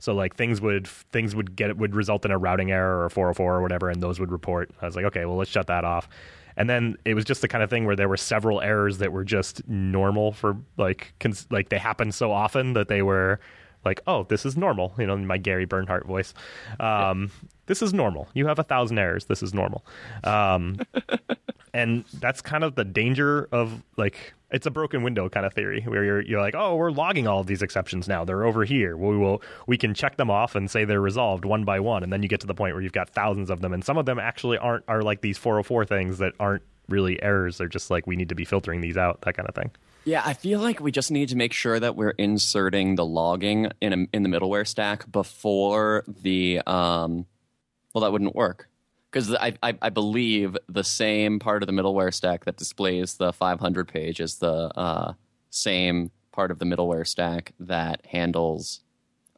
so 0.00 0.12
like 0.14 0.34
things 0.34 0.60
would 0.60 0.88
things 0.88 1.36
would 1.36 1.54
get 1.54 1.76
would 1.76 1.94
result 1.94 2.24
in 2.24 2.32
a 2.32 2.38
routing 2.38 2.72
error 2.72 3.04
or 3.04 3.08
404 3.08 3.54
or 3.54 3.62
whatever, 3.62 3.88
and 3.88 4.02
those 4.02 4.18
would 4.18 4.32
report. 4.32 4.70
I 4.82 4.86
was 4.86 4.96
like, 4.96 5.04
okay, 5.04 5.24
well 5.24 5.36
let's 5.36 5.50
shut 5.50 5.68
that 5.68 5.84
off. 5.84 6.08
And 6.56 6.68
then 6.68 6.96
it 7.04 7.14
was 7.14 7.24
just 7.24 7.40
the 7.40 7.48
kind 7.48 7.62
of 7.62 7.70
thing 7.70 7.86
where 7.86 7.94
there 7.96 8.08
were 8.08 8.16
several 8.16 8.60
errors 8.60 8.98
that 8.98 9.12
were 9.12 9.24
just 9.24 9.66
normal 9.68 10.32
for 10.32 10.56
like 10.76 11.14
cons- 11.20 11.46
like 11.50 11.68
they 11.68 11.78
happened 11.78 12.14
so 12.14 12.32
often 12.32 12.72
that 12.72 12.88
they 12.88 13.02
were 13.02 13.38
like, 13.84 14.00
oh, 14.06 14.24
this 14.24 14.44
is 14.44 14.56
normal. 14.56 14.92
You 14.98 15.06
know, 15.06 15.14
in 15.14 15.26
my 15.26 15.38
Gary 15.38 15.64
Bernhardt 15.64 16.06
voice. 16.06 16.34
Um, 16.80 17.30
This 17.66 17.80
is 17.82 17.94
normal. 17.94 18.28
You 18.34 18.46
have 18.46 18.58
a 18.58 18.64
thousand 18.64 18.98
errors. 18.98 19.26
This 19.26 19.42
is 19.42 19.54
normal. 19.54 19.86
Um, 20.24 20.80
and 21.72 22.04
that's 22.14 22.42
kind 22.42 22.64
of 22.64 22.74
the 22.74 22.84
danger 22.84 23.48
of 23.52 23.82
like 23.96 24.34
it's 24.50 24.66
a 24.66 24.70
broken 24.70 25.02
window 25.02 25.28
kind 25.28 25.46
of 25.46 25.52
theory 25.52 25.82
where 25.82 26.04
you're 26.04 26.20
you're 26.22 26.40
like 26.40 26.54
oh 26.54 26.76
we're 26.76 26.90
logging 26.90 27.26
all 27.26 27.40
of 27.40 27.46
these 27.46 27.62
exceptions 27.62 28.08
now. 28.08 28.24
They're 28.24 28.44
over 28.44 28.64
here. 28.64 28.96
We 28.96 29.16
will 29.16 29.42
we 29.66 29.76
can 29.76 29.94
check 29.94 30.16
them 30.16 30.30
off 30.30 30.54
and 30.54 30.70
say 30.70 30.84
they're 30.84 31.00
resolved 31.00 31.44
one 31.44 31.64
by 31.64 31.80
one. 31.80 32.02
And 32.02 32.12
then 32.12 32.22
you 32.22 32.28
get 32.28 32.40
to 32.40 32.46
the 32.46 32.54
point 32.54 32.74
where 32.74 32.82
you've 32.82 32.92
got 32.92 33.10
thousands 33.10 33.50
of 33.50 33.60
them. 33.60 33.72
And 33.72 33.84
some 33.84 33.98
of 33.98 34.06
them 34.06 34.18
actually 34.18 34.58
aren't 34.58 34.84
are 34.88 35.02
like 35.02 35.20
these 35.20 35.38
404 35.38 35.84
things 35.84 36.18
that 36.18 36.32
aren't 36.40 36.62
really 36.88 37.22
errors. 37.22 37.58
They're 37.58 37.68
just 37.68 37.90
like 37.90 38.06
we 38.06 38.16
need 38.16 38.28
to 38.30 38.34
be 38.34 38.44
filtering 38.44 38.80
these 38.80 38.96
out 38.96 39.20
that 39.22 39.36
kind 39.36 39.48
of 39.48 39.54
thing. 39.54 39.70
Yeah, 40.04 40.22
I 40.24 40.32
feel 40.32 40.60
like 40.60 40.80
we 40.80 40.92
just 40.92 41.10
need 41.10 41.28
to 41.28 41.36
make 41.36 41.52
sure 41.52 41.78
that 41.78 41.94
we're 41.94 42.10
inserting 42.10 42.94
the 42.94 43.04
logging 43.04 43.70
in 43.82 43.92
a, 43.92 44.06
in 44.14 44.22
the 44.22 44.30
middleware 44.30 44.66
stack 44.66 45.10
before 45.10 46.04
the 46.06 46.60
um. 46.66 47.26
Well, 47.92 48.02
that 48.02 48.12
wouldn't 48.12 48.36
work 48.36 48.69
because 49.10 49.34
I, 49.34 49.54
I 49.62 49.76
I 49.82 49.90
believe 49.90 50.56
the 50.68 50.84
same 50.84 51.38
part 51.38 51.62
of 51.62 51.66
the 51.66 51.72
middleware 51.72 52.12
stack 52.12 52.44
that 52.44 52.56
displays 52.56 53.14
the 53.14 53.32
500 53.32 53.88
page 53.88 54.20
is 54.20 54.36
the 54.36 54.70
uh, 54.76 55.14
same 55.50 56.10
part 56.32 56.50
of 56.50 56.58
the 56.58 56.64
middleware 56.64 57.06
stack 57.06 57.52
that 57.60 58.06
handles 58.06 58.80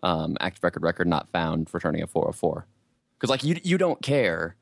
um, 0.02 0.36
active 0.40 0.62
record 0.62 0.82
record 0.82 1.06
not 1.06 1.30
found 1.30 1.68
returning 1.72 2.02
a 2.02 2.06
404. 2.06 2.66
Because 3.18 3.30
like 3.30 3.44
you 3.44 3.58
you 3.62 3.78
don't 3.78 4.02
care 4.02 4.56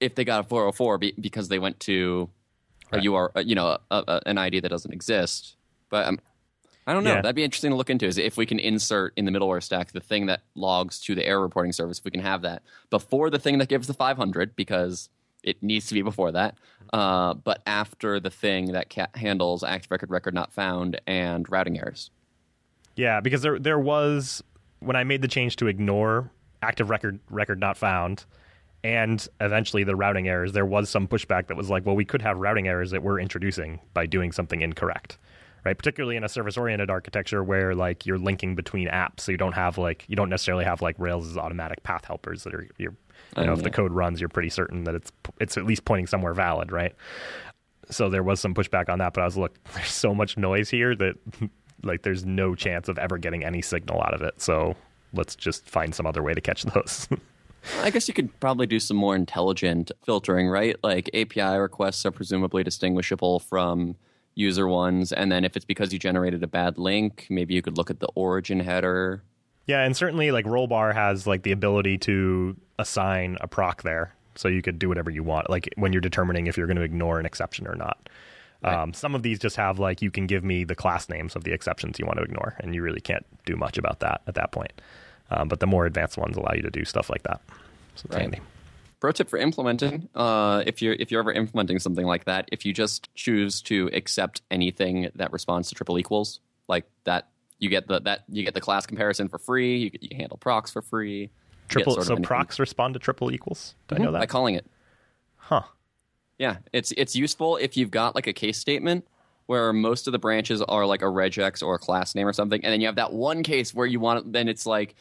if 0.00 0.14
they 0.14 0.24
got 0.24 0.40
a 0.40 0.48
404 0.48 0.98
be, 0.98 1.14
because 1.18 1.48
they 1.48 1.58
went 1.58 1.80
to 1.80 2.28
a 2.92 2.98
UR, 3.06 3.32
you 3.36 3.54
know, 3.54 3.78
a, 3.90 4.04
a, 4.06 4.22
an 4.26 4.38
ID 4.38 4.60
that 4.60 4.68
doesn't 4.68 4.92
exist. 4.92 5.56
But 5.88 6.06
um, 6.06 6.20
I 6.86 6.92
don't 6.92 7.04
know. 7.04 7.14
Yeah. 7.14 7.22
That'd 7.22 7.36
be 7.36 7.44
interesting 7.44 7.70
to 7.70 7.76
look 7.76 7.90
into. 7.90 8.06
Is 8.06 8.18
if 8.18 8.36
we 8.36 8.46
can 8.46 8.58
insert 8.58 9.14
in 9.16 9.24
the 9.24 9.30
middleware 9.30 9.62
stack 9.62 9.92
the 9.92 10.00
thing 10.00 10.26
that 10.26 10.42
logs 10.54 11.00
to 11.00 11.14
the 11.14 11.24
error 11.26 11.40
reporting 11.40 11.72
service, 11.72 11.98
if 11.98 12.04
we 12.04 12.10
can 12.10 12.20
have 12.20 12.42
that 12.42 12.62
before 12.90 13.30
the 13.30 13.38
thing 13.38 13.58
that 13.58 13.68
gives 13.68 13.86
the 13.86 13.94
500, 13.94 14.54
because 14.54 15.08
it 15.42 15.62
needs 15.62 15.86
to 15.88 15.94
be 15.94 16.02
before 16.02 16.32
that, 16.32 16.56
uh, 16.92 17.34
but 17.34 17.62
after 17.66 18.20
the 18.20 18.30
thing 18.30 18.72
that 18.72 18.90
ca- 18.90 19.08
handles 19.14 19.62
active 19.62 19.90
record, 19.90 20.10
record 20.10 20.34
not 20.34 20.52
found, 20.52 21.00
and 21.06 21.50
routing 21.50 21.78
errors. 21.78 22.10
Yeah, 22.96 23.20
because 23.20 23.42
there 23.42 23.58
there 23.58 23.78
was 23.78 24.42
when 24.80 24.96
I 24.96 25.04
made 25.04 25.22
the 25.22 25.28
change 25.28 25.56
to 25.56 25.66
ignore 25.66 26.30
active 26.62 26.90
record 26.90 27.18
record 27.30 27.60
not 27.60 27.76
found 27.76 28.24
and 28.84 29.26
eventually 29.40 29.82
the 29.82 29.96
routing 29.96 30.28
errors, 30.28 30.52
there 30.52 30.66
was 30.66 30.90
some 30.90 31.08
pushback 31.08 31.46
that 31.46 31.56
was 31.56 31.70
like, 31.70 31.86
well, 31.86 31.96
we 31.96 32.04
could 32.04 32.20
have 32.20 32.36
routing 32.36 32.68
errors 32.68 32.90
that 32.90 33.02
we're 33.02 33.18
introducing 33.18 33.80
by 33.94 34.04
doing 34.04 34.30
something 34.30 34.60
incorrect. 34.60 35.16
Right, 35.64 35.78
particularly 35.78 36.16
in 36.16 36.24
a 36.24 36.28
service-oriented 36.28 36.90
architecture 36.90 37.42
where 37.42 37.74
like 37.74 38.04
you're 38.04 38.18
linking 38.18 38.54
between 38.54 38.88
apps, 38.88 39.20
so 39.20 39.32
you 39.32 39.38
don't 39.38 39.54
have 39.54 39.78
like 39.78 40.04
you 40.08 40.16
don't 40.16 40.28
necessarily 40.28 40.64
have 40.64 40.82
like 40.82 40.94
Rails' 40.98 41.38
automatic 41.38 41.82
path 41.82 42.04
helpers 42.04 42.44
that 42.44 42.54
are 42.54 42.68
you're 42.76 42.94
you 43.36 43.44
know 43.44 43.52
Oh, 43.52 43.54
if 43.54 43.62
the 43.62 43.70
oh, 43.70 43.72
code 43.72 43.92
runs, 43.92 44.20
you're 44.20 44.28
pretty 44.28 44.50
certain 44.50 44.84
that 44.84 44.94
it's 44.94 45.10
it's 45.40 45.56
at 45.56 45.64
least 45.64 45.84
pointing 45.84 46.06
somewhere 46.06 46.34
valid, 46.34 46.70
right? 46.70 46.94
so 47.90 48.08
there 48.08 48.22
was 48.22 48.40
some 48.40 48.54
pushback 48.54 48.88
on 48.88 48.98
that 48.98 49.12
but 49.12 49.20
i 49.20 49.24
was 49.24 49.36
look 49.36 49.56
there's 49.74 49.90
so 49.90 50.14
much 50.14 50.36
noise 50.36 50.70
here 50.70 50.94
that 50.94 51.16
like 51.82 52.02
there's 52.02 52.24
no 52.24 52.54
chance 52.54 52.88
of 52.88 52.98
ever 52.98 53.18
getting 53.18 53.44
any 53.44 53.60
signal 53.60 54.00
out 54.02 54.14
of 54.14 54.22
it 54.22 54.40
so 54.40 54.74
let's 55.12 55.36
just 55.36 55.68
find 55.68 55.94
some 55.94 56.06
other 56.06 56.22
way 56.22 56.34
to 56.34 56.40
catch 56.40 56.62
those 56.74 57.08
I 57.82 57.88
guess 57.88 58.08
you 58.08 58.12
could 58.12 58.38
probably 58.40 58.66
do 58.66 58.78
some 58.78 58.98
more 58.98 59.16
intelligent 59.16 59.90
filtering, 60.04 60.50
right? 60.50 60.76
Like 60.82 61.08
API 61.14 61.56
requests 61.56 62.04
are 62.04 62.10
presumably 62.10 62.62
distinguishable 62.62 63.40
from 63.40 63.96
user 64.34 64.66
ones, 64.68 65.12
and 65.12 65.30
then 65.30 65.44
if 65.44 65.56
it's 65.56 65.64
because 65.64 65.92
you 65.92 65.98
generated 65.98 66.42
a 66.42 66.46
bad 66.46 66.78
link, 66.78 67.26
maybe 67.30 67.54
you 67.54 67.62
could 67.62 67.76
look 67.76 67.90
at 67.90 68.00
the 68.00 68.08
origin 68.14 68.60
header. 68.60 69.22
yeah 69.66 69.82
and 69.84 69.96
certainly 69.96 70.30
like 70.30 70.44
rollbar 70.44 70.92
has 70.94 71.26
like 71.26 71.42
the 71.42 71.52
ability 71.52 71.96
to 71.98 72.56
assign 72.78 73.36
a 73.40 73.46
proc 73.48 73.82
there. 73.82 74.14
So 74.36 74.48
you 74.48 74.62
could 74.62 74.78
do 74.80 74.88
whatever 74.88 75.10
you 75.10 75.22
want 75.22 75.48
like 75.48 75.68
when 75.76 75.92
you're 75.92 76.00
determining 76.00 76.48
if 76.48 76.56
you're 76.56 76.66
going 76.66 76.76
to 76.76 76.82
ignore 76.82 77.20
an 77.20 77.26
exception 77.26 77.66
or 77.68 77.74
not. 77.76 78.08
Um, 78.64 78.92
some 78.94 79.14
of 79.14 79.22
these 79.22 79.38
just 79.38 79.56
have 79.56 79.78
like 79.78 80.00
you 80.02 80.10
can 80.10 80.26
give 80.26 80.42
me 80.42 80.64
the 80.64 80.74
class 80.74 81.08
names 81.08 81.36
of 81.36 81.44
the 81.44 81.52
exceptions 81.52 81.98
you 81.98 82.06
want 82.06 82.16
to 82.18 82.24
ignore 82.24 82.56
and 82.60 82.74
you 82.74 82.80
really 82.82 83.00
can't 83.00 83.24
do 83.44 83.56
much 83.56 83.76
about 83.78 84.00
that 84.00 84.22
at 84.26 84.34
that 84.34 84.52
point. 84.52 84.72
Um, 85.30 85.48
but 85.48 85.60
the 85.60 85.66
more 85.66 85.84
advanced 85.86 86.16
ones 86.18 86.36
allow 86.36 86.52
you 86.54 86.62
to 86.62 86.70
do 86.70 86.84
stuff 86.84 87.08
like 87.10 87.22
that. 87.24 87.40
So 87.94 88.06
it's 88.06 88.14
Right. 88.14 88.22
handy 88.22 88.40
Pro 89.04 89.12
tip 89.12 89.28
for 89.28 89.38
implementing: 89.38 90.08
uh, 90.14 90.62
if 90.64 90.80
you're 90.80 90.94
if 90.94 91.10
you're 91.10 91.20
ever 91.20 91.30
implementing 91.30 91.78
something 91.78 92.06
like 92.06 92.24
that, 92.24 92.48
if 92.50 92.64
you 92.64 92.72
just 92.72 93.14
choose 93.14 93.60
to 93.60 93.90
accept 93.92 94.40
anything 94.50 95.10
that 95.16 95.30
responds 95.30 95.68
to 95.68 95.74
triple 95.74 95.98
equals, 95.98 96.40
like 96.68 96.86
that, 97.04 97.28
you 97.58 97.68
get 97.68 97.86
the 97.86 98.00
that 98.00 98.24
you 98.30 98.44
get 98.44 98.54
the 98.54 98.62
class 98.62 98.86
comparison 98.86 99.28
for 99.28 99.36
free. 99.36 99.76
You, 99.76 99.90
you 100.00 100.16
handle 100.16 100.38
procs 100.38 100.70
for 100.70 100.80
free. 100.80 101.28
Triple 101.68 102.00
so 102.02 102.16
procs 102.16 102.58
respond 102.58 102.94
to 102.94 102.98
triple 102.98 103.30
equals. 103.30 103.74
Did 103.88 104.00
I 104.00 104.04
know 104.04 104.12
that? 104.12 104.20
by 104.20 104.26
calling 104.26 104.54
it. 104.54 104.64
Huh. 105.36 105.64
Yeah, 106.38 106.56
it's 106.72 106.90
it's 106.96 107.14
useful 107.14 107.58
if 107.58 107.76
you've 107.76 107.90
got 107.90 108.14
like 108.14 108.26
a 108.26 108.32
case 108.32 108.56
statement 108.56 109.06
where 109.44 109.74
most 109.74 110.06
of 110.06 110.12
the 110.12 110.18
branches 110.18 110.62
are 110.62 110.86
like 110.86 111.02
a 111.02 111.04
regex 111.04 111.62
or 111.62 111.74
a 111.74 111.78
class 111.78 112.14
name 112.14 112.26
or 112.26 112.32
something, 112.32 112.64
and 112.64 112.72
then 112.72 112.80
you 112.80 112.86
have 112.86 112.96
that 112.96 113.12
one 113.12 113.42
case 113.42 113.74
where 113.74 113.86
you 113.86 114.00
want 114.00 114.32
then 114.32 114.48
it's 114.48 114.64
like, 114.64 114.94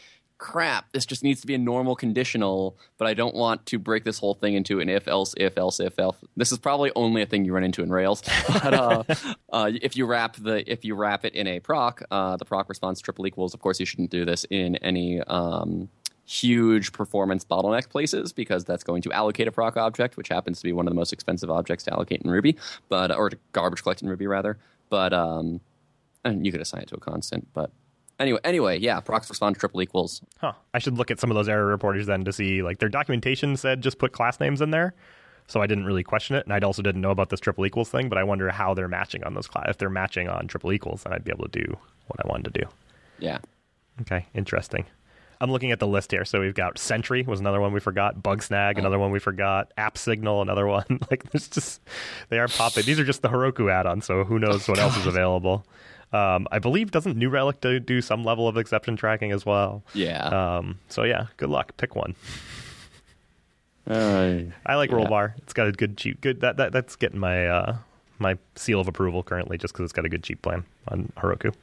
crap, 0.43 0.91
this 0.91 1.05
just 1.05 1.23
needs 1.23 1.39
to 1.39 1.47
be 1.47 1.55
a 1.55 1.57
normal 1.57 1.95
conditional, 1.95 2.77
but 2.97 3.07
I 3.07 3.13
don't 3.13 3.33
want 3.33 3.65
to 3.67 3.79
break 3.79 4.03
this 4.03 4.19
whole 4.19 4.33
thing 4.33 4.55
into 4.55 4.81
an 4.81 4.89
if 4.89 5.07
else 5.07 5.33
if 5.37 5.57
else 5.57 5.79
if 5.79 5.97
else. 5.97 6.17
This 6.35 6.51
is 6.51 6.57
probably 6.57 6.91
only 6.97 7.21
a 7.21 7.25
thing 7.25 7.45
you 7.45 7.53
run 7.53 7.63
into 7.63 7.81
in 7.81 7.89
Rails, 7.89 8.21
but 8.49 8.73
uh, 8.73 9.03
uh, 9.53 9.71
if 9.81 9.95
you 9.95 10.05
wrap 10.05 10.35
the 10.35 10.69
if 10.69 10.83
you 10.83 10.95
wrap 10.95 11.23
it 11.23 11.33
in 11.33 11.47
a 11.47 11.61
proc, 11.61 12.03
uh, 12.11 12.35
the 12.35 12.43
proc 12.43 12.67
response 12.67 12.99
triple 12.99 13.25
equals. 13.25 13.53
Of 13.53 13.61
course, 13.61 13.79
you 13.79 13.85
shouldn't 13.85 14.11
do 14.11 14.25
this 14.25 14.45
in 14.49 14.75
any. 14.77 15.21
Um, 15.21 15.89
huge 16.25 16.93
performance 16.93 17.43
bottleneck 17.43 17.89
places 17.89 18.31
because 18.31 18.63
that's 18.63 18.85
going 18.85 19.01
to 19.01 19.11
allocate 19.11 19.45
a 19.45 19.51
proc 19.51 19.75
object, 19.75 20.15
which 20.15 20.29
happens 20.29 20.57
to 20.57 20.63
be 20.63 20.71
one 20.71 20.87
of 20.87 20.91
the 20.91 20.95
most 20.95 21.11
expensive 21.11 21.51
objects 21.51 21.83
to 21.83 21.91
allocate 21.91 22.21
in 22.21 22.31
Ruby, 22.31 22.55
but 22.87 23.13
or 23.13 23.29
to 23.29 23.37
garbage 23.51 23.83
collect 23.83 24.01
in 24.01 24.07
Ruby 24.07 24.25
rather. 24.25 24.57
But 24.89 25.11
um, 25.11 25.59
and 26.23 26.45
you 26.45 26.51
could 26.53 26.61
assign 26.61 26.83
it 26.83 26.87
to 26.87 26.95
a 26.95 26.99
constant. 26.99 27.45
But 27.53 27.71
anyway, 28.19 28.39
anyway, 28.43 28.79
yeah, 28.79 28.99
procs 28.99 29.29
respond 29.29 29.55
to 29.55 29.59
triple 29.59 29.81
equals. 29.81 30.21
Huh. 30.39 30.53
I 30.73 30.79
should 30.79 30.97
look 30.97 31.11
at 31.11 31.19
some 31.19 31.31
of 31.31 31.35
those 31.35 31.49
error 31.49 31.65
reporters 31.65 32.05
then 32.05 32.23
to 32.25 32.33
see 32.33 32.61
like 32.61 32.79
their 32.79 32.89
documentation 32.89 33.57
said 33.57 33.81
just 33.81 33.97
put 33.97 34.11
class 34.11 34.39
names 34.39 34.61
in 34.61 34.71
there. 34.71 34.93
So 35.47 35.61
I 35.61 35.67
didn't 35.67 35.85
really 35.85 36.03
question 36.03 36.37
it, 36.37 36.45
and 36.45 36.53
I 36.53 36.59
also 36.59 36.81
didn't 36.81 37.01
know 37.01 37.11
about 37.11 37.29
this 37.29 37.41
triple 37.41 37.65
equals 37.65 37.89
thing. 37.89 38.07
But 38.07 38.17
I 38.17 38.23
wonder 38.23 38.49
how 38.49 38.73
they're 38.73 38.87
matching 38.87 39.23
on 39.23 39.33
those 39.33 39.47
class. 39.47 39.65
If 39.67 39.77
they're 39.77 39.89
matching 39.89 40.29
on 40.29 40.47
triple 40.47 40.71
equals, 40.71 41.03
then 41.03 41.11
I'd 41.11 41.25
be 41.25 41.31
able 41.31 41.49
to 41.49 41.59
do 41.59 41.77
what 42.07 42.23
I 42.23 42.27
wanted 42.29 42.53
to 42.53 42.61
do. 42.61 42.67
Yeah, 43.19 43.39
Okay, 44.01 44.25
interesting. 44.33 44.85
I'm 45.39 45.51
looking 45.51 45.71
at 45.71 45.79
the 45.79 45.87
list 45.87 46.11
here. 46.11 46.23
So 46.25 46.39
we've 46.39 46.53
got 46.53 46.77
Sentry 46.77 47.23
was 47.23 47.39
another 47.39 47.59
one 47.59 47.73
we 47.73 47.79
forgot. 47.79 48.23
Bugsnag, 48.23 48.77
another 48.77 48.95
oh. 48.95 48.99
one 48.99 49.11
we 49.11 49.19
forgot. 49.19 49.71
App 49.77 49.97
Signal, 49.97 50.41
another 50.41 50.65
one. 50.65 50.85
like 51.11 51.29
there's 51.31 51.49
just 51.49 51.81
they 52.29 52.39
are 52.39 52.47
popping. 52.47 52.85
These 52.85 52.99
are 52.99 53.03
just 53.03 53.21
the 53.21 53.29
Heroku 53.29 53.71
add-ons. 53.71 54.05
So 54.05 54.23
who 54.23 54.39
knows 54.39 54.67
what 54.67 54.79
else 54.79 54.95
is 54.97 55.05
available? 55.05 55.65
Um, 56.13 56.47
I 56.51 56.59
believe 56.59 56.91
doesn't 56.91 57.17
New 57.17 57.29
Relic 57.29 57.59
do, 57.59 57.79
do 57.79 57.99
some 58.01 58.23
level 58.23 58.47
of 58.47 58.55
exception 58.55 58.95
tracking 58.95 59.31
as 59.31 59.45
well. 59.45 59.83
yeah. 59.93 60.27
Um, 60.57 60.79
so 60.87 61.03
yeah, 61.03 61.25
good 61.37 61.49
luck. 61.49 61.75
Pick 61.77 61.95
one. 61.95 62.15
Uh, 63.89 64.43
I 64.65 64.75
like 64.75 64.91
Yeah. 64.91 64.97
Rollbar. 64.97 65.33
It's 65.39 65.53
got 65.53 65.67
a 65.67 65.71
good 65.71 65.97
cheap. 65.97 66.21
Good 66.21 66.41
that, 66.41 66.57
that 66.57 66.71
that's 66.71 66.95
getting 66.95 67.19
my 67.19 67.47
uh, 67.47 67.77
my 68.19 68.37
seal 68.55 68.79
of 68.79 68.87
approval 68.87 69.23
currently, 69.23 69.57
just 69.57 69.73
because 69.73 69.83
it's 69.85 69.93
got 69.93 70.05
a 70.05 70.09
good 70.09 70.23
cheap 70.23 70.41
plan 70.41 70.63
on 70.87 71.11
Heroku. 71.17 71.53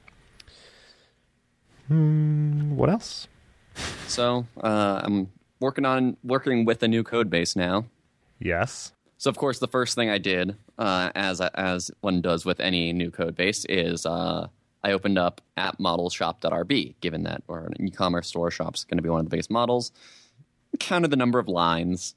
Hmm, 1.89 2.77
what 2.77 2.91
else? 2.91 3.27
so 4.07 4.47
uh, 4.63 5.01
I'm 5.05 5.31
working 5.61 5.85
on 5.87 6.17
working 6.25 6.65
with 6.65 6.83
a 6.83 6.89
new 6.89 7.03
code 7.03 7.31
base 7.31 7.57
now. 7.57 7.87
Yes. 8.39 8.93
So 9.21 9.29
of 9.29 9.37
course, 9.37 9.59
the 9.59 9.69
first 9.69 9.95
thing 9.97 10.09
I 10.09 10.17
did, 10.17 10.57
uh, 10.79 11.11
as 11.15 11.43
as 11.43 11.91
one 12.01 12.23
does 12.23 12.47
with 12.47 12.59
any 12.59 12.91
new 12.95 13.11
code 13.11 13.37
base, 13.37 13.67
is 13.67 14.07
uh, 14.07 14.49
I 14.83 14.93
opened 14.93 15.19
up 15.19 15.43
appmodelshop.rb. 15.59 16.95
Given 17.03 17.25
that 17.25 17.43
or 17.47 17.67
an 17.67 17.87
e-commerce 17.87 18.29
store 18.29 18.51
shop's 18.51 18.85
going 18.85 18.97
to 18.97 19.03
be 19.03 19.11
one 19.11 19.21
of 19.21 19.27
the 19.27 19.31
biggest 19.31 19.51
models, 19.51 19.93
counted 20.79 21.11
the 21.11 21.19
number 21.19 21.39
of 21.39 21.49
lines. 21.49 22.15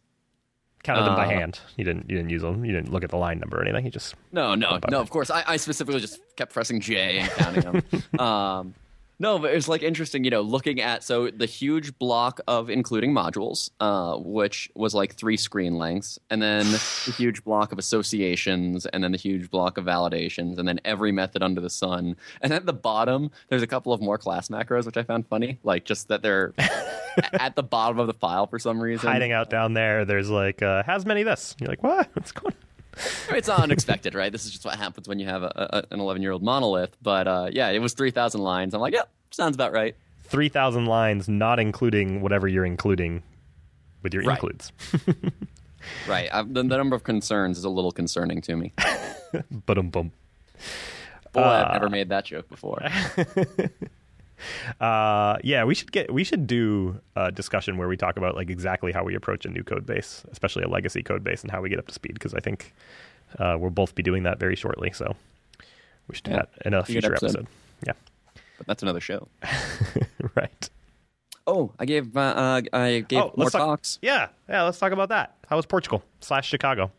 Counted 0.84 1.04
them 1.06 1.16
by 1.16 1.26
Uh, 1.26 1.30
hand. 1.30 1.60
You 1.76 1.84
didn't. 1.84 2.10
You 2.10 2.16
didn't 2.16 2.30
use 2.30 2.42
them. 2.42 2.63
You 2.63 2.72
didn't 2.72 2.94
look 2.94 3.04
at 3.04 3.10
the 3.10 3.18
line 3.18 3.38
number 3.38 3.58
or 3.58 3.63
anything. 3.63 3.84
You 3.84 3.92
just. 3.92 4.16
No, 4.32 4.56
no, 4.56 4.80
no. 4.89 5.02
Of 5.02 5.10
course, 5.10 5.30
I, 5.30 5.44
I 5.46 5.58
specifically 5.58 6.00
just 6.00 6.20
kept 6.38 6.54
pressing 6.54 6.80
J 6.80 7.20
and 7.20 7.30
counting 7.32 7.63
them. 7.63 8.04
um, 8.20 8.74
no, 9.19 9.39
but 9.39 9.54
it's 9.54 9.67
like 9.67 9.84
interesting, 9.84 10.23
you 10.23 10.30
know, 10.30 10.41
looking 10.41 10.82
at 10.82 11.04
so 11.04 11.30
the 11.30 11.45
huge 11.45 11.97
block 11.97 12.41
of 12.47 12.69
including 12.69 13.13
modules, 13.13 13.69
uh, 13.80 14.17
which 14.17 14.69
was 14.76 14.93
like 14.93 15.15
three 15.15 15.38
screen 15.38 15.78
lengths, 15.78 16.19
and 16.30 16.41
then 16.41 16.65
the 16.71 16.78
huge 17.17 17.43
block 17.43 17.71
of 17.71 17.80
associations, 17.80 18.86
and 18.88 19.04
then 19.04 19.12
the 19.12 19.17
huge 19.17 19.49
block 19.49 19.78
of 19.78 19.86
validations, 19.86 20.58
and 20.58 20.67
then 20.67 20.80
every 20.84 21.12
method 21.12 21.43
under 21.43 21.62
the 21.62 21.69
sun. 21.69 22.15
And 22.41 22.52
at 22.54 22.65
the 22.65 22.73
bottom, 22.73 23.32
there's 23.49 23.62
a 23.62 23.67
couple 23.67 23.93
of 23.93 24.02
more 24.02 24.17
class 24.17 24.49
macros, 24.49 24.86
which 24.86 24.97
I 24.97 25.04
found 25.04 25.28
funny, 25.28 25.60
like 25.63 25.86
just 25.86 26.08
that 26.08 26.21
they're 26.21 26.54
at 27.34 27.56
the 27.56 27.63
bottom 27.63 27.99
of 27.99 28.08
the 28.08 28.13
file 28.13 28.47
for 28.47 28.60
some 28.60 28.80
reason. 28.80 29.10
hiding 29.10 29.32
out 29.32 29.49
down 29.49 29.73
there. 29.73 30.06
There's 30.06 30.30
like 30.30 30.62
uh, 30.62 30.84
has 30.84 31.06
many 31.06 31.23
this. 31.23 31.56
You're 31.60 31.69
like 31.69 31.84
what? 31.84 32.10
What's 32.13 32.32
going? 32.32 32.56
It's 33.29 33.49
unexpected, 33.49 34.15
right? 34.15 34.32
This 34.32 34.45
is 34.45 34.51
just 34.51 34.65
what 34.65 34.75
happens 34.75 35.08
when 35.08 35.19
you 35.19 35.25
have 35.27 35.43
a, 35.43 35.84
a, 35.89 35.93
an 35.93 35.99
11 35.99 36.21
year 36.21 36.32
old 36.32 36.43
monolith. 36.43 36.95
But 37.01 37.27
uh, 37.27 37.49
yeah, 37.51 37.69
it 37.69 37.79
was 37.79 37.93
3,000 37.93 38.41
lines. 38.41 38.73
I'm 38.73 38.82
like, 38.82 38.93
yep, 38.93 39.10
sounds 39.32 39.56
about 39.56 39.71
right. 39.73 39.95
Three 40.25 40.49
thousand 40.49 40.86
lines, 40.86 41.27
not 41.29 41.60
including 41.60 42.21
whatever 42.21 42.47
you're 42.47 42.65
including 42.65 43.21
with 44.01 44.13
your 44.13 44.23
Right. 44.23 44.36
includes. 44.38 44.71
Right. 46.08 46.29
i 46.34 46.41
the, 46.41 46.63
the 46.63 46.77
number 46.77 46.95
of 46.95 47.03
concerns 47.03 47.58
is 47.58 47.65
a 47.65 47.69
little 47.69 47.91
concerning 47.91 48.41
to 48.43 48.56
me. 48.56 48.71
but 49.65 49.77
um 49.77 49.89
bum. 49.89 50.12
Boy, 51.34 51.41
I've 51.41 51.73
never 51.73 51.89
made 51.89 52.08
that 52.10 52.23
joke 52.25 52.47
before. 52.49 52.82
Uh, 54.79 55.38
yeah, 55.43 55.63
we 55.63 55.75
should 55.75 55.91
get 55.91 56.13
we 56.13 56.23
should 56.23 56.47
do 56.47 56.99
a 57.15 57.32
discussion 57.32 57.77
where 57.77 57.88
we 57.88 57.97
talk 57.97 58.17
about 58.17 58.36
like 58.36 58.49
exactly 58.49 58.91
how 58.91 59.03
we 59.03 59.15
approach 59.15 59.45
a 59.45 59.49
new 59.49 59.63
code 59.63 59.86
base, 59.86 60.23
especially 60.32 60.63
a 60.63 60.67
legacy 60.69 61.03
code 61.03 61.23
base, 61.23 61.41
and 61.43 61.51
how 61.51 61.62
we 61.62 61.69
get 61.69 61.79
up 61.79 61.88
to 61.88 61.93
speed. 61.93 62.13
Because 62.13 62.34
I 62.34 62.39
think 62.39 62.73
uh, 63.39 63.58
we'll 63.60 63.69
both 63.71 63.95
be 63.95 64.03
doing 64.03 64.23
that 64.23 64.39
very 64.39 64.56
shortly. 64.56 64.91
So 64.93 65.15
we 66.08 66.15
should 66.15 66.25
do 66.25 66.32
Yeah. 66.32 66.38
that 66.38 66.49
in 66.65 66.73
a 66.73 66.84
Be 66.84 66.97
a 66.97 67.01
good 67.01 67.03
future 67.03 67.13
episode. 67.15 67.27
episode. 67.27 67.47
But 68.58 68.67
that's 68.67 68.84
another 68.84 69.01
show. 69.01 69.27
Right. 70.36 70.69
Oh, 71.45 71.71
I 71.77 71.86
gave 71.86 72.15
uh, 72.15 72.19
uh, 72.21 72.62
I 72.71 72.99
gave 73.08 73.19
Oh, 73.19 73.34
more 73.36 73.49
talk- 73.49 73.62
talks. 73.62 73.99
Yeah, 74.01 74.29
yeah. 74.47 74.63
Let's 74.63 74.79
talk 74.79 74.93
about 74.93 75.10
that. 75.10 75.36
How 75.47 75.58
was 75.58 75.65
Portugal 75.65 76.01
slash 76.21 76.47
Chicago? 76.47 76.91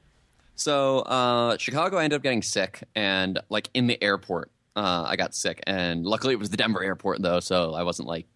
So 0.57 0.99
uh, 1.01 1.57
Chicago, 1.57 1.97
I 1.97 2.05
ended 2.05 2.17
up 2.19 2.23
getting 2.23 2.43
sick, 2.43 2.85
and 2.95 3.41
like 3.49 3.71
in 3.75 3.87
the 3.87 4.01
airport, 4.03 4.51
uh, 4.77 5.05
I 5.07 5.17
got 5.17 5.35
sick, 5.35 5.63
and 5.67 6.05
luckily 6.05 6.35
it 6.35 6.39
was 6.39 6.51
the 6.51 6.57
Denver 6.57 6.83
airport 6.83 7.23
though, 7.23 7.41
so 7.41 7.75
I 7.75 7.83
wasn't 7.83 8.09
like 8.09 8.27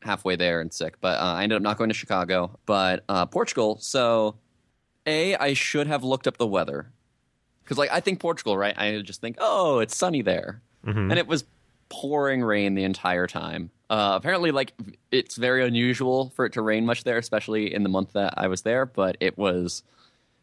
halfway 0.00 0.36
there 0.36 0.60
and 0.60 0.72
sick. 0.72 1.00
But 1.00 1.18
uh, 1.18 1.34
I 1.34 1.42
ended 1.42 1.56
up 1.56 1.62
not 1.62 1.78
going 1.78 1.90
to 1.90 1.94
Chicago, 1.94 2.58
but 2.66 3.04
uh, 3.08 3.26
Portugal. 3.26 3.78
So 3.80 4.36
a, 5.06 5.36
I 5.36 5.54
should 5.54 5.86
have 5.86 6.04
looked 6.04 6.26
up 6.26 6.36
the 6.36 6.46
weather 6.46 6.90
because 7.64 7.78
like 7.78 7.90
I 7.92 8.00
think 8.00 8.20
Portugal, 8.20 8.56
right? 8.56 8.76
I 8.76 9.00
just 9.02 9.20
think, 9.20 9.36
oh, 9.40 9.78
it's 9.80 9.96
sunny 9.96 10.22
there, 10.22 10.62
and 11.10 11.18
it 11.18 11.26
was 11.26 11.44
pouring 11.88 12.42
rain 12.42 12.74
the 12.74 12.84
entire 12.84 13.26
time. 13.26 13.70
Uh, 13.90 14.14
apparently, 14.16 14.50
like 14.50 14.72
it's 15.10 15.36
very 15.36 15.64
unusual 15.66 16.30
for 16.30 16.46
it 16.46 16.52
to 16.54 16.62
rain 16.62 16.86
much 16.86 17.04
there, 17.04 17.18
especially 17.18 17.74
in 17.74 17.82
the 17.82 17.88
month 17.88 18.14
that 18.14 18.34
I 18.36 18.48
was 18.48 18.62
there. 18.62 18.86
But 18.86 19.16
it 19.20 19.36
was, 19.36 19.82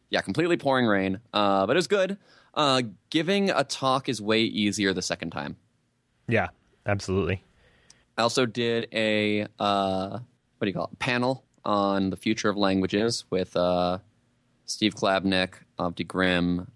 yeah, 0.10 0.22
completely 0.22 0.58
pouring 0.58 0.86
rain. 0.86 1.20
Uh, 1.34 1.66
but 1.66 1.76
it 1.76 1.80
was 1.80 1.88
good. 1.88 2.18
Uh, 2.54 2.82
giving 3.10 3.50
a 3.50 3.64
talk 3.64 4.10
is 4.10 4.22
way 4.22 4.42
easier 4.42 4.94
the 4.94 5.02
second 5.02 5.32
time. 5.32 5.56
Yeah, 6.28 6.50
absolutely. 6.86 7.44
I 8.18 8.22
also 8.22 8.46
did 8.46 8.88
a 8.92 9.48
uh, 9.60 10.10
what 10.10 10.66
do 10.66 10.68
you 10.68 10.74
call 10.74 10.90
it? 10.92 11.00
Panel 11.00 11.46
on 11.66 12.10
the 12.10 12.18
future 12.18 12.50
of 12.50 12.58
languages 12.58 13.26
with 13.30 13.56
uh, 13.56 14.00
Steve 14.66 14.96
Klabnik, 14.96 15.54
Avdi 15.80 16.06
Grimm, 16.06 16.70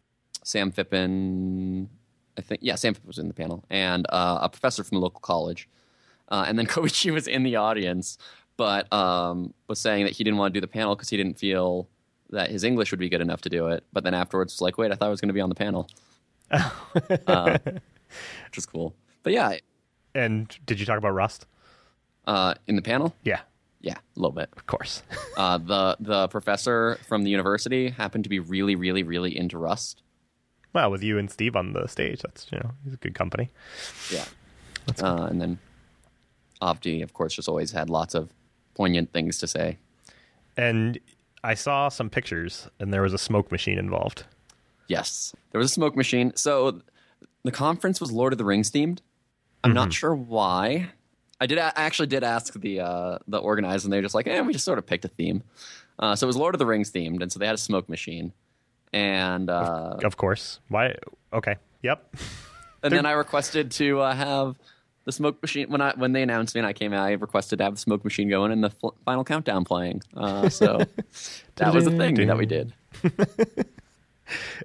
Sam 0.44 0.72
Phippen. 0.72 1.88
I 2.38 2.42
think 2.42 2.62
yeah, 2.64 2.76
Sam 2.76 2.96
Phippen 2.96 3.08
was 3.08 3.20
in 3.20 3.28
the 3.28 3.34
panel, 3.34 3.64
and 3.70 4.06
uh, 4.10 4.40
a 4.42 4.50
professor 4.50 4.84
from 4.84 4.98
a 4.98 5.02
local 5.02 5.20
college. 5.20 5.70
Uh, 6.30 6.46
and 6.48 6.58
then 6.58 6.66
Koichi 6.68 7.12
was 7.12 7.28
in 7.28 7.44
the 7.44 7.58
audience, 7.58 8.18
but 8.58 8.92
um, 8.94 9.54
was 9.68 9.80
saying 9.80 10.06
that 10.06 10.14
he 10.14 10.24
didn't 10.24 10.38
want 10.38 10.54
to 10.54 10.58
do 10.58 10.62
the 10.62 10.72
panel 10.72 10.96
because 10.96 11.10
he 11.10 11.18
didn't 11.18 11.38
feel 11.38 11.88
that 12.34 12.50
his 12.52 12.64
English 12.64 12.92
would 12.92 13.00
be 13.00 13.10
good 13.10 13.22
enough 13.22 13.42
to 13.42 13.50
do 13.50 13.68
it. 13.68 13.84
But 13.94 14.04
then 14.04 14.14
afterwards, 14.14 14.54
was 14.54 14.62
like, 14.62 14.78
wait, 14.78 14.92
I 14.92 14.96
thought 14.96 15.08
I 15.08 15.10
was 15.10 15.22
going 15.22 15.30
to 15.30 15.34
be 15.34 15.42
on 15.42 15.50
the 15.50 15.56
panel, 15.56 15.88
uh, 16.52 17.58
which 17.66 18.58
is 18.58 18.66
cool. 18.66 18.94
But 19.24 19.34
yeah, 19.34 19.58
And 20.16 20.56
did 20.66 20.80
you 20.80 20.86
talk 20.86 20.98
about 20.98 21.14
Rust? 21.14 21.46
uh, 22.26 22.54
in 22.68 22.76
the 22.76 22.82
panel, 22.82 23.14
Yeah, 23.24 23.42
yeah, 23.82 23.96
a 23.96 24.20
little 24.20 24.32
bit. 24.32 24.50
of 24.56 24.66
course. 24.68 25.04
Uh, 25.36 25.58
the 25.58 25.98
the 26.00 26.28
professor 26.28 27.00
from 27.08 27.24
the 27.24 27.32
university 27.32 27.90
happened 27.90 28.24
to 28.24 28.30
be 28.30 28.38
really, 28.40 28.76
really, 28.76 29.02
really 29.02 29.36
into 29.36 29.58
Rust. 29.58 30.04
well, 30.74 30.92
with 30.92 31.02
you 31.02 31.18
and 31.18 31.30
Steve 31.32 31.56
on 31.56 31.74
the 31.74 31.88
stage, 31.88 32.22
that's 32.22 32.46
you 32.52 32.60
know 32.60 32.70
he's 32.84 32.94
a 32.94 32.98
good 32.98 33.16
company. 33.16 33.50
Yeah, 34.12 34.26
uh, 35.02 35.26
and 35.30 35.42
then 35.42 35.58
Avdi, 36.62 37.02
of 37.02 37.14
course, 37.14 37.34
just 37.34 37.50
always 37.50 37.72
had 37.72 37.90
lots 37.90 38.14
of 38.14 38.30
poignant 38.76 39.12
things 39.12 39.40
to 39.40 39.48
say. 39.48 39.78
And 40.56 41.00
I 41.44 41.56
saw 41.56 41.90
some 41.90 42.10
pictures, 42.10 42.70
and 42.80 42.94
there 42.94 43.02
was 43.02 43.14
a 43.14 43.18
smoke 43.18 43.52
machine 43.52 43.78
involved. 43.78 44.24
Yes, 44.88 45.34
there 45.52 45.60
was 45.60 45.72
a 45.72 45.74
smoke 45.74 45.96
machine. 45.96 46.34
So 46.36 46.82
the 47.44 47.52
conference 47.52 48.00
was 48.00 48.12
Lord 48.12 48.34
of 48.34 48.38
the 48.38 48.46
Rings 48.46 48.72
themed. 48.72 49.00
I'm 49.64 49.74
not 49.74 49.94
sure 49.94 50.14
why. 50.14 50.90
I 51.40 51.46
did. 51.46 51.58
I 51.58 51.72
actually 51.76 52.08
did 52.08 52.24
ask 52.24 52.54
the 52.54 52.82
uh, 52.82 53.18
the 53.28 53.38
organizers, 53.38 53.84
and 53.86 53.94
they're 53.94 54.02
just 54.02 54.16
like, 54.16 54.28
"Eh, 54.28 54.42
we 54.42 54.54
just 54.54 54.66
sort 54.66 54.78
of 54.78 54.86
picked 54.86 55.06
a 55.06 55.10
theme." 55.10 55.44
Uh, 56.00 56.16
so 56.16 56.26
it 56.26 56.28
was 56.28 56.38
Lord 56.38 56.56
of 56.56 56.60
the 56.60 56.66
Rings 56.66 56.92
themed, 56.92 57.22
and 57.22 57.32
so 57.32 57.40
they 57.40 57.46
had 57.46 57.56
a 57.56 57.60
smoke 57.60 57.88
machine. 57.90 58.34
And 58.92 59.50
uh, 59.50 59.98
Of 60.04 60.18
course. 60.18 60.60
Why? 60.70 60.96
Okay. 61.32 61.56
Yep. 61.82 62.16
and 62.84 62.94
then 62.94 63.06
I 63.08 63.12
requested 63.12 63.72
to 63.72 64.02
uh, 64.02 64.14
have 64.14 64.56
the 65.06 65.12
smoke 65.12 65.42
machine 65.42 65.70
when 65.70 65.82
I 65.82 65.94
when 65.96 66.14
they 66.14 66.22
announced 66.24 66.56
me 66.56 66.60
and 66.60 66.68
I 66.68 66.74
came 66.74 66.94
out. 66.94 67.06
I 67.06 67.12
requested 67.14 67.60
to 67.60 67.64
have 67.66 67.76
the 67.76 67.80
smoke 67.80 68.04
machine 68.04 68.30
going 68.30 68.52
and 68.52 68.64
the 68.64 68.70
fl- 68.70 68.90
final 69.06 69.24
countdown 69.24 69.66
playing. 69.66 70.02
Uh, 70.16 70.50
so 70.50 70.78
that 71.56 71.74
was 71.74 71.88
a 71.88 71.92
thing 71.92 72.16
that 72.28 72.38
we 72.38 72.46
did. 72.46 72.74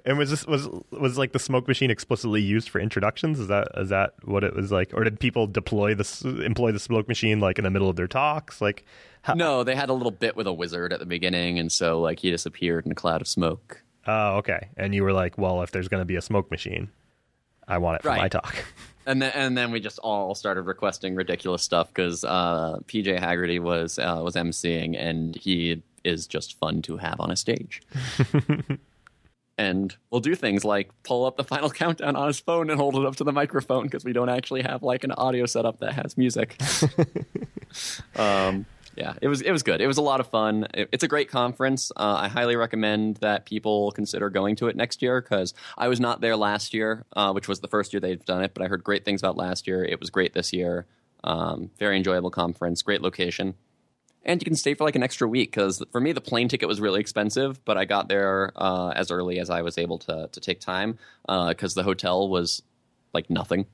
And 0.05 0.17
was 0.17 0.29
this 0.29 0.47
was 0.47 0.69
was 0.89 1.17
like 1.17 1.33
the 1.33 1.39
smoke 1.39 1.67
machine 1.67 1.91
explicitly 1.91 2.41
used 2.41 2.69
for 2.69 2.79
introductions? 2.79 3.39
Is 3.39 3.47
that 3.49 3.67
is 3.77 3.89
that 3.89 4.13
what 4.23 4.43
it 4.43 4.55
was 4.55 4.71
like, 4.71 4.93
or 4.93 5.03
did 5.03 5.19
people 5.19 5.47
deploy 5.47 5.93
this 5.93 6.23
employ 6.23 6.71
the 6.71 6.79
smoke 6.79 7.07
machine 7.07 7.39
like 7.39 7.57
in 7.57 7.65
the 7.65 7.69
middle 7.69 7.89
of 7.89 7.95
their 7.97 8.07
talks? 8.07 8.61
Like, 8.61 8.85
how, 9.21 9.33
No, 9.33 9.63
they 9.63 9.75
had 9.75 9.89
a 9.89 9.93
little 9.93 10.11
bit 10.11 10.35
with 10.35 10.47
a 10.47 10.53
wizard 10.53 10.93
at 10.93 10.99
the 10.99 11.05
beginning, 11.05 11.59
and 11.59 11.71
so 11.71 11.99
like 11.99 12.19
he 12.19 12.31
disappeared 12.31 12.85
in 12.85 12.91
a 12.93 12.95
cloud 12.95 13.21
of 13.21 13.27
smoke. 13.27 13.83
oh, 14.07 14.37
okay. 14.37 14.69
And 14.77 14.95
you 14.95 15.03
were 15.03 15.13
like, 15.13 15.37
well, 15.37 15.61
if 15.61 15.71
there's 15.71 15.89
going 15.89 16.01
to 16.01 16.05
be 16.05 16.15
a 16.15 16.21
smoke 16.21 16.49
machine, 16.49 16.89
I 17.69 17.77
want 17.77 17.97
it 17.97 18.01
for 18.03 18.09
my 18.09 18.27
talk. 18.27 18.65
And 19.05 19.23
then 19.23 19.31
and 19.33 19.57
then 19.57 19.71
we 19.71 19.79
just 19.79 19.97
all 19.99 20.35
started 20.35 20.63
requesting 20.63 21.15
ridiculous 21.15 21.63
stuff 21.63 21.87
because 21.87 22.23
uh, 22.23 22.77
PJ 22.85 23.19
Hagerty 23.19 23.59
was 23.59 23.97
uh, 23.97 24.21
was 24.23 24.35
emceeing, 24.35 24.95
and 24.95 25.35
he 25.35 25.81
is 26.03 26.27
just 26.27 26.59
fun 26.59 26.83
to 26.83 26.97
have 26.97 27.19
on 27.19 27.31
a 27.31 27.35
stage. 27.35 27.81
and 29.57 29.95
we'll 30.11 30.21
do 30.21 30.35
things 30.35 30.63
like 30.63 30.91
pull 31.01 31.25
up 31.25 31.37
the 31.37 31.43
final 31.43 31.69
countdown 31.81 32.15
on 32.15 32.27
his 32.27 32.39
phone 32.39 32.69
and 32.69 32.79
hold 32.79 32.95
it 32.97 33.05
up 33.05 33.15
to 33.15 33.23
the 33.23 33.31
microphone 33.31 33.83
because 33.83 34.05
we 34.05 34.13
don't 34.13 34.29
actually 34.29 34.61
have 34.61 34.83
like 34.83 35.03
an 35.03 35.11
audio 35.13 35.47
setup 35.47 35.79
that 35.79 35.93
has 35.93 36.15
music. 36.15 36.61
um, 38.15 38.65
yeah, 38.99 39.13
it 39.21 39.27
was 39.29 39.41
it 39.41 39.51
was 39.51 39.63
good. 39.63 39.79
It 39.81 39.87
was 39.87 39.97
a 39.97 40.01
lot 40.01 40.19
of 40.19 40.27
fun. 40.27 40.67
It- 40.73 40.89
it's 40.91 41.03
a 41.03 41.07
great 41.07 41.29
conference. 41.29 41.91
Uh, 41.95 42.17
I 42.25 42.27
highly 42.27 42.55
recommend 42.57 43.17
that 43.17 43.45
people 43.45 43.91
consider 43.91 44.29
going 44.29 44.55
to 44.57 44.67
it 44.67 44.75
next 44.75 45.01
year 45.01 45.21
because 45.21 45.53
I 45.77 45.87
was 45.87 45.99
not 45.99 46.19
there 46.21 46.35
last 46.35 46.73
year, 46.73 47.05
uh, 47.15 47.31
which 47.31 47.47
was 47.47 47.61
the 47.61 47.67
first 47.69 47.93
year 47.93 47.99
they've 48.01 48.23
done 48.25 48.43
it. 48.43 48.53
But 48.53 48.63
I 48.63 48.67
heard 48.67 48.83
great 48.83 49.05
things 49.05 49.21
about 49.21 49.37
last 49.37 49.65
year. 49.67 49.83
It 49.85 49.99
was 49.99 50.09
great 50.09 50.33
this 50.33 50.51
year. 50.53 50.85
Um, 51.23 51.71
very 51.79 51.95
enjoyable 51.97 52.29
conference. 52.31 52.81
Great 52.81 53.01
location. 53.01 53.55
And 54.25 54.41
you 54.41 54.45
can 54.45 54.55
stay 54.55 54.73
for 54.73 54.83
like 54.83 54.95
an 54.97 55.03
extra 55.03 55.27
week 55.27 55.51
because 55.51 55.81
for 55.93 56.01
me 56.01 56.11
the 56.11 56.21
plane 56.21 56.49
ticket 56.49 56.67
was 56.67 56.81
really 56.81 56.99
expensive, 56.99 57.63
but 57.63 57.77
I 57.77 57.85
got 57.85 58.09
there 58.09 58.51
uh, 58.57 58.89
as 58.89 59.11
early 59.11 59.39
as 59.39 59.49
I 59.49 59.61
was 59.61 59.77
able 59.77 59.97
to 59.99 60.27
to 60.31 60.39
take 60.41 60.59
time 60.59 60.97
because 61.25 61.73
the 61.73 61.83
hotel 61.83 62.27
was 62.27 62.61
like 63.13 63.29
nothing. 63.29 63.65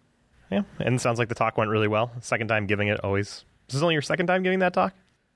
yeah, 0.51 0.61
and 0.79 0.95
it 0.95 1.01
sounds 1.01 1.17
like 1.17 1.29
the 1.29 1.35
talk 1.35 1.57
went 1.57 1.71
really 1.71 1.87
well. 1.87 2.11
Second 2.21 2.47
time 2.47 2.67
giving 2.67 2.89
it. 2.89 2.99
Always. 3.03 3.43
This 3.67 3.75
is 3.75 3.81
only 3.81 3.95
your 3.95 4.03
second 4.03 4.27
time 4.27 4.43
giving 4.43 4.59
that 4.59 4.73
talk. 4.73 4.93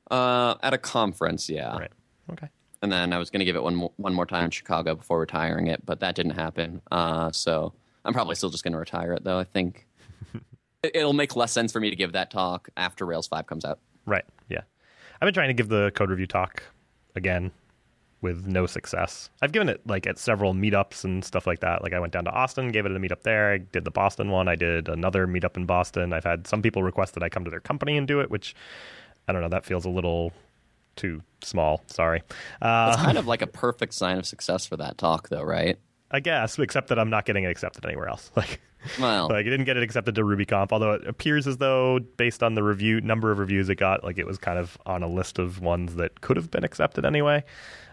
Uh, 0.10 0.56
at 0.64 0.74
a 0.74 0.78
conference, 0.78 1.50
yeah. 1.50 1.78
Right. 1.78 1.92
Okay. 2.32 2.48
and 2.82 2.92
then 2.92 3.12
I 3.14 3.18
was 3.18 3.30
going 3.30 3.40
to 3.40 3.46
give 3.46 3.56
it 3.56 3.64
one 3.64 3.76
more, 3.76 3.92
one 3.98 4.14
more 4.14 4.26
time 4.26 4.46
in 4.46 4.52
Chicago 4.52 4.96
before 4.96 5.20
retiring 5.20 5.68
it, 5.68 5.86
but 5.86 6.00
that 6.02 6.16
didn't 6.16 6.34
happen. 6.34 6.82
Uh, 6.92 7.32
so 7.32 7.74
I'm 8.06 8.14
probably 8.14 8.36
still 8.36 8.50
just 8.50 8.64
going 8.64 8.74
to 8.74 8.80
retire 8.80 9.14
it, 9.14 9.24
though. 9.24 9.40
I 9.40 9.44
think 9.44 9.88
it, 10.84 10.96
it'll 10.96 11.14
make 11.14 11.36
less 11.36 11.52
sense 11.52 11.72
for 11.72 11.80
me 11.80 11.90
to 11.90 11.96
give 11.96 12.14
that 12.14 12.32
talk 12.32 12.70
after 12.78 13.06
Rails 13.06 13.28
five 13.28 13.48
comes 13.48 13.66
out. 13.66 13.80
Right. 14.06 14.26
Yeah. 14.48 14.62
I've 15.22 15.26
been 15.26 15.34
trying 15.34 15.50
to 15.50 15.54
give 15.54 15.70
the 15.70 15.92
code 15.96 16.10
review 16.10 16.28
talk 16.28 16.64
again 17.16 17.52
with 18.22 18.46
no 18.46 18.66
success. 18.66 19.30
I've 19.42 19.52
given 19.52 19.70
it 19.70 19.86
like 19.88 20.06
at 20.06 20.18
several 20.18 20.54
meetups 20.54 21.04
and 21.04 21.24
stuff 21.24 21.48
like 21.48 21.62
that. 21.62 21.84
Like 21.84 21.94
I 21.94 22.00
went 22.00 22.14
down 22.14 22.26
to 22.26 22.32
Austin, 22.32 22.70
gave 22.72 22.86
it 22.86 22.92
a 22.92 23.00
meetup 23.00 23.24
there. 23.24 23.54
I 23.54 23.58
did 23.60 23.86
the 23.86 23.92
Boston 23.92 24.30
one. 24.30 24.48
I 24.48 24.56
did 24.56 24.90
another 24.90 25.26
meetup 25.26 25.56
in 25.56 25.66
Boston. 25.66 26.14
I've 26.14 26.26
had 26.26 26.46
some 26.46 26.62
people 26.62 26.84
request 26.84 27.14
that 27.14 27.24
I 27.24 27.30
come 27.30 27.46
to 27.46 27.50
their 27.50 27.62
company 27.62 27.98
and 27.98 28.08
do 28.08 28.20
it, 28.20 28.30
which 28.30 28.56
I 29.30 29.32
don't 29.32 29.42
know. 29.42 29.50
That 29.50 29.64
feels 29.66 29.86
a 29.86 29.90
little 29.90 30.34
too 30.96 31.22
small. 31.44 31.84
Sorry. 31.88 32.24
Uh, 32.62 32.92
It's 32.94 33.04
kind 33.04 33.18
of 33.18 33.28
like 33.34 33.42
a 33.44 33.48
perfect 33.48 33.94
sign 33.94 34.18
of 34.18 34.26
success 34.26 34.66
for 34.66 34.76
that 34.78 34.98
talk, 34.98 35.30
though, 35.30 35.44
right? 35.44 35.78
I 36.12 36.20
guess, 36.20 36.58
except 36.58 36.88
that 36.88 36.98
I'm 36.98 37.12
not 37.12 37.26
getting 37.26 37.44
it 37.44 37.50
accepted 37.52 37.86
anywhere 37.86 38.10
else. 38.10 38.32
Like, 38.36 38.60
Well, 39.00 39.28
like 39.28 39.46
it 39.46 39.50
didn't 39.50 39.66
get 39.66 39.76
it 39.76 39.84
accepted 39.84 40.16
to 40.16 40.22
RubyConf, 40.24 40.70
although 40.72 40.94
it 40.94 41.06
appears 41.06 41.46
as 41.48 41.58
though, 41.58 42.00
based 42.00 42.42
on 42.42 42.56
the 42.56 42.64
review 42.64 43.02
number 43.02 43.30
of 43.30 43.38
reviews 43.38 43.68
it 43.68 43.76
got, 43.76 44.06
like 44.06 44.18
it 44.18 44.26
was 44.26 44.38
kind 44.38 44.58
of 44.58 44.78
on 44.86 45.04
a 45.04 45.08
list 45.08 45.38
of 45.38 45.60
ones 45.60 45.96
that 45.96 46.22
could 46.22 46.38
have 46.38 46.50
been 46.50 46.64
accepted 46.64 47.06
anyway. 47.06 47.44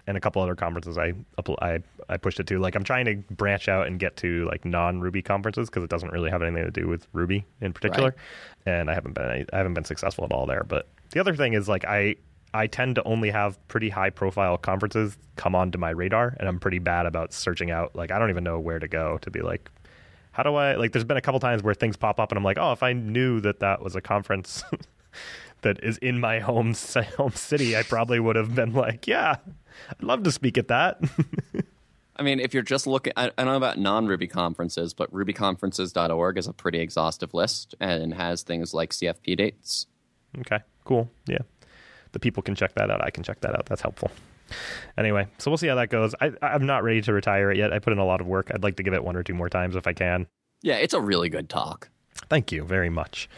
And 0.07 0.17
a 0.17 0.21
couple 0.21 0.41
other 0.41 0.55
conferences 0.55 0.97
I 0.97 1.15
I 1.61 1.81
I 2.09 2.17
pushed 2.19 2.39
it 2.39 2.47
to. 2.47 2.61
Like 2.61 2.77
I'm 2.77 2.85
trying 2.85 3.05
to 3.07 3.17
branch 3.35 3.69
out 3.69 3.89
and 3.89 3.99
get 3.99 4.17
to 4.19 4.45
like 4.45 4.65
non 4.65 5.01
Ruby 5.01 5.21
conferences 5.23 5.69
because 5.69 5.83
it 5.83 5.91
doesn't 5.91 6.13
really 6.13 6.31
have 6.31 6.43
anything 6.43 6.65
to 6.65 6.71
do 6.71 6.87
with 6.87 7.09
Ruby 7.13 7.45
in 7.61 7.73
particular. 7.73 8.15
And 8.65 8.89
I 8.89 8.95
haven't 8.95 9.15
been 9.15 9.45
I 9.53 9.57
haven't 9.57 9.75
been 9.75 9.85
successful 9.85 10.25
at 10.25 10.31
all 10.31 10.47
there. 10.47 10.63
But 10.63 10.87
the 11.11 11.21
other 11.21 11.35
thing 11.35 11.55
is 11.55 11.69
like 11.69 11.85
I 11.85 12.17
I 12.55 12.67
tend 12.67 12.95
to 12.95 13.05
only 13.05 13.31
have 13.31 13.59
pretty 13.69 13.91
high 13.91 14.11
profile 14.11 14.57
conferences 14.57 15.19
come 15.37 15.55
onto 15.55 15.79
my 15.79 15.91
radar, 15.91 16.37
and 16.39 16.49
I'm 16.49 16.59
pretty 16.59 16.79
bad 16.79 17.07
about 17.07 17.33
searching 17.33 17.71
out. 17.71 17.95
Like 17.95 18.11
I 18.11 18.19
don't 18.19 18.31
even 18.31 18.45
know 18.45 18.59
where 18.59 18.79
to 18.79 18.89
go 18.89 19.19
to 19.19 19.31
be 19.31 19.43
like, 19.43 19.71
how 20.33 20.43
do 20.43 20.55
I 20.55 20.75
like? 20.77 20.93
There's 20.93 21.05
been 21.05 21.17
a 21.17 21.23
couple 21.23 21.41
times 21.41 21.63
where 21.63 21.75
things 21.75 21.97
pop 21.97 22.21
up, 22.21 22.31
and 22.31 22.39
I'm 22.39 22.45
like, 22.45 22.59
oh, 22.59 22.73
if 22.73 22.83
I 22.83 22.93
knew 22.93 23.41
that 23.41 23.61
that 23.61 23.83
was 23.83 23.97
a 23.97 24.01
conference 24.01 24.65
that 25.63 25.83
is 25.83 25.99
in 25.99 26.21
my 26.21 26.41
home 26.41 26.75
home 27.17 27.33
city, 27.33 27.77
I 27.77 27.83
probably 27.83 28.21
would 28.21 28.37
have 28.37 28.55
been 28.55 28.73
like, 28.73 29.07
yeah, 29.07 29.37
I'd 29.91 30.03
love 30.03 30.23
to 30.25 30.33
speak 30.33 30.59
at 30.59 30.69
that. 30.69 31.01
I 32.19 32.23
mean, 32.23 32.41
if 32.41 32.55
you're 32.55 32.63
just 32.63 32.87
looking, 32.87 33.13
I, 33.17 33.27
I 33.27 33.45
don't 33.45 33.47
know 33.47 33.57
about 33.57 33.79
non 33.79 34.07
Ruby 34.07 34.27
conferences, 34.27 34.95
but 34.95 35.13
rubyconferences.org 35.13 36.39
is 36.39 36.47
a 36.47 36.53
pretty 36.53 36.81
exhaustive 36.81 37.35
list 37.35 37.75
and 37.81 38.15
has 38.15 38.43
things 38.43 38.73
like 38.73 38.91
CFP 38.91 39.37
dates. 39.37 39.87
okay, 40.41 40.61
cool, 40.87 41.11
yeah. 41.27 41.39
The 42.13 42.19
people 42.19 42.43
can 42.43 42.55
check 42.55 42.75
that 42.77 42.91
out. 42.91 43.05
I 43.05 43.11
can 43.11 43.23
check 43.23 43.41
that 43.41 43.55
out. 43.55 43.67
That's 43.67 43.83
helpful. 43.83 44.11
Anyway, 44.97 45.27
so 45.39 45.51
we'll 45.51 45.59
see 45.59 45.67
how 45.67 45.75
that 45.75 45.91
goes. 45.91 46.15
I, 46.21 46.33
I'm 46.41 46.65
not 46.65 46.83
ready 46.85 47.03
to 47.03 47.13
retire 47.13 47.51
it 47.51 47.59
yet. 47.59 47.73
I 47.73 47.79
put 47.81 47.93
in 47.93 47.99
a 47.99 48.05
lot 48.07 48.21
of 48.21 48.27
work. 48.27 48.51
I'd 48.55 48.63
like 48.63 48.77
to 48.77 48.83
give 48.83 48.95
it 48.95 49.05
one 49.05 49.17
or 49.17 49.23
two 49.23 49.35
more 49.35 49.49
times 49.51 49.77
if 49.77 49.87
I 49.87 49.93
can. 49.93 50.27
Yeah, 50.63 50.77
it's 50.77 50.95
a 50.95 51.01
really 51.01 51.29
good 51.29 51.49
talk. 51.49 51.91
Thank 52.31 52.53
you 52.53 52.65
very 52.65 52.89
much. 52.89 53.29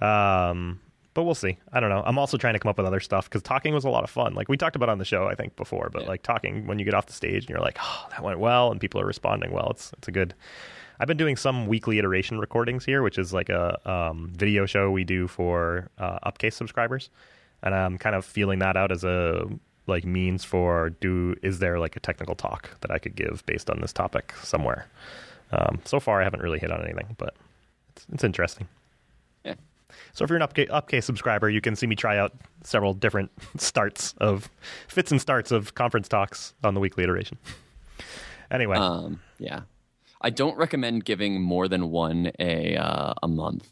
Um, 0.00 0.80
but 1.12 1.22
we'll 1.24 1.34
see. 1.36 1.58
I 1.72 1.78
don't 1.80 1.90
know. 1.90 2.02
I'm 2.04 2.18
also 2.18 2.36
trying 2.36 2.54
to 2.54 2.58
come 2.58 2.70
up 2.70 2.76
with 2.78 2.86
other 2.86 2.98
stuff 3.00 3.28
because 3.28 3.42
talking 3.42 3.72
was 3.72 3.84
a 3.84 3.90
lot 3.90 4.02
of 4.04 4.10
fun. 4.10 4.34
Like 4.34 4.48
we 4.48 4.56
talked 4.56 4.74
about 4.74 4.88
on 4.88 4.98
the 4.98 5.04
show, 5.04 5.28
I 5.28 5.34
think 5.36 5.54
before, 5.54 5.90
but 5.92 6.02
Yeah. 6.02 6.08
like 6.08 6.22
talking 6.22 6.66
when 6.66 6.78
you 6.78 6.84
get 6.84 6.94
off 6.94 7.06
the 7.06 7.12
stage 7.12 7.42
and 7.44 7.50
you're 7.50 7.60
like, 7.60 7.78
oh, 7.80 8.06
that 8.10 8.22
went 8.24 8.40
well, 8.40 8.72
and 8.72 8.80
people 8.80 9.00
are 9.00 9.06
responding 9.06 9.52
well. 9.52 9.68
It's 9.70 9.92
it's 9.98 10.08
a 10.08 10.12
good. 10.12 10.34
I've 11.00 11.08
been 11.08 11.16
doing 11.16 11.36
some 11.36 11.66
weekly 11.66 11.98
iteration 11.98 12.38
recordings 12.38 12.84
here, 12.84 13.02
which 13.02 13.18
is 13.18 13.32
like 13.32 13.48
a 13.48 13.78
um, 13.90 14.32
video 14.34 14.66
show 14.66 14.90
we 14.90 15.04
do 15.04 15.26
for 15.26 15.88
uh, 15.98 16.18
Upcase 16.24 16.54
subscribers, 16.54 17.10
and 17.62 17.74
I'm 17.74 17.98
kind 17.98 18.14
of 18.14 18.24
feeling 18.24 18.60
that 18.60 18.76
out 18.76 18.92
as 18.92 19.04
a 19.04 19.46
like 19.86 20.04
means 20.04 20.44
for 20.44 20.90
do 21.00 21.36
is 21.42 21.58
there 21.58 21.78
like 21.78 21.94
a 21.96 22.00
technical 22.00 22.34
talk 22.34 22.70
that 22.80 22.90
I 22.90 22.98
could 22.98 23.14
give 23.16 23.42
based 23.46 23.68
on 23.68 23.80
this 23.80 23.92
topic 23.92 24.32
somewhere. 24.42 24.86
Um, 25.52 25.80
so 25.84 26.00
far, 26.00 26.20
I 26.20 26.24
haven't 26.24 26.42
really 26.42 26.58
hit 26.58 26.70
on 26.70 26.82
anything, 26.82 27.14
but 27.18 27.34
it's, 27.94 28.06
it's 28.12 28.24
interesting. 28.24 28.66
So 30.12 30.24
if 30.24 30.30
you're 30.30 30.38
an 30.38 30.42
Upcase, 30.42 30.68
Upcase 30.70 31.04
subscriber, 31.04 31.48
you 31.50 31.60
can 31.60 31.76
see 31.76 31.86
me 31.86 31.94
try 31.96 32.18
out 32.18 32.32
several 32.62 32.94
different 32.94 33.30
starts 33.58 34.14
of 34.18 34.48
fits 34.88 35.10
and 35.10 35.20
starts 35.20 35.50
of 35.50 35.74
conference 35.74 36.08
talks 36.08 36.54
on 36.64 36.74
the 36.74 36.80
weekly 36.80 37.04
iteration. 37.04 37.38
Anyway, 38.50 38.76
Um, 38.76 39.20
yeah, 39.38 39.62
I 40.24 40.30
don't 40.30 40.56
recommend 40.56 41.04
giving 41.04 41.40
more 41.40 41.68
than 41.68 41.90
one 41.90 42.32
a 42.40 42.76
uh, 42.76 43.14
a 43.22 43.28
month. 43.28 43.68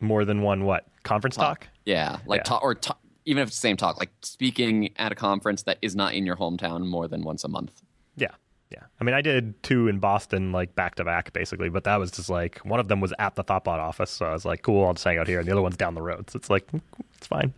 more 0.00 0.24
than 0.24 0.42
one 0.42 0.64
what 0.64 0.86
conference 1.02 1.34
talk? 1.36 1.66
Yeah, 1.84 2.18
like 2.26 2.40
Yeah. 2.40 2.44
talk 2.44 2.62
or 2.62 2.74
ta- 2.74 2.98
even 3.24 3.42
if 3.42 3.48
it's 3.48 3.56
the 3.56 3.60
same 3.68 3.76
talk, 3.76 3.98
like 3.98 4.10
speaking 4.22 4.90
at 4.96 5.10
a 5.12 5.14
conference 5.14 5.62
that 5.64 5.78
is 5.82 5.96
not 5.96 6.14
in 6.14 6.24
your 6.24 6.36
hometown 6.36 6.86
more 6.86 7.08
than 7.08 7.22
once 7.22 7.42
a 7.42 7.48
month. 7.48 7.82
Yeah. 8.16 8.28
Yeah. 8.70 8.82
I 9.00 9.04
mean, 9.04 9.14
I 9.14 9.22
did 9.22 9.60
two 9.62 9.88
in 9.88 9.98
Boston, 9.98 10.52
like 10.52 10.74
back 10.74 10.94
to 10.96 11.04
back, 11.04 11.32
basically, 11.32 11.70
but 11.70 11.84
that 11.84 11.96
was 11.96 12.10
just 12.10 12.28
like 12.28 12.58
one 12.66 12.80
of 12.80 12.88
them 12.88 13.00
was 13.00 13.14
at 13.18 13.34
the 13.34 13.42
ThoughtBot 13.42 13.78
office. 13.78 14.10
So 14.10 14.26
I 14.26 14.32
was 14.32 14.44
like, 14.44 14.60
cool, 14.62 14.84
I'll 14.86 14.92
just 14.92 15.04
hang 15.04 15.16
out 15.18 15.26
here. 15.26 15.38
And 15.40 15.48
the 15.48 15.52
other 15.52 15.62
one's 15.62 15.78
down 15.78 15.94
the 15.94 16.02
road. 16.02 16.28
So 16.30 16.36
it's 16.36 16.50
like, 16.50 16.68
it's 17.16 17.26
fine. 17.26 17.54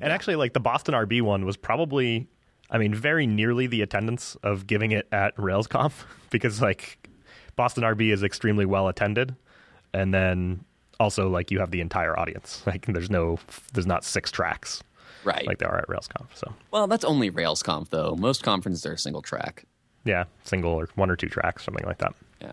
And 0.00 0.10
actually, 0.10 0.36
like 0.36 0.54
the 0.54 0.60
Boston 0.60 0.94
RB 0.94 1.20
one 1.20 1.44
was 1.44 1.58
probably, 1.58 2.28
I 2.70 2.78
mean, 2.78 2.94
very 2.94 3.26
nearly 3.26 3.66
the 3.66 3.82
attendance 3.82 4.36
of 4.42 4.66
giving 4.66 4.90
it 4.92 5.06
at 5.12 5.36
RailsConf 5.36 6.04
because 6.30 6.62
like 6.62 6.98
Boston 7.56 7.84
RB 7.84 8.12
is 8.12 8.22
extremely 8.22 8.64
well 8.66 8.88
attended. 8.88 9.34
And 9.92 10.12
then 10.12 10.64
also, 10.98 11.28
like, 11.28 11.50
you 11.50 11.60
have 11.60 11.70
the 11.70 11.80
entire 11.80 12.18
audience. 12.18 12.62
Like, 12.66 12.86
there's 12.86 13.10
no, 13.10 13.38
there's 13.72 13.86
not 13.86 14.04
six 14.04 14.30
tracks 14.30 14.82
Right. 15.24 15.46
like 15.46 15.58
there 15.58 15.70
are 15.70 15.78
at 15.78 15.88
RailsConf. 15.88 16.26
So 16.34 16.52
well, 16.70 16.86
that's 16.86 17.04
only 17.04 17.30
RailsConf 17.30 17.88
though. 17.88 18.14
Most 18.18 18.42
conferences 18.42 18.84
are 18.84 18.96
single 18.98 19.22
track. 19.22 19.64
yeah, 20.04 20.24
single 20.44 20.72
or 20.72 20.88
one 20.96 21.10
or 21.10 21.16
two 21.16 21.28
tracks, 21.28 21.64
something 21.64 21.86
like 21.86 21.96
that. 21.98 22.14
Yeah. 22.42 22.52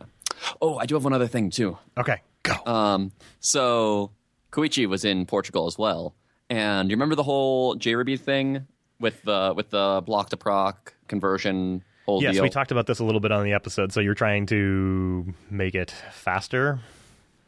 Oh, 0.61 0.77
I 0.77 0.85
do 0.85 0.95
have 0.95 1.03
one 1.03 1.11
other 1.13 1.27
thing 1.27 1.49
too. 1.49 1.77
Okay, 1.97 2.21
go. 2.43 2.53
Um, 2.65 3.11
so 3.41 4.11
Koichi 4.53 4.87
was 4.87 5.03
in 5.03 5.25
Portugal 5.25 5.67
as 5.67 5.77
well, 5.77 6.15
and 6.49 6.89
you 6.89 6.95
remember 6.95 7.15
the 7.15 7.23
whole 7.23 7.75
JRuby 7.75 8.17
thing 8.19 8.65
with 9.01 9.21
the 9.23 9.53
with 9.55 9.69
the 9.71 10.01
block 10.05 10.29
to 10.29 10.37
proc 10.37 10.93
conversion 11.09 11.83
whole 12.05 12.21
Yes, 12.21 12.35
deal. 12.35 12.43
we 12.43 12.49
talked 12.49 12.71
about 12.71 12.87
this 12.87 12.99
a 12.99 13.03
little 13.03 13.21
bit 13.21 13.31
on 13.31 13.43
the 13.43 13.53
episode. 13.53 13.91
So 13.93 13.99
you're 13.99 14.13
trying 14.15 14.45
to 14.47 15.33
make 15.49 15.75
it 15.75 15.91
faster 16.11 16.79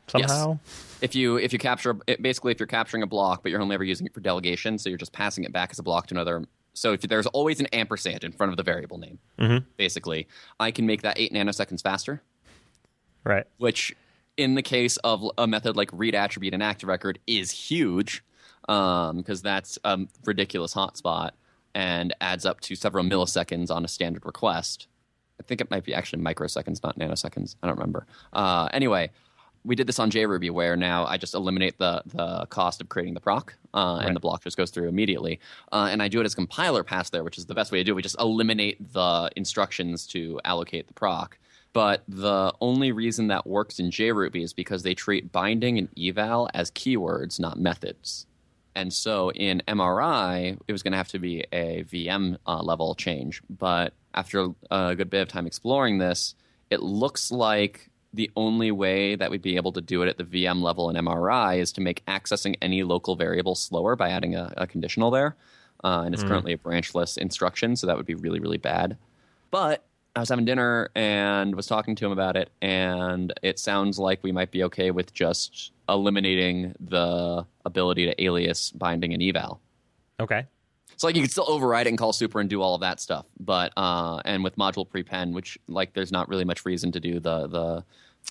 somehow. 0.07 0.59
if 1.01 1.15
you 1.15 1.37
if 1.37 1.53
you 1.53 1.59
capture 1.59 1.95
it, 2.07 2.21
basically 2.21 2.51
if 2.51 2.59
you're 2.59 2.67
capturing 2.67 3.03
a 3.03 3.07
block, 3.07 3.41
but 3.43 3.51
you're 3.51 3.61
only 3.61 3.73
ever 3.75 3.83
using 3.83 4.05
it 4.07 4.13
for 4.13 4.19
delegation, 4.21 4.77
so 4.77 4.89
you're 4.89 4.97
just 4.97 5.13
passing 5.13 5.43
it 5.43 5.51
back 5.51 5.69
as 5.71 5.79
a 5.79 5.83
block 5.83 6.07
to 6.07 6.13
another. 6.15 6.45
So 6.75 6.93
if 6.93 7.01
there's 7.01 7.27
always 7.27 7.59
an 7.59 7.67
ampersand 7.67 8.23
in 8.23 8.31
front 8.31 8.51
of 8.51 8.57
the 8.57 8.63
variable 8.63 8.97
name, 8.97 9.19
Mm-hmm. 9.39 9.65
basically, 9.77 10.27
I 10.59 10.71
can 10.71 10.85
make 10.85 11.03
that 11.03 11.19
eight 11.19 11.31
nanoseconds 11.33 11.81
faster. 11.81 12.21
Right. 13.23 13.45
which 13.57 13.95
in 14.35 14.55
the 14.55 14.61
case 14.61 14.97
of 14.97 15.23
a 15.37 15.47
method 15.47 15.77
like 15.77 15.89
read 15.93 16.13
attribute 16.15 16.53
and 16.53 16.61
active 16.63 16.89
record 16.89 17.19
is 17.27 17.51
huge 17.51 18.23
because 18.67 19.41
that's 19.41 19.77
a 19.85 19.99
ridiculous 20.25 20.73
hotspot 20.73 21.31
and 21.75 22.13
adds 22.21 22.45
up 22.45 22.59
to 22.61 22.75
several 22.75 23.03
milliseconds 23.05 23.71
on 23.71 23.83
a 23.85 23.87
standard 23.87 24.25
request. 24.25 24.87
I 25.39 25.43
think 25.43 25.61
it 25.61 25.71
might 25.71 25.83
be 25.83 25.93
actually 25.93 26.21
microseconds, 26.23 26.83
not 26.83 26.97
nanoseconds. 26.99 27.55
I 27.63 27.67
don't 27.67 27.75
remember. 27.77 28.05
Uh, 28.31 28.69
anyway, 28.71 29.09
we 29.65 29.75
did 29.75 29.87
this 29.87 29.97
on 29.97 30.11
JRuby 30.11 30.51
where 30.51 30.75
now 30.75 31.05
I 31.05 31.17
just 31.17 31.33
eliminate 31.33 31.77
the, 31.79 32.03
the 32.05 32.45
cost 32.47 32.81
of 32.81 32.89
creating 32.89 33.13
the 33.13 33.19
proc 33.21 33.55
uh, 33.73 33.95
Right. 33.99 34.07
and 34.07 34.15
the 34.15 34.19
block 34.19 34.43
just 34.43 34.57
goes 34.57 34.69
through 34.71 34.87
immediately. 34.89 35.39
Uh, 35.71 35.87
and 35.91 36.03
I 36.03 36.07
do 36.07 36.19
it 36.21 36.25
as 36.25 36.35
compiler 36.35 36.83
pass 36.83 37.09
there, 37.09 37.23
which 37.23 37.37
is 37.37 37.45
the 37.47 37.55
best 37.55 37.71
way 37.71 37.79
to 37.79 37.83
do 37.83 37.93
it. 37.93 37.95
We 37.95 38.01
just 38.01 38.19
eliminate 38.19 38.93
the 38.93 39.29
instructions 39.35 40.05
to 40.07 40.39
allocate 40.45 40.87
the 40.87 40.93
proc. 40.93 41.39
But 41.71 42.03
the 42.07 42.53
only 42.61 42.91
reason 42.91 43.27
that 43.27 43.47
works 43.47 43.79
in 43.79 43.89
JRuby 43.89 44.43
is 44.43 44.53
because 44.53 44.83
they 44.83 44.93
treat 44.93 45.31
binding 45.31 45.79
and 45.79 45.89
eval 45.97 46.47
as 46.53 46.69
keywords, 46.69 47.39
not 47.39 47.57
methods. 47.59 48.27
And 48.75 48.91
so 48.91 49.31
in 49.31 49.61
MRI, 49.67 50.57
it 50.67 50.71
was 50.71 50.83
going 50.83 50.91
to 50.91 50.97
have 50.97 51.09
to 51.09 51.19
be 51.19 51.45
a 51.51 51.83
VM 51.83 52.37
uh, 52.47 52.61
level 52.61 52.95
change. 52.95 53.41
But 53.49 53.93
after 54.13 54.49
a 54.71 54.95
good 54.95 55.09
bit 55.09 55.21
of 55.21 55.27
time 55.27 55.47
exploring 55.47 55.97
this, 55.99 56.35
it 56.69 56.81
looks 56.81 57.31
like 57.31 57.89
the 58.13 58.29
only 58.35 58.71
way 58.71 59.15
that 59.15 59.31
we'd 59.31 59.41
be 59.41 59.55
able 59.55 59.71
to 59.71 59.81
do 59.81 60.03
it 60.03 60.07
at 60.07 60.17
the 60.17 60.23
VM 60.23 60.61
level 60.61 60.89
in 60.89 60.95
MRI 60.95 61.57
is 61.57 61.71
to 61.73 61.81
make 61.81 62.05
accessing 62.05 62.55
any 62.61 62.83
local 62.83 63.15
variable 63.15 63.55
slower 63.55 63.95
by 63.95 64.09
adding 64.09 64.35
a, 64.35 64.53
a 64.57 64.67
conditional 64.67 65.09
there. 65.09 65.35
Uh, 65.83 66.03
and 66.05 66.13
it's 66.13 66.23
currently 66.23 66.53
a 66.53 66.57
branchless 66.57 67.17
instruction, 67.17 67.75
so 67.75 67.87
that 67.87 67.97
would 67.97 68.05
be 68.05 68.15
really, 68.15 68.39
really 68.39 68.57
bad. 68.57 68.97
But 69.51 69.83
I 70.15 70.19
was 70.19 70.29
having 70.29 70.45
dinner 70.45 70.89
and 70.95 71.55
was 71.55 71.65
talking 71.65 71.95
to 71.95 72.05
him 72.05 72.11
about 72.11 72.35
it, 72.35 72.51
and 72.61 73.33
it 73.41 73.57
sounds 73.57 73.97
like 73.97 74.21
we 74.21 74.31
might 74.31 74.51
be 74.51 74.63
okay 74.63 74.91
with 74.91 75.13
just 75.13 75.71
eliminating 75.89 76.75
the 76.79 77.45
ability 77.65 78.05
to 78.05 78.23
alias 78.23 78.71
binding 78.71 79.13
and 79.13 79.23
eval. 79.23 79.59
Okay. 80.19 80.45
So 80.97 81.07
like 81.07 81.15
you 81.15 81.21
can 81.23 81.31
still 81.31 81.49
override 81.49 81.87
it 81.87 81.89
and 81.89 81.97
call 81.97 82.13
super 82.13 82.39
and 82.39 82.49
do 82.49 82.61
all 82.61 82.75
of 82.75 82.81
that 82.81 82.99
stuff, 82.99 83.25
but 83.39 83.73
uh, 83.75 84.21
and 84.25 84.43
with 84.43 84.55
module 84.55 84.87
prepend, 84.87 85.33
which 85.33 85.57
like 85.67 85.93
there's 85.93 86.11
not 86.11 86.29
really 86.29 86.45
much 86.45 86.65
reason 86.65 86.91
to 86.91 86.99
do 86.99 87.19
the 87.19 87.47
the 87.47 87.83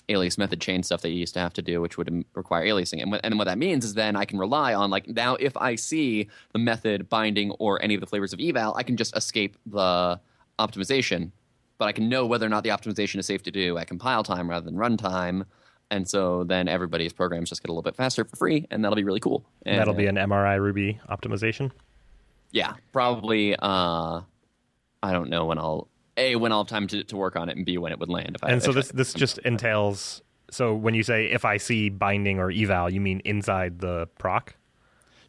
alias 0.09 0.37
method 0.37 0.59
chain 0.59 0.81
stuff 0.81 1.01
that 1.01 1.09
you 1.09 1.19
used 1.19 1.33
to 1.33 1.39
have 1.39 1.53
to 1.53 1.61
do, 1.61 1.81
which 1.81 1.97
would 1.97 2.25
require 2.33 2.65
aliasing. 2.65 3.01
And 3.01 3.11
what, 3.11 3.21
and 3.23 3.37
what 3.37 3.45
that 3.45 3.57
means 3.57 3.85
is 3.85 3.93
then 3.93 4.15
I 4.15 4.25
can 4.25 4.39
rely 4.39 4.73
on 4.73 4.89
like 4.89 5.07
now 5.07 5.35
if 5.35 5.55
I 5.57 5.75
see 5.75 6.29
the 6.53 6.59
method 6.59 7.09
binding 7.09 7.51
or 7.51 7.83
any 7.83 7.93
of 7.93 8.01
the 8.01 8.07
flavors 8.07 8.33
of 8.33 8.39
eval, 8.39 8.73
I 8.75 8.83
can 8.83 8.95
just 8.95 9.15
escape 9.15 9.57
the 9.65 10.19
optimization, 10.57 11.31
but 11.77 11.85
I 11.85 11.91
can 11.91 12.09
know 12.09 12.25
whether 12.25 12.45
or 12.45 12.49
not 12.49 12.63
the 12.63 12.69
optimization 12.69 13.19
is 13.19 13.25
safe 13.25 13.43
to 13.43 13.51
do 13.51 13.77
at 13.77 13.87
compile 13.87 14.23
time 14.23 14.49
rather 14.49 14.65
than 14.65 14.75
runtime. 14.75 15.45
And 15.91 16.07
so 16.07 16.43
then 16.43 16.67
everybody's 16.67 17.13
programs 17.13 17.49
just 17.49 17.61
get 17.61 17.69
a 17.69 17.71
little 17.71 17.83
bit 17.83 17.95
faster 17.95 18.25
for 18.25 18.35
free, 18.35 18.65
and 18.71 18.83
that'll 18.83 18.95
be 18.95 19.03
really 19.03 19.19
cool. 19.19 19.45
And, 19.65 19.79
That'll 19.79 19.93
be 19.93 20.07
an 20.07 20.15
MRI 20.15 20.59
Ruby 20.59 20.99
optimization. 21.09 21.71
yeah, 22.51 22.73
probably. 22.91 23.55
Uh, 23.55 24.21
I 25.03 25.11
don't 25.11 25.29
know 25.29 25.45
when 25.45 25.57
I'll 25.59 25.87
a 26.17 26.35
when 26.35 26.51
I'll 26.51 26.59
have 26.59 26.67
time 26.67 26.87
to, 26.87 27.03
to 27.03 27.17
work 27.17 27.35
on 27.35 27.49
it, 27.49 27.57
and 27.57 27.65
b 27.65 27.77
when 27.77 27.91
it 27.91 27.99
would 27.99 28.09
land. 28.09 28.35
If 28.35 28.43
I, 28.43 28.51
And 28.51 28.63
so 28.63 28.71
this 28.71 28.89
this 28.89 29.13
just 29.13 29.37
entails. 29.39 30.21
So 30.49 30.73
when 30.73 30.93
you 30.93 31.03
say 31.03 31.25
if 31.25 31.45
I 31.45 31.57
see 31.57 31.89
binding 31.89 32.39
or 32.39 32.49
eval, 32.51 32.91
you 32.91 33.01
mean 33.01 33.21
inside 33.25 33.79
the 33.79 34.07
proc? 34.17 34.55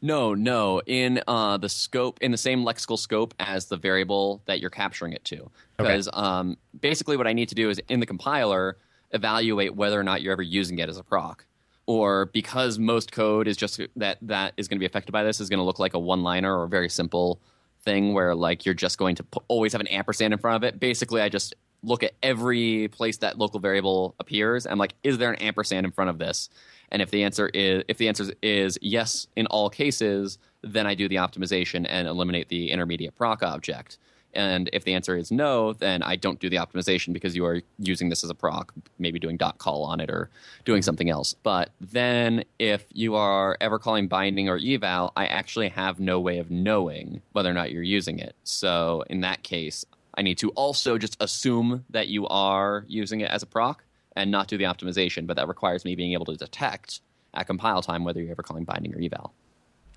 No 0.04 0.34
no 0.34 0.82
in 0.86 1.22
uh, 1.26 1.56
the 1.56 1.68
scope 1.68 2.18
in 2.20 2.30
the 2.30 2.36
same 2.36 2.62
lexical 2.62 2.98
scope 2.98 3.32
as 3.40 3.66
the 3.66 3.76
variable 3.76 4.42
that 4.44 4.60
you're 4.60 4.70
capturing 4.70 5.14
it 5.14 5.24
to. 5.24 5.50
Because 5.78 6.08
um, 6.12 6.58
basically, 6.78 7.16
what 7.16 7.26
I 7.26 7.32
need 7.32 7.48
to 7.48 7.54
do 7.54 7.70
is 7.70 7.80
in 7.88 8.00
the 8.00 8.06
compiler 8.06 8.76
evaluate 9.12 9.74
whether 9.74 9.98
or 9.98 10.02
not 10.04 10.20
you're 10.20 10.32
ever 10.32 10.42
using 10.42 10.78
it 10.78 10.88
as 10.88 10.98
a 10.98 11.02
proc. 11.02 11.46
Or 11.86 12.26
because 12.26 12.78
most 12.78 13.12
code 13.12 13.48
is 13.48 13.56
just 13.56 13.80
that 13.96 14.18
that 14.22 14.52
is 14.56 14.68
going 14.68 14.76
to 14.76 14.80
be 14.80 14.86
affected 14.86 15.12
by 15.12 15.22
this 15.22 15.40
is 15.40 15.48
going 15.48 15.58
to 15.58 15.64
look 15.64 15.78
like 15.78 15.94
a 15.94 15.98
one 15.98 16.22
liner 16.22 16.54
or 16.56 16.64
a 16.64 16.68
very 16.68 16.88
simple 16.88 17.40
thing 17.82 18.12
where 18.12 18.34
like 18.34 18.64
you're 18.64 18.74
just 18.74 18.98
going 18.98 19.16
to 19.16 19.24
pu- 19.24 19.44
always 19.48 19.72
have 19.72 19.80
an 19.80 19.86
ampersand 19.88 20.32
in 20.32 20.38
front 20.38 20.56
of 20.56 20.64
it. 20.64 20.78
Basically, 20.78 21.20
I 21.20 21.28
just 21.28 21.54
look 21.82 22.02
at 22.02 22.12
every 22.22 22.88
place 22.88 23.18
that 23.18 23.38
local 23.38 23.60
variable 23.60 24.14
appears. 24.18 24.66
and 24.66 24.78
like, 24.78 24.94
is 25.02 25.18
there 25.18 25.30
an 25.30 25.36
ampersand 25.36 25.86
in 25.86 25.92
front 25.92 26.10
of 26.10 26.18
this? 26.18 26.48
And 26.90 27.02
if 27.02 27.10
the 27.10 27.24
answer 27.24 27.48
is 27.48 27.84
if 27.88 27.98
the 27.98 28.08
answer 28.08 28.32
is 28.42 28.78
yes 28.80 29.26
in 29.36 29.46
all 29.46 29.70
cases, 29.70 30.38
then 30.62 30.86
I 30.86 30.94
do 30.94 31.08
the 31.08 31.16
optimization 31.16 31.86
and 31.88 32.08
eliminate 32.08 32.48
the 32.48 32.70
intermediate 32.70 33.16
proc 33.16 33.42
object. 33.42 33.98
And 34.34 34.68
if 34.72 34.84
the 34.84 34.94
answer 34.94 35.16
is 35.16 35.30
no, 35.30 35.72
then 35.72 36.02
I 36.02 36.16
don't 36.16 36.40
do 36.40 36.50
the 36.50 36.56
optimization 36.56 37.12
because 37.12 37.36
you 37.36 37.46
are 37.46 37.62
using 37.78 38.08
this 38.08 38.24
as 38.24 38.30
a 38.30 38.34
proc, 38.34 38.72
maybe 38.98 39.18
doing 39.18 39.36
dot 39.36 39.58
call 39.58 39.84
on 39.84 40.00
it 40.00 40.10
or 40.10 40.28
doing 40.64 40.80
mm-hmm. 40.80 40.84
something 40.84 41.10
else. 41.10 41.34
But 41.42 41.70
then 41.80 42.44
if 42.58 42.84
you 42.92 43.14
are 43.14 43.56
ever 43.60 43.78
calling 43.78 44.08
binding 44.08 44.48
or 44.48 44.58
eval, 44.58 45.12
I 45.16 45.26
actually 45.26 45.68
have 45.68 46.00
no 46.00 46.20
way 46.20 46.38
of 46.38 46.50
knowing 46.50 47.22
whether 47.32 47.50
or 47.50 47.54
not 47.54 47.70
you're 47.70 47.82
using 47.82 48.18
it. 48.18 48.34
So 48.42 49.04
in 49.08 49.20
that 49.20 49.42
case, 49.42 49.84
I 50.16 50.22
need 50.22 50.38
to 50.38 50.50
also 50.50 50.98
just 50.98 51.16
assume 51.20 51.84
that 51.90 52.08
you 52.08 52.26
are 52.28 52.84
using 52.88 53.20
it 53.20 53.30
as 53.30 53.42
a 53.42 53.46
proc 53.46 53.84
and 54.16 54.30
not 54.30 54.48
do 54.48 54.56
the 54.58 54.64
optimization. 54.64 55.26
But 55.26 55.36
that 55.36 55.48
requires 55.48 55.84
me 55.84 55.94
being 55.94 56.12
able 56.12 56.26
to 56.26 56.36
detect 56.36 57.00
at 57.34 57.46
compile 57.46 57.82
time 57.82 58.04
whether 58.04 58.20
you're 58.22 58.30
ever 58.30 58.42
calling 58.42 58.64
binding 58.64 58.94
or 58.94 59.00
eval 59.00 59.34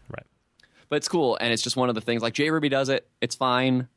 Right. 0.09 0.25
but 0.89 0.95
it's 0.95 1.07
cool 1.07 1.37
and 1.39 1.53
it's 1.53 1.61
just 1.61 1.75
one 1.77 1.87
of 1.87 1.93
the 1.95 2.01
things 2.01 2.21
like 2.23 2.33
JRuby 2.33 2.69
does 2.71 2.89
it. 2.89 3.07
It's 3.21 3.35
fine. 3.35 3.87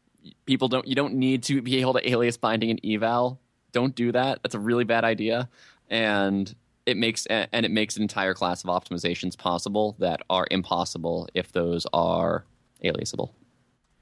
People 0.45 0.69
don't 0.69 0.87
you 0.87 0.95
don't 0.95 1.15
need 1.15 1.43
to 1.45 1.63
be 1.63 1.81
able 1.81 1.95
to 1.95 2.11
alias 2.11 2.37
binding 2.37 2.69
and 2.71 2.81
eval. 2.85 3.41
Don't 3.73 3.95
do 3.95 4.13
that. 4.13 4.41
That's 4.43 4.55
a 4.55 4.59
really 4.59 4.85
bad 4.85 5.05
idea. 5.05 5.49
And 5.89 6.55
it 6.85 6.97
makes 6.99 7.25
and 7.27 7.65
it 7.65 7.71
makes 7.71 7.97
an 7.97 8.03
entire 8.03 8.35
class 8.35 8.63
of 8.63 8.69
optimizations 8.69 9.39
possible 9.39 9.97
that 10.01 10.21
are 10.29 10.47
impossible 10.51 11.29
if 11.33 11.53
those 11.53 11.87
are 11.95 12.45
aliasable. 12.85 13.31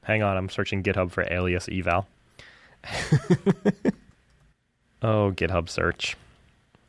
Hang 0.03 0.23
on, 0.23 0.37
I'm 0.37 0.49
searching 0.49 0.83
GitHub 0.83 1.12
for 1.12 1.25
alias 1.31 1.69
eval. 1.71 2.09
oh, 5.03 5.33
GitHub 5.33 5.69
search. 5.69 6.17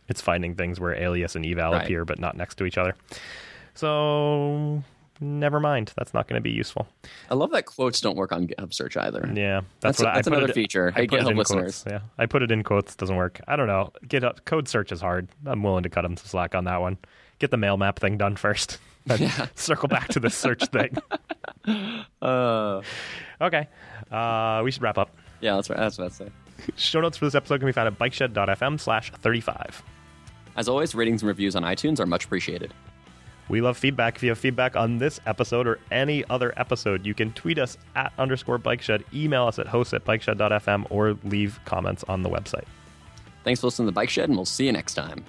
It's 0.07 0.21
finding 0.21 0.55
things 0.55 0.79
where 0.79 0.95
alias 0.95 1.35
and 1.35 1.45
eval 1.45 1.71
Right. 1.73 1.83
appear 1.83 2.03
but 2.05 2.19
not 2.19 2.35
next 2.35 2.55
to 2.55 2.65
each 2.65 2.77
other. 2.77 2.95
So 3.75 4.83
never 5.21 5.59
mind. 5.59 5.91
That's 5.95 6.13
not 6.13 6.27
going 6.27 6.37
to 6.39 6.41
be 6.43 6.49
useful. 6.51 6.87
I 7.29 7.35
love 7.35 7.51
that 7.51 7.65
quotes 7.65 8.01
don't 8.01 8.15
work 8.15 8.31
on 8.31 8.47
GitHub 8.47 8.73
search 8.73 8.97
either. 8.97 9.29
Yeah, 9.33 9.61
That's- 9.81 9.99
what 9.99 10.09
I- 10.09 10.15
that's 10.15 10.27
I 10.27 10.31
put 10.31 10.37
another 10.37 10.51
it- 10.51 10.55
feature. 10.55 10.91
I 10.95 11.01
Hey, 11.01 11.07
put 11.07 11.19
it 11.19 11.23
GitHub 11.25 11.31
in 11.31 11.37
listeners. 11.37 11.83
Quotes. 11.83 11.93
Yeah, 11.93 12.07
I 12.17 12.25
put 12.25 12.41
it 12.41 12.51
in 12.51 12.63
quotes. 12.63 12.95
Doesn't 12.95 13.15
work. 13.15 13.39
I 13.47 13.55
don't 13.55 13.67
know. 13.67 13.91
GitHub 14.05 14.43
code 14.45 14.67
search 14.67 14.91
is 14.91 15.01
hard. 15.01 15.27
I'm 15.45 15.61
willing 15.63 15.83
to 15.83 15.89
cut 15.89 16.05
him 16.05 16.17
some 16.17 16.25
slack 16.27 16.55
on 16.55 16.63
that 16.65 16.81
one. 16.81 16.97
Get 17.39 17.51
the 17.51 17.57
mail 17.57 17.77
map 17.77 17.99
thing 17.99 18.17
done 18.17 18.35
first. 18.35 18.79
yeah. 19.05 19.47
Circle 19.55 19.89
back 19.89 20.07
to 20.09 20.19
the 20.19 20.29
search 20.29 20.65
thing. 20.65 20.97
Uh, 22.21 22.81
Okay. 23.41 23.67
Uh, 24.11 24.61
we 24.63 24.71
should 24.71 24.81
wrap 24.81 24.97
up. 24.97 25.15
yeah, 25.39 25.55
that's 25.55 25.69
right. 25.69 25.77
That's 25.77 25.97
what 25.97 26.05
I 26.07 26.09
say. 26.09 26.29
Show 26.75 27.01
notes 27.01 27.17
for 27.17 27.25
this 27.25 27.35
episode 27.35 27.59
can 27.59 27.65
be 27.67 27.71
found 27.71 27.87
at 27.87 27.97
bikeshed.fm 27.97 28.79
slash 28.79 29.11
35. 29.11 29.83
As 30.55 30.67
always, 30.67 30.95
ratings 30.95 31.21
and 31.21 31.27
reviews 31.27 31.55
on 31.55 31.63
iTunes 31.63 31.99
are 31.99 32.05
much 32.05 32.25
appreciated. 32.25 32.73
We 33.49 33.61
love 33.61 33.77
feedback. 33.77 34.15
If 34.15 34.23
you 34.23 34.29
have 34.29 34.37
feedback 34.37 34.75
on 34.75 34.99
this 34.99 35.19
episode 35.25 35.67
or 35.67 35.79
any 35.91 36.23
other 36.29 36.53
episode, 36.57 37.05
you 37.05 37.15
can 37.15 37.33
tweet 37.33 37.57
us 37.57 37.77
at 37.95 38.13
underscore 38.19 38.59
bikeshed, 38.59 39.03
email 39.13 39.47
us 39.47 39.57
at 39.57 39.67
hosts 39.67 39.93
at 39.93 40.05
bikeshed.fm, 40.05 40.85
or 40.91 41.17
leave 41.23 41.59
comments 41.65 42.03
on 42.07 42.21
the 42.21 42.29
website. 42.29 42.65
Thanks 43.43 43.61
for 43.61 43.67
listening 43.67 43.87
to 43.87 43.91
the 43.91 43.95
Bike 43.95 44.09
Shed, 44.09 44.29
and 44.29 44.37
we'll 44.37 44.45
see 44.45 44.67
you 44.67 44.71
next 44.71 44.93
time. 44.93 45.25